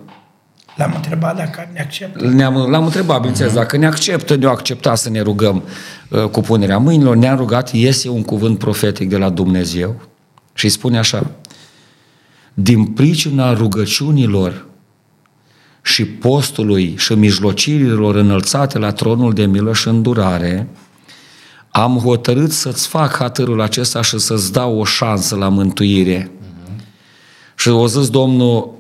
L-am 0.78 0.92
întrebat 0.94 1.36
dacă 1.36 1.68
ne 1.72 1.80
acceptă. 1.80 2.26
Ne-am, 2.26 2.54
l-am 2.70 2.84
întrebat, 2.84 3.16
bineînțeles, 3.16 3.52
uh-huh. 3.52 3.54
dacă 3.54 3.76
ne 3.76 3.86
acceptă, 3.86 4.36
ne-o 4.36 4.50
accepta 4.50 4.94
să 4.94 5.10
ne 5.10 5.20
rugăm 5.20 5.62
uh, 6.08 6.24
cu 6.24 6.40
punerea 6.40 6.78
mâinilor. 6.78 7.16
Ne-am 7.16 7.36
rugat, 7.36 7.72
iese 7.72 8.08
un 8.08 8.22
cuvânt 8.22 8.58
profetic 8.58 9.08
de 9.08 9.16
la 9.16 9.28
Dumnezeu 9.30 10.00
și 10.54 10.64
îi 10.64 10.70
spune 10.70 10.98
așa, 10.98 11.30
din 12.61 12.84
pricina 12.84 13.52
rugăciunilor 13.52 14.66
și 15.82 16.04
postului 16.04 16.94
și 16.96 17.12
mijlocirilor 17.12 18.14
înălțate 18.14 18.78
la 18.78 18.92
tronul 18.92 19.32
de 19.32 19.46
milă 19.46 19.72
și 19.72 19.88
îndurare, 19.88 20.68
am 21.70 21.98
hotărât 21.98 22.52
să-ți 22.52 22.88
fac 22.88 23.16
hatărul 23.16 23.61
acesta 23.61 24.02
și 24.02 24.18
să-ți 24.18 24.52
dau 24.52 24.78
o 24.78 24.84
șansă 24.84 25.36
la 25.36 25.48
mântuire. 25.48 26.30
Uh-huh. 26.30 26.82
Și 27.56 27.68
o 27.68 27.86
zis 27.86 28.11
Domnul, 28.11 28.70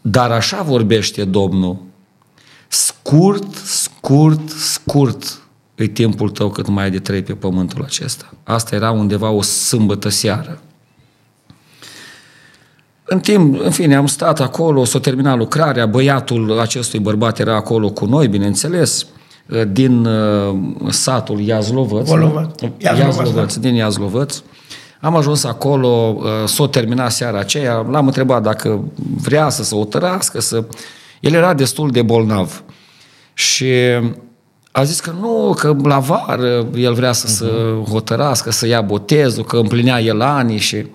dar 0.00 0.30
așa 0.30 0.62
vorbește 0.62 1.24
Domnul, 1.24 1.76
scurt, 2.68 3.54
scurt, 3.54 4.48
scurt 4.48 5.40
e 5.74 5.86
timpul 5.86 6.30
tău 6.30 6.50
cât 6.50 6.68
mai 6.68 6.84
ai 6.84 6.90
de 6.90 6.98
trei 6.98 7.22
pe 7.22 7.34
pământul 7.34 7.82
acesta. 7.82 8.34
Asta 8.44 8.74
era 8.74 8.90
undeva 8.90 9.30
o 9.30 9.42
sâmbătă 9.42 10.08
seară. 10.08 10.62
În 13.10 13.20
timp, 13.20 13.60
în 13.60 13.70
fine, 13.70 13.94
am 13.94 14.06
stat 14.06 14.40
acolo, 14.40 14.84
s-a 14.84 15.00
terminat 15.00 15.36
lucrarea, 15.36 15.86
băiatul 15.86 16.58
acestui 16.60 16.98
bărbat 16.98 17.38
era 17.38 17.54
acolo 17.54 17.90
cu 17.90 18.04
noi, 18.04 18.28
bineînțeles, 18.28 19.06
din 19.72 20.04
uh, 20.04 20.56
satul 20.88 21.40
Iazlovăț. 21.40 22.10
Iazlovăț, 22.78 23.54
din 23.54 23.74
Iazlovăț. 23.74 24.42
Am 25.00 25.16
ajuns 25.16 25.44
acolo, 25.44 26.16
uh, 26.18 26.24
s-a 26.46 26.68
terminat 26.68 27.12
seara 27.12 27.38
aceea, 27.38 27.86
l-am 27.90 28.06
întrebat 28.06 28.42
dacă 28.42 28.84
vrea 29.22 29.48
să 29.48 29.64
se 29.64 29.74
otărască, 29.74 30.40
să... 30.40 30.64
El 31.20 31.32
era 31.32 31.54
destul 31.54 31.90
de 31.90 32.02
bolnav. 32.02 32.62
Și 33.34 33.72
a 34.72 34.82
zis 34.82 35.00
că 35.00 35.14
nu, 35.20 35.54
că 35.58 35.76
la 35.82 35.98
vară 35.98 36.66
el 36.74 36.94
vrea 36.94 37.12
să 37.12 37.26
uh-huh. 37.26 37.30
se 37.30 37.44
mhm. 37.44 37.90
hotărască, 37.90 38.50
să 38.50 38.66
ia 38.66 38.80
botezul, 38.80 39.44
că 39.44 39.56
împlinea 39.56 40.00
el 40.00 40.20
ani 40.20 40.56
și... 40.56 40.86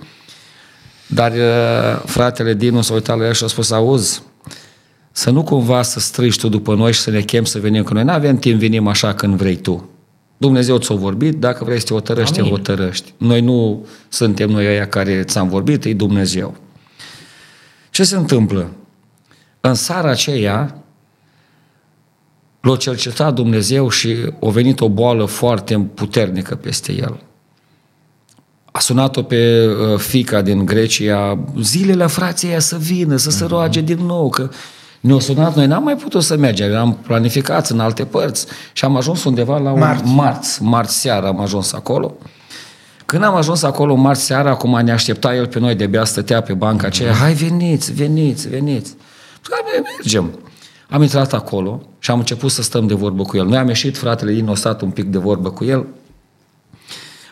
Dar 1.13 1.31
uh, 1.31 2.01
fratele 2.05 2.53
Dinu 2.53 2.81
s-a 2.81 2.93
uitat 2.93 3.17
la 3.17 3.25
el 3.25 3.33
și 3.33 3.43
a 3.43 3.47
spus, 3.47 3.71
auzi, 3.71 4.23
să 5.11 5.29
nu 5.29 5.43
cumva 5.43 5.81
să 5.81 5.99
strigi 5.99 6.39
tu 6.39 6.49
după 6.49 6.75
noi 6.75 6.93
și 6.93 6.99
să 6.99 7.09
ne 7.09 7.21
chem 7.21 7.43
să 7.43 7.59
venim 7.59 7.83
cu 7.83 7.93
noi. 7.93 8.03
Nu 8.03 8.11
avem 8.11 8.37
timp, 8.37 8.59
venim 8.59 8.87
așa 8.87 9.13
când 9.13 9.35
vrei 9.35 9.55
tu. 9.55 9.89
Dumnezeu 10.37 10.77
ți-a 10.77 10.95
vorbit, 10.95 11.39
dacă 11.39 11.63
vrei 11.63 11.79
să 11.79 11.85
te 11.85 11.93
hotărăști, 11.93 12.35
te 12.35 12.41
hotărăști. 12.41 13.13
Noi 13.17 13.41
nu 13.41 13.85
suntem 14.09 14.49
noi 14.49 14.65
aia 14.65 14.87
care 14.87 15.23
ți-am 15.23 15.49
vorbit, 15.49 15.85
e 15.85 15.93
Dumnezeu. 15.93 16.55
Ce 17.89 18.03
se 18.03 18.15
întâmplă? 18.15 18.71
În 19.61 19.73
seara 19.73 20.09
aceea, 20.09 20.83
l-a 22.61 22.75
cercetat 22.75 23.33
Dumnezeu 23.33 23.89
și 23.89 24.15
a 24.41 24.49
venit 24.49 24.79
o 24.79 24.89
boală 24.89 25.25
foarte 25.25 25.79
puternică 25.93 26.55
peste 26.55 26.91
el. 26.91 27.19
A 28.75 28.79
sunat-o 28.79 29.21
pe 29.21 29.67
uh, 29.67 29.99
fica 29.99 30.41
din 30.41 30.65
Grecia, 30.65 31.39
zilele 31.61 32.05
frații 32.05 32.61
să 32.61 32.77
vină, 32.77 33.15
să 33.15 33.29
se 33.29 33.43
mhm. 33.43 33.53
roage 33.53 33.81
din 33.81 34.05
nou, 34.05 34.29
că 34.29 34.49
ne-au 34.99 35.19
sunat, 35.19 35.55
noi 35.55 35.67
n-am 35.67 35.83
mai 35.83 35.95
putut 35.95 36.23
să 36.23 36.37
mergem, 36.37 36.75
am 36.75 36.97
planificat 37.01 37.69
în 37.69 37.79
alte 37.79 38.05
părți 38.05 38.45
și 38.73 38.85
am 38.85 38.97
ajuns 38.97 39.23
undeva 39.23 39.57
la 39.57 39.71
un 39.71 39.79
marți, 39.79 40.03
marți, 40.05 40.63
marți 40.63 40.99
seara 40.99 41.27
am 41.27 41.39
ajuns 41.39 41.73
acolo. 41.73 42.15
Când 43.05 43.23
am 43.23 43.35
ajuns 43.35 43.63
acolo 43.63 43.95
marți 43.95 44.23
seara, 44.23 44.49
acum 44.49 44.79
ne 44.83 44.91
aștepta 44.91 45.35
el 45.35 45.47
pe 45.47 45.59
noi, 45.59 45.75
de-abia 45.75 46.03
stătea 46.03 46.41
pe 46.41 46.53
banca 46.53 46.87
aceea, 46.87 47.13
hai 47.13 47.33
veniți, 47.33 47.93
veniți, 47.93 48.49
veniți. 48.49 48.95
Hai, 49.49 49.83
mergem. 49.97 50.39
Am 50.89 51.01
intrat 51.01 51.33
acolo 51.33 51.81
și 51.99 52.11
am 52.11 52.19
început 52.19 52.51
să 52.51 52.61
stăm 52.61 52.87
de 52.87 52.93
vorbă 52.93 53.23
cu 53.23 53.37
el. 53.37 53.45
Noi 53.45 53.57
am 53.57 53.67
ieșit, 53.67 53.97
fratele 53.97 54.33
din 54.33 54.49
a 54.49 54.55
stat 54.55 54.81
un 54.81 54.89
pic 54.89 55.05
de 55.05 55.17
vorbă 55.17 55.51
cu 55.51 55.65
el. 55.65 55.85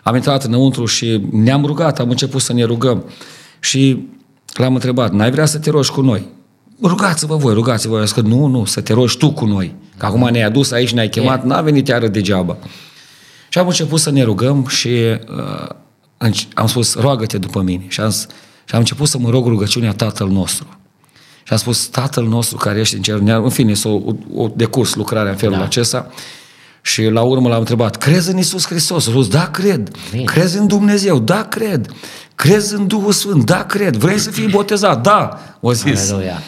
Am 0.03 0.15
intrat 0.15 0.43
înăuntru 0.43 0.85
și 0.85 1.21
ne-am 1.31 1.65
rugat, 1.65 1.99
am 1.99 2.09
început 2.09 2.41
să 2.41 2.53
ne 2.53 2.63
rugăm. 2.63 3.03
Și 3.59 4.07
l-am 4.53 4.73
întrebat, 4.73 5.11
n-ai 5.11 5.31
vrea 5.31 5.45
să 5.45 5.57
te 5.57 5.69
rogi 5.69 5.91
cu 5.91 6.01
noi? 6.01 6.27
rugați-vă 6.81 7.35
voi, 7.35 7.53
rugați-vă 7.53 7.97
voi. 7.97 8.07
Că 8.07 8.21
nu, 8.21 8.45
nu, 8.45 8.65
să 8.65 8.81
te 8.81 8.93
rogi 8.93 9.17
tu 9.17 9.31
cu 9.31 9.45
noi. 9.45 9.75
Că 9.97 10.05
acum 10.05 10.29
ne-ai 10.29 10.43
adus 10.43 10.71
aici, 10.71 10.93
ne-ai 10.93 11.09
chemat, 11.09 11.45
n-a 11.45 11.61
venit 11.61 11.87
iară 11.87 12.07
degeaba. 12.07 12.57
Și 13.49 13.57
am 13.57 13.67
început 13.67 13.99
să 13.99 14.11
ne 14.11 14.23
rugăm 14.23 14.65
și 14.67 14.87
uh, 16.17 16.35
am 16.53 16.67
spus, 16.67 16.95
roagă-te 16.95 17.37
după 17.37 17.61
mine. 17.61 17.85
Și 17.87 17.99
am, 17.99 18.11
și 18.11 18.71
am 18.71 18.79
început 18.79 19.07
să 19.07 19.17
mă 19.17 19.29
rog 19.29 19.47
rugăciunea 19.47 19.93
Tatăl 19.93 20.27
nostru. 20.27 20.67
Și 21.43 21.53
am 21.53 21.57
spus, 21.57 21.87
Tatăl 21.87 22.27
nostru 22.27 22.57
care 22.57 22.79
ești 22.79 22.95
în 22.95 23.01
cer, 23.01 23.19
în 23.19 23.49
fine, 23.49 23.73
s-o 23.73 23.89
o, 23.89 24.13
o 24.35 24.47
decurs 24.55 24.95
lucrarea 24.95 25.31
în 25.31 25.37
felul 25.37 25.57
da. 25.57 25.63
acesta. 25.63 26.11
Și 26.81 27.03
la 27.03 27.21
urmă 27.21 27.49
l-am 27.49 27.59
întrebat, 27.59 27.95
crezi 27.95 28.31
în 28.31 28.37
Isus 28.37 28.65
Hristos? 28.65 29.07
A 29.07 29.09
spus, 29.09 29.27
da, 29.27 29.47
cred. 29.47 29.91
Bine. 30.11 30.23
Crezi 30.23 30.57
în 30.57 30.67
Dumnezeu? 30.67 31.19
Da, 31.19 31.43
cred. 31.43 31.91
Crezi 32.35 32.73
în 32.73 32.87
Duhul 32.87 33.11
Sfânt? 33.11 33.45
Da, 33.45 33.63
cred. 33.63 33.95
Vrei 33.95 34.17
să 34.17 34.29
fii 34.29 34.47
botezat? 34.47 35.01
Da, 35.01 35.39
o 35.59 35.73
zis. 35.73 36.11
Aleluia. 36.11 36.41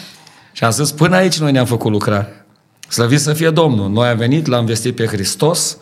Și 0.52 0.64
am 0.64 0.72
zis, 0.72 0.92
până 0.92 1.16
aici 1.16 1.40
noi 1.40 1.52
ne-am 1.52 1.66
făcut 1.66 1.92
lucrare. 1.92 2.46
Slăvit 2.90 3.20
să 3.20 3.34
fie 3.34 3.50
Domnul. 3.50 3.90
Noi 3.90 4.08
am 4.08 4.18
venit, 4.18 4.48
l-am 4.48 4.66
vestit 4.66 4.96
pe 4.96 5.06
Hristos, 5.06 5.78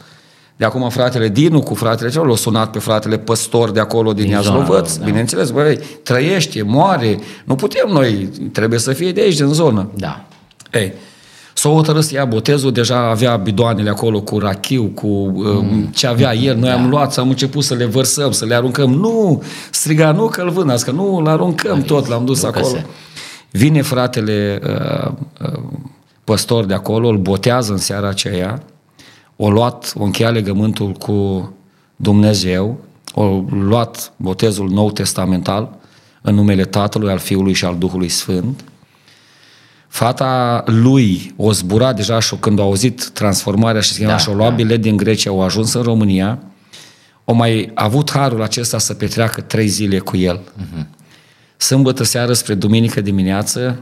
de 0.56 0.66
acum 0.66 0.90
fratele 0.90 1.28
Dinu 1.28 1.62
cu 1.62 1.74
fratele 1.74 2.10
celor, 2.10 2.28
l-a 2.28 2.36
sunat 2.36 2.72
pe 2.72 2.80
fratele 2.80 3.18
păstor 3.18 3.72
de 3.72 3.80
acolo 3.80 4.14
din, 4.14 4.24
din 4.24 4.32
Iazlovăț. 4.32 4.96
Da. 4.96 5.06
Bineînțeles, 5.06 5.50
băi, 5.50 5.80
trăiește, 6.04 6.62
moare. 6.62 7.20
Nu 7.44 7.56
putem 7.56 7.90
noi, 7.90 8.30
trebuie 8.52 8.80
să 8.80 8.94
fie 8.94 9.12
de 9.12 9.22
aici, 9.22 9.36
din 9.36 9.48
zonă. 9.48 9.90
Da. 9.96 10.26
Ei, 10.74 10.94
S-a 11.54 11.70
hotărât 11.70 12.04
să 12.04 12.14
ia 12.14 12.26
botezul, 12.26 12.72
deja 12.72 13.10
avea 13.10 13.36
bidoanele 13.36 13.90
acolo 13.90 14.22
cu 14.22 14.40
rachiu, 14.40 14.84
cu 14.84 15.08
uh, 15.08 15.34
mm. 15.46 15.90
ce 15.94 16.08
avea 16.08 16.34
el. 16.34 16.58
Noi 16.58 16.70
da. 16.70 16.76
am 16.76 16.90
luat, 16.90 17.18
am 17.18 17.30
început 17.30 17.64
să 17.64 17.74
le 17.74 17.86
vărsăm, 17.86 18.32
să 18.32 18.46
le 18.46 18.56
aruncăm. 18.56 18.94
Nu, 18.94 19.44
striga, 19.72 20.12
nu 20.12 20.28
că-l 20.28 20.50
vânați, 20.50 20.86
că 20.86 20.92
nu, 20.92 21.22
l-aruncăm 21.22 21.82
tot, 21.82 22.08
l-am 22.08 22.26
dus 22.26 22.44
acolo. 22.44 22.66
Se... 22.66 22.86
Vine 23.52 23.82
fratele 23.82 24.62
uh, 24.64 25.12
uh, 25.42 25.62
păstor 26.24 26.66
de 26.66 26.74
acolo, 26.74 27.08
îl 27.08 27.18
botează 27.18 27.72
în 27.72 27.78
seara 27.78 28.08
aceea, 28.08 28.64
o 29.36 29.50
luat, 29.50 29.94
o 29.98 30.04
încheia 30.04 30.30
legământul 30.30 30.92
cu 30.92 31.52
Dumnezeu, 31.96 32.78
o 33.14 33.44
luat 33.50 34.14
botezul 34.16 34.70
nou 34.70 34.92
testamental 34.92 35.80
în 36.22 36.36
numele 36.36 36.64
Tatălui, 36.64 37.12
al 37.12 37.18
Fiului 37.18 37.54
și 37.54 37.66
al 37.66 37.76
Duhului 37.78 38.10
Sfânt. 38.10 38.64
Fata 39.92 40.64
lui 40.66 41.34
o 41.38 41.52
zbura 41.52 41.94
deja 41.94 42.20
și 42.20 42.36
când 42.36 42.60
a 42.60 42.62
auzit 42.62 43.10
transformarea 43.10 43.82
și 43.82 43.92
schimba 43.92 44.12
da, 44.12 44.18
și 44.18 44.30
o 44.30 44.34
luat 44.34 44.50
da. 44.50 44.56
bilet 44.56 44.82
din 44.82 44.98
Grecia, 44.98 45.30
au 45.30 45.42
ajuns 45.42 45.74
în 45.74 45.82
România, 45.82 46.40
o 47.24 47.34
mai 47.34 47.72
avut 47.74 48.12
harul 48.12 48.42
acesta 48.42 48.78
să 48.78 48.94
petreacă 48.94 49.42
trei 49.42 49.68
zile 49.68 50.00
cu 50.00 50.18
el. 50.18 50.40
Uh-huh 50.40 51.00
sâmbătă 51.62 52.04
seară 52.04 52.34
spre 52.34 52.54
duminică 52.54 53.02
dimineață 53.02 53.80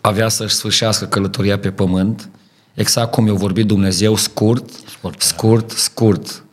avea 0.00 0.28
să-și 0.28 0.54
sfârșească 0.54 1.04
călătoria 1.04 1.58
pe 1.58 1.70
pământ, 1.70 2.28
exact 2.74 3.10
cum 3.10 3.26
i-a 3.26 3.32
vorbit 3.32 3.66
Dumnezeu, 3.66 4.16
scurt, 4.16 4.70
scurt, 4.88 5.20
scurt, 5.20 5.70
scurt. 5.70 6.44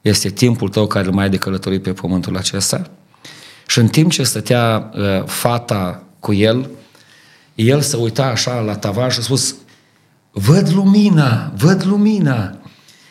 Este 0.00 0.28
timpul 0.28 0.68
tău 0.68 0.86
care 0.86 1.08
mai 1.08 1.24
ai 1.24 1.30
de 1.30 1.36
călătorit 1.36 1.82
pe 1.82 1.92
pământul 1.92 2.36
acesta. 2.36 2.90
Și 3.66 3.78
în 3.78 3.88
timp 3.88 4.10
ce 4.10 4.22
stătea 4.22 4.90
uh, 4.94 5.24
fata 5.24 6.02
cu 6.20 6.32
el, 6.32 6.68
el 7.66 7.80
să 7.80 7.96
uita 7.96 8.24
așa 8.24 8.60
la 8.60 8.76
tavan 8.76 9.08
și 9.08 9.18
a 9.18 9.22
spus, 9.22 9.54
văd 10.30 10.72
lumina, 10.72 11.52
văd 11.56 11.84
lumina. 11.86 12.58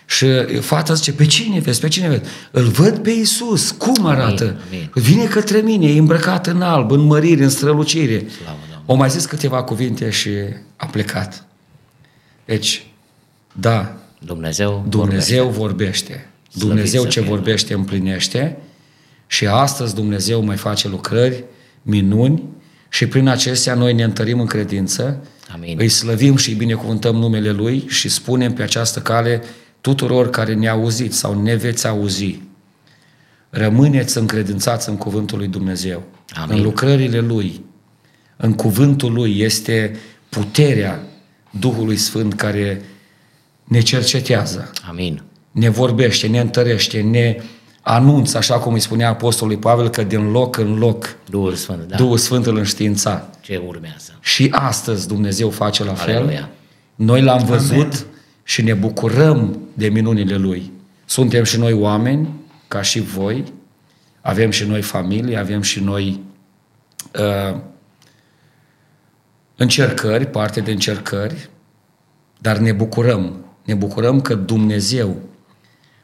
Și 0.05 0.27
fata 0.59 0.93
zice, 0.93 1.13
pe 1.13 1.25
cine 1.25 1.59
vezi, 1.59 1.79
pe 1.79 1.87
cine 1.87 2.07
vezi? 2.07 2.21
Îl 2.51 2.63
văd 2.63 2.97
pe 2.97 3.09
Iisus, 3.09 3.71
cum 3.71 4.05
arată? 4.05 4.43
Amin, 4.43 4.59
amin. 4.67 4.89
Vine 4.93 5.25
către 5.25 5.59
mine, 5.59 5.93
e 5.93 5.99
îmbrăcat 5.99 6.47
în 6.47 6.61
alb, 6.61 6.91
în 6.91 6.99
mărire, 6.99 7.43
în 7.43 7.49
strălucire. 7.49 8.25
o 8.85 8.95
mai 8.95 9.09
zis 9.09 9.25
câteva 9.25 9.63
cuvinte 9.63 10.09
și 10.09 10.29
a 10.75 10.85
plecat. 10.85 11.45
Deci, 12.45 12.85
da, 13.53 13.97
Dumnezeu, 14.19 14.85
Dumnezeu 14.89 15.49
vorbește. 15.49 15.59
vorbește. 15.59 16.29
Dumnezeu 16.53 17.05
ce 17.05 17.21
vorbește 17.21 17.73
împlinește 17.73 18.57
și 19.27 19.47
astăzi 19.47 19.95
Dumnezeu 19.95 20.43
mai 20.43 20.57
face 20.57 20.87
lucrări, 20.87 21.43
minuni 21.81 22.43
și 22.89 23.07
prin 23.07 23.27
acestea 23.27 23.73
noi 23.73 23.93
ne 23.93 24.03
întărim 24.03 24.39
în 24.39 24.45
credință, 24.45 25.23
Amin. 25.53 25.77
îi 25.79 25.89
slăvim 25.89 26.35
și 26.35 26.49
îi 26.49 26.55
binecuvântăm 26.55 27.15
numele 27.15 27.51
Lui 27.51 27.85
și 27.87 28.09
spunem 28.09 28.53
pe 28.53 28.63
această 28.63 28.99
cale 28.99 29.41
tuturor 29.81 30.29
care 30.29 30.53
ne 30.53 30.67
auziți 30.67 31.17
sau 31.17 31.41
ne 31.41 31.55
veți 31.55 31.87
auzi, 31.87 32.41
rămâneți 33.49 34.17
încredințați 34.17 34.89
în 34.89 34.97
cuvântul 34.97 35.37
lui 35.37 35.47
Dumnezeu, 35.47 36.03
Amin. 36.33 36.57
în 36.57 36.63
lucrările 36.63 37.19
Lui, 37.19 37.65
în 38.37 38.53
cuvântul 38.53 39.13
Lui 39.13 39.39
este 39.39 39.95
puterea 40.29 41.03
Duhului 41.59 41.97
Sfânt 41.97 42.33
care 42.33 42.81
ne 43.63 43.79
cercetează. 43.79 44.71
Amin. 44.87 45.23
Ne 45.51 45.69
vorbește, 45.69 46.27
ne 46.27 46.39
întărește, 46.39 47.01
ne 47.01 47.41
anunță, 47.89 48.37
așa 48.37 48.59
cum 48.59 48.73
îi 48.73 48.79
spunea 48.79 49.09
Apostolului 49.09 49.59
Pavel, 49.59 49.89
că 49.89 50.03
din 50.03 50.31
loc 50.31 50.57
în 50.57 50.77
loc 50.77 51.15
Duhul 51.29 51.53
Sfânt, 51.53 51.87
da. 51.87 51.95
Duhul 51.95 52.17
Sfânt 52.17 52.45
îl 52.45 52.57
înștiința. 52.57 53.29
Ce 53.41 53.61
urmează. 53.67 54.17
Și 54.19 54.47
astăzi 54.51 55.07
Dumnezeu 55.07 55.49
face 55.49 55.83
la 55.83 55.93
Aleluia. 55.93 56.37
fel. 56.37 56.49
Noi 56.95 57.21
l-am 57.21 57.43
văzut 57.43 57.93
Amen. 57.93 58.05
și 58.43 58.61
ne 58.61 58.73
bucurăm 58.73 59.59
de 59.73 59.87
minunile 59.87 60.35
Lui. 60.35 60.71
Suntem 61.05 61.43
și 61.43 61.57
noi 61.57 61.73
oameni, 61.73 62.29
ca 62.67 62.81
și 62.81 62.99
voi, 62.99 63.43
avem 64.21 64.49
și 64.49 64.63
noi 64.63 64.81
familie, 64.81 65.37
avem 65.37 65.61
și 65.61 65.79
noi 65.79 66.19
uh, 67.19 67.57
încercări, 69.55 70.25
parte 70.25 70.59
de 70.59 70.71
încercări, 70.71 71.49
dar 72.37 72.57
ne 72.57 72.71
bucurăm. 72.71 73.45
Ne 73.63 73.73
bucurăm 73.73 74.21
că 74.21 74.35
Dumnezeu 74.35 75.15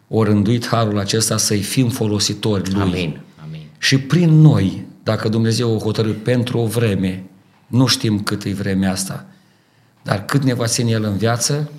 o 0.07 0.23
rânduit 0.23 0.67
harul 0.67 0.99
acesta 0.99 1.37
să-i 1.37 1.61
fim 1.61 1.89
folositori 1.89 2.73
Lui. 2.73 2.81
Amin. 2.81 3.21
Amin. 3.43 3.67
Și 3.77 3.97
prin 3.97 4.29
noi, 4.29 4.85
dacă 5.03 5.29
Dumnezeu 5.29 5.75
o 5.75 5.79
hotărât 5.79 6.23
pentru 6.23 6.57
o 6.57 6.65
vreme, 6.65 7.23
nu 7.67 7.85
știm 7.85 8.19
cât 8.19 8.43
e 8.43 8.53
vremea 8.53 8.91
asta, 8.91 9.25
dar 10.03 10.25
cât 10.25 10.43
ne 10.43 10.53
va 10.53 10.65
ține 10.65 10.89
El 10.89 11.03
în 11.03 11.17
viață, 11.17 11.71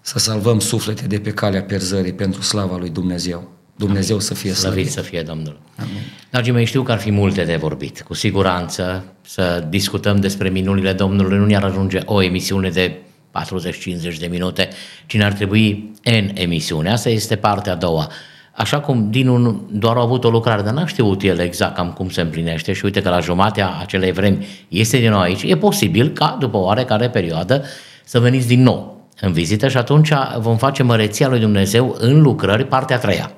să 0.00 0.18
salvăm 0.18 0.58
suflete 0.58 1.06
de 1.06 1.18
pe 1.18 1.30
calea 1.30 1.62
perzării 1.62 2.12
pentru 2.12 2.42
slava 2.42 2.76
lui 2.76 2.90
Dumnezeu. 2.90 3.52
Dumnezeu 3.76 4.16
Amin. 4.16 4.26
să 4.26 4.34
fie 4.34 4.52
slăvit. 4.52 4.86
Slăvit 4.86 4.92
să 4.92 5.00
fie 5.00 5.22
Domnul. 5.22 5.60
Amin. 5.76 6.00
Dragii 6.30 6.52
mei, 6.52 6.64
știu 6.64 6.82
că 6.82 6.92
ar 6.92 6.98
fi 6.98 7.10
multe 7.10 7.44
de 7.44 7.56
vorbit. 7.56 8.00
Cu 8.00 8.14
siguranță 8.14 9.04
să 9.26 9.66
discutăm 9.68 10.20
despre 10.20 10.48
minunile 10.48 10.92
Domnului 10.92 11.38
nu 11.38 11.46
ne-ar 11.46 11.64
ajunge 11.64 12.00
o 12.04 12.22
emisiune 12.22 12.70
de 12.70 13.00
40-50 14.14 14.18
de 14.18 14.26
minute, 14.26 14.68
cine 15.06 15.24
ar 15.24 15.32
trebui 15.32 15.92
în 16.04 16.30
emisiune. 16.34 16.90
Asta 16.90 17.08
este 17.08 17.36
partea 17.36 17.72
a 17.72 17.76
doua. 17.76 18.10
Așa 18.52 18.80
cum 18.80 19.10
Dinu 19.10 19.66
doar 19.70 19.96
a 19.96 20.00
avut 20.00 20.24
o 20.24 20.30
lucrare, 20.30 20.62
dar 20.62 20.72
n-a 20.72 20.86
știut 20.86 21.22
el 21.22 21.38
exact 21.38 21.74
cam 21.74 21.92
cum 21.92 22.08
se 22.08 22.20
împlinește 22.20 22.72
și 22.72 22.84
uite 22.84 23.02
că 23.02 23.08
la 23.08 23.20
jumatea 23.20 23.76
acelei 23.80 24.12
vremi 24.12 24.46
este 24.68 24.98
din 24.98 25.10
nou 25.10 25.20
aici, 25.20 25.42
e 25.42 25.56
posibil 25.56 26.08
ca 26.08 26.36
după 26.40 26.56
o 26.56 26.60
oarecare 26.60 27.08
perioadă 27.08 27.64
să 28.04 28.20
veniți 28.20 28.46
din 28.46 28.62
nou 28.62 29.08
în 29.20 29.32
vizită 29.32 29.68
și 29.68 29.76
atunci 29.76 30.12
vom 30.38 30.56
face 30.56 30.82
măreția 30.82 31.28
lui 31.28 31.40
Dumnezeu 31.40 31.96
în 31.98 32.22
lucrări, 32.22 32.64
partea 32.64 32.96
a 32.96 32.98
treia. 32.98 33.30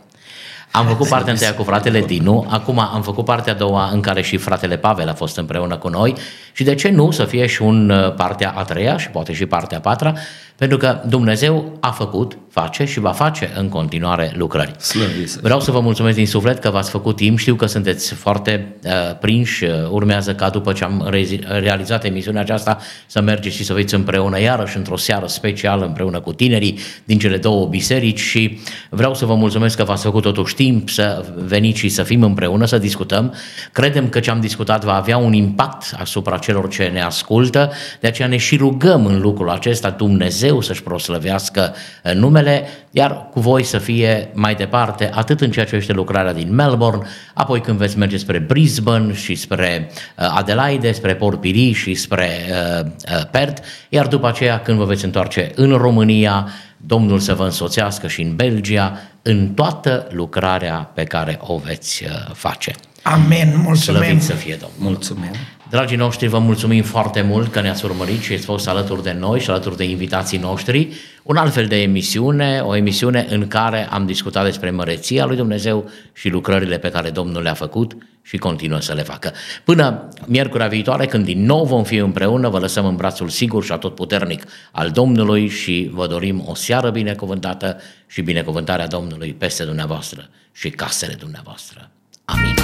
Am 0.77 0.87
făcut 0.87 1.09
partea 1.09 1.33
întâia 1.33 1.55
cu 1.55 1.63
fratele 1.63 2.01
Dinu, 2.01 2.47
acum 2.49 2.79
am 2.79 3.03
făcut 3.03 3.25
partea 3.25 3.53
a 3.53 3.57
doua 3.57 3.91
în 3.93 4.01
care 4.01 4.23
și 4.23 4.37
fratele 4.37 4.77
Pavel 4.77 5.09
a 5.09 5.15
fost 5.15 5.37
împreună 5.37 5.77
cu 5.77 5.89
noi. 5.89 6.15
Și 6.53 6.65
de 6.65 6.75
ce 6.75 6.91
nu 6.91 7.11
să 7.11 7.25
fie 7.25 7.47
și 7.47 7.63
un 7.63 7.91
uh, 7.91 8.15
partea 8.15 8.51
a 8.57 8.63
treia 8.63 8.97
și 8.97 9.09
poate 9.09 9.33
și 9.33 9.47
partea 9.47 9.77
a 9.77 9.81
patra, 9.81 10.13
pentru 10.57 10.77
că 10.77 11.01
Dumnezeu 11.09 11.79
a 11.81 11.91
făcut, 11.91 12.39
face 12.51 12.85
și 12.85 13.01
va 13.01 13.13
face 13.13 13.53
în 13.59 13.69
continuare 13.69 14.33
lucrări. 14.37 14.75
Slăviți. 14.79 15.41
Vreau 15.41 15.61
să 15.61 15.71
vă 15.71 15.81
mulțumesc 15.81 16.17
din 16.17 16.27
suflet 16.27 16.59
că 16.59 16.71
v-ați 16.71 16.91
făcut 16.91 17.17
timp, 17.17 17.39
știu 17.39 17.55
că 17.55 17.67
sunteți 17.67 18.15
foarte 18.15 18.75
uh, 18.85 18.91
prinși, 19.21 19.65
uh, 19.65 19.71
urmează 19.91 20.35
ca 20.35 20.49
după 20.49 20.73
ce 20.73 20.85
am 20.85 21.07
re- 21.11 21.41
realizat 21.61 22.05
emisiunea 22.05 22.41
aceasta 22.41 22.79
să 23.07 23.21
mergeți 23.21 23.57
și 23.57 23.65
să 23.65 23.73
veți 23.73 23.95
împreună 23.95 24.41
iarăși 24.41 24.77
într-o 24.77 24.97
seară 24.97 25.27
specială 25.27 25.85
împreună 25.85 26.21
cu 26.21 26.33
tinerii 26.33 26.79
din 27.05 27.19
cele 27.19 27.37
două 27.37 27.67
biserici 27.67 28.21
și 28.21 28.59
vreau 28.91 29.15
să 29.15 29.25
vă 29.25 29.35
mulțumesc 29.35 29.77
că 29.77 29.85
v-ați 29.85 30.03
făcut 30.03 30.23
totuși 30.23 30.55
timp 30.55 30.91
să 30.91 31.25
veniți 31.45 31.79
și 31.79 31.89
să 31.89 32.03
fim 32.03 32.23
împreună, 32.23 32.65
să 32.65 32.79
discutăm. 32.79 33.35
Credem 33.73 34.09
că 34.09 34.21
ce 34.21 34.31
am 34.31 34.41
discutat 34.41 34.85
va 34.85 34.95
avea 34.95 35.17
un 35.17 35.33
impact 35.33 35.97
asupra 35.99 36.37
celor 36.37 36.69
ce 36.69 36.85
ne 36.85 37.03
ascultă, 37.03 37.73
de 38.01 38.07
aceea 38.07 38.29
ne 38.29 38.37
și 38.37 38.57
rugăm 38.57 39.07
în 39.07 39.21
lucrul 39.21 39.51
acesta 39.51 39.91
Dumnezeu 39.91 40.46
să-și 40.61 40.83
proslăvească 40.83 41.75
numele, 42.15 42.69
iar 42.91 43.29
cu 43.33 43.41
voi 43.41 43.63
să 43.63 43.79
fie 43.79 44.31
mai 44.35 44.55
departe, 44.55 45.11
atât 45.15 45.41
în 45.41 45.51
ceea 45.51 45.65
ce 45.65 45.77
este 45.77 45.93
lucrarea 45.93 46.33
din 46.33 46.55
Melbourne, 46.55 47.07
apoi 47.35 47.61
când 47.61 47.79
veți 47.79 47.99
merge 47.99 48.17
spre 48.17 48.39
Brisbane 48.39 49.15
și 49.15 49.35
spre 49.35 49.91
uh, 49.91 50.35
Adelaide, 50.37 50.93
spre 50.93 51.15
Port 51.15 51.41
Pirie 51.41 51.73
și 51.73 51.95
spre 51.95 52.31
uh, 52.51 52.87
uh, 52.87 53.27
Perth, 53.31 53.63
iar 53.89 54.07
după 54.07 54.29
aceea 54.29 54.61
când 54.61 54.79
vă 54.79 54.85
veți 54.85 55.05
întoarce 55.05 55.51
în 55.55 55.73
România, 55.73 56.49
Domnul 56.77 57.19
să 57.19 57.35
vă 57.35 57.45
însoțească 57.45 58.09
și 58.09 58.23
în 58.23 58.37
Belgia, 58.37 58.99
în 59.23 59.49
toată 59.49 60.07
lucrarea 60.11 60.91
pe 60.95 61.05
care 61.05 61.39
o 61.41 61.57
veți 61.57 62.05
face. 62.33 62.75
Amen, 63.03 63.61
mulțumim. 63.63 64.01
Slăvit 64.01 64.23
să 64.23 64.33
fie 64.33 64.59
Domnul. 64.61 64.91
Mulțumim. 64.91 65.31
Dragii 65.71 65.97
noștri, 65.97 66.27
vă 66.27 66.39
mulțumim 66.39 66.83
foarte 66.83 67.23
mult 67.23 67.53
că 67.53 67.61
ne-ați 67.61 67.85
urmărit 67.85 68.21
și 68.21 68.33
ați 68.33 68.45
fost 68.45 68.69
alături 68.69 69.03
de 69.03 69.13
noi 69.13 69.41
și 69.41 69.51
alături 69.51 69.77
de 69.77 69.85
invitații 69.85 70.39
noștri. 70.39 70.89
Un 71.23 71.37
alt 71.37 71.53
fel 71.53 71.67
de 71.67 71.83
emisiune, 71.83 72.61
o 72.61 72.77
emisiune 72.77 73.27
în 73.31 73.49
care 73.49 73.89
am 73.91 74.07
discutat 74.07 74.45
despre 74.45 74.71
măreția 74.71 75.25
lui 75.25 75.37
Dumnezeu 75.37 75.91
și 76.13 76.29
lucrările 76.29 76.79
pe 76.79 76.91
care 76.91 77.11
Domnul 77.11 77.43
le-a 77.43 77.55
făcut 77.55 77.97
și 78.23 78.37
continuă 78.37 78.81
să 78.81 78.93
le 78.93 79.03
facă. 79.03 79.33
Până 79.65 80.09
miercurea 80.27 80.67
viitoare, 80.67 81.07
când 81.07 81.25
din 81.25 81.45
nou 81.45 81.65
vom 81.65 81.85
fi 81.85 81.97
împreună, 81.97 82.49
vă 82.49 82.59
lăsăm 82.59 82.87
în 82.87 82.97
brațul 82.97 83.29
sigur 83.29 83.65
și 83.65 83.73
atotputernic 83.73 84.45
al 84.73 84.91
Domnului 84.91 85.49
și 85.49 85.91
vă 85.93 86.07
dorim 86.07 86.45
o 86.47 86.55
seară 86.55 86.91
binecuvântată 86.91 87.77
și 88.07 88.23
binecuvântarea 88.23 88.87
Domnului 88.87 89.35
peste 89.39 89.65
dumneavoastră 89.65 90.29
și 90.53 90.71
casele 90.71 91.15
dumneavoastră. 91.19 91.91
Amin. 92.25 92.55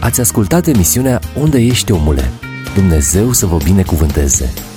Ați 0.00 0.20
ascultat 0.20 0.66
emisiunea 0.66 1.20
Unde 1.40 1.58
ești 1.58 1.92
omule? 1.92 2.30
Dumnezeu 2.74 3.32
să 3.32 3.46
vă 3.46 3.56
binecuvânteze! 3.64 4.69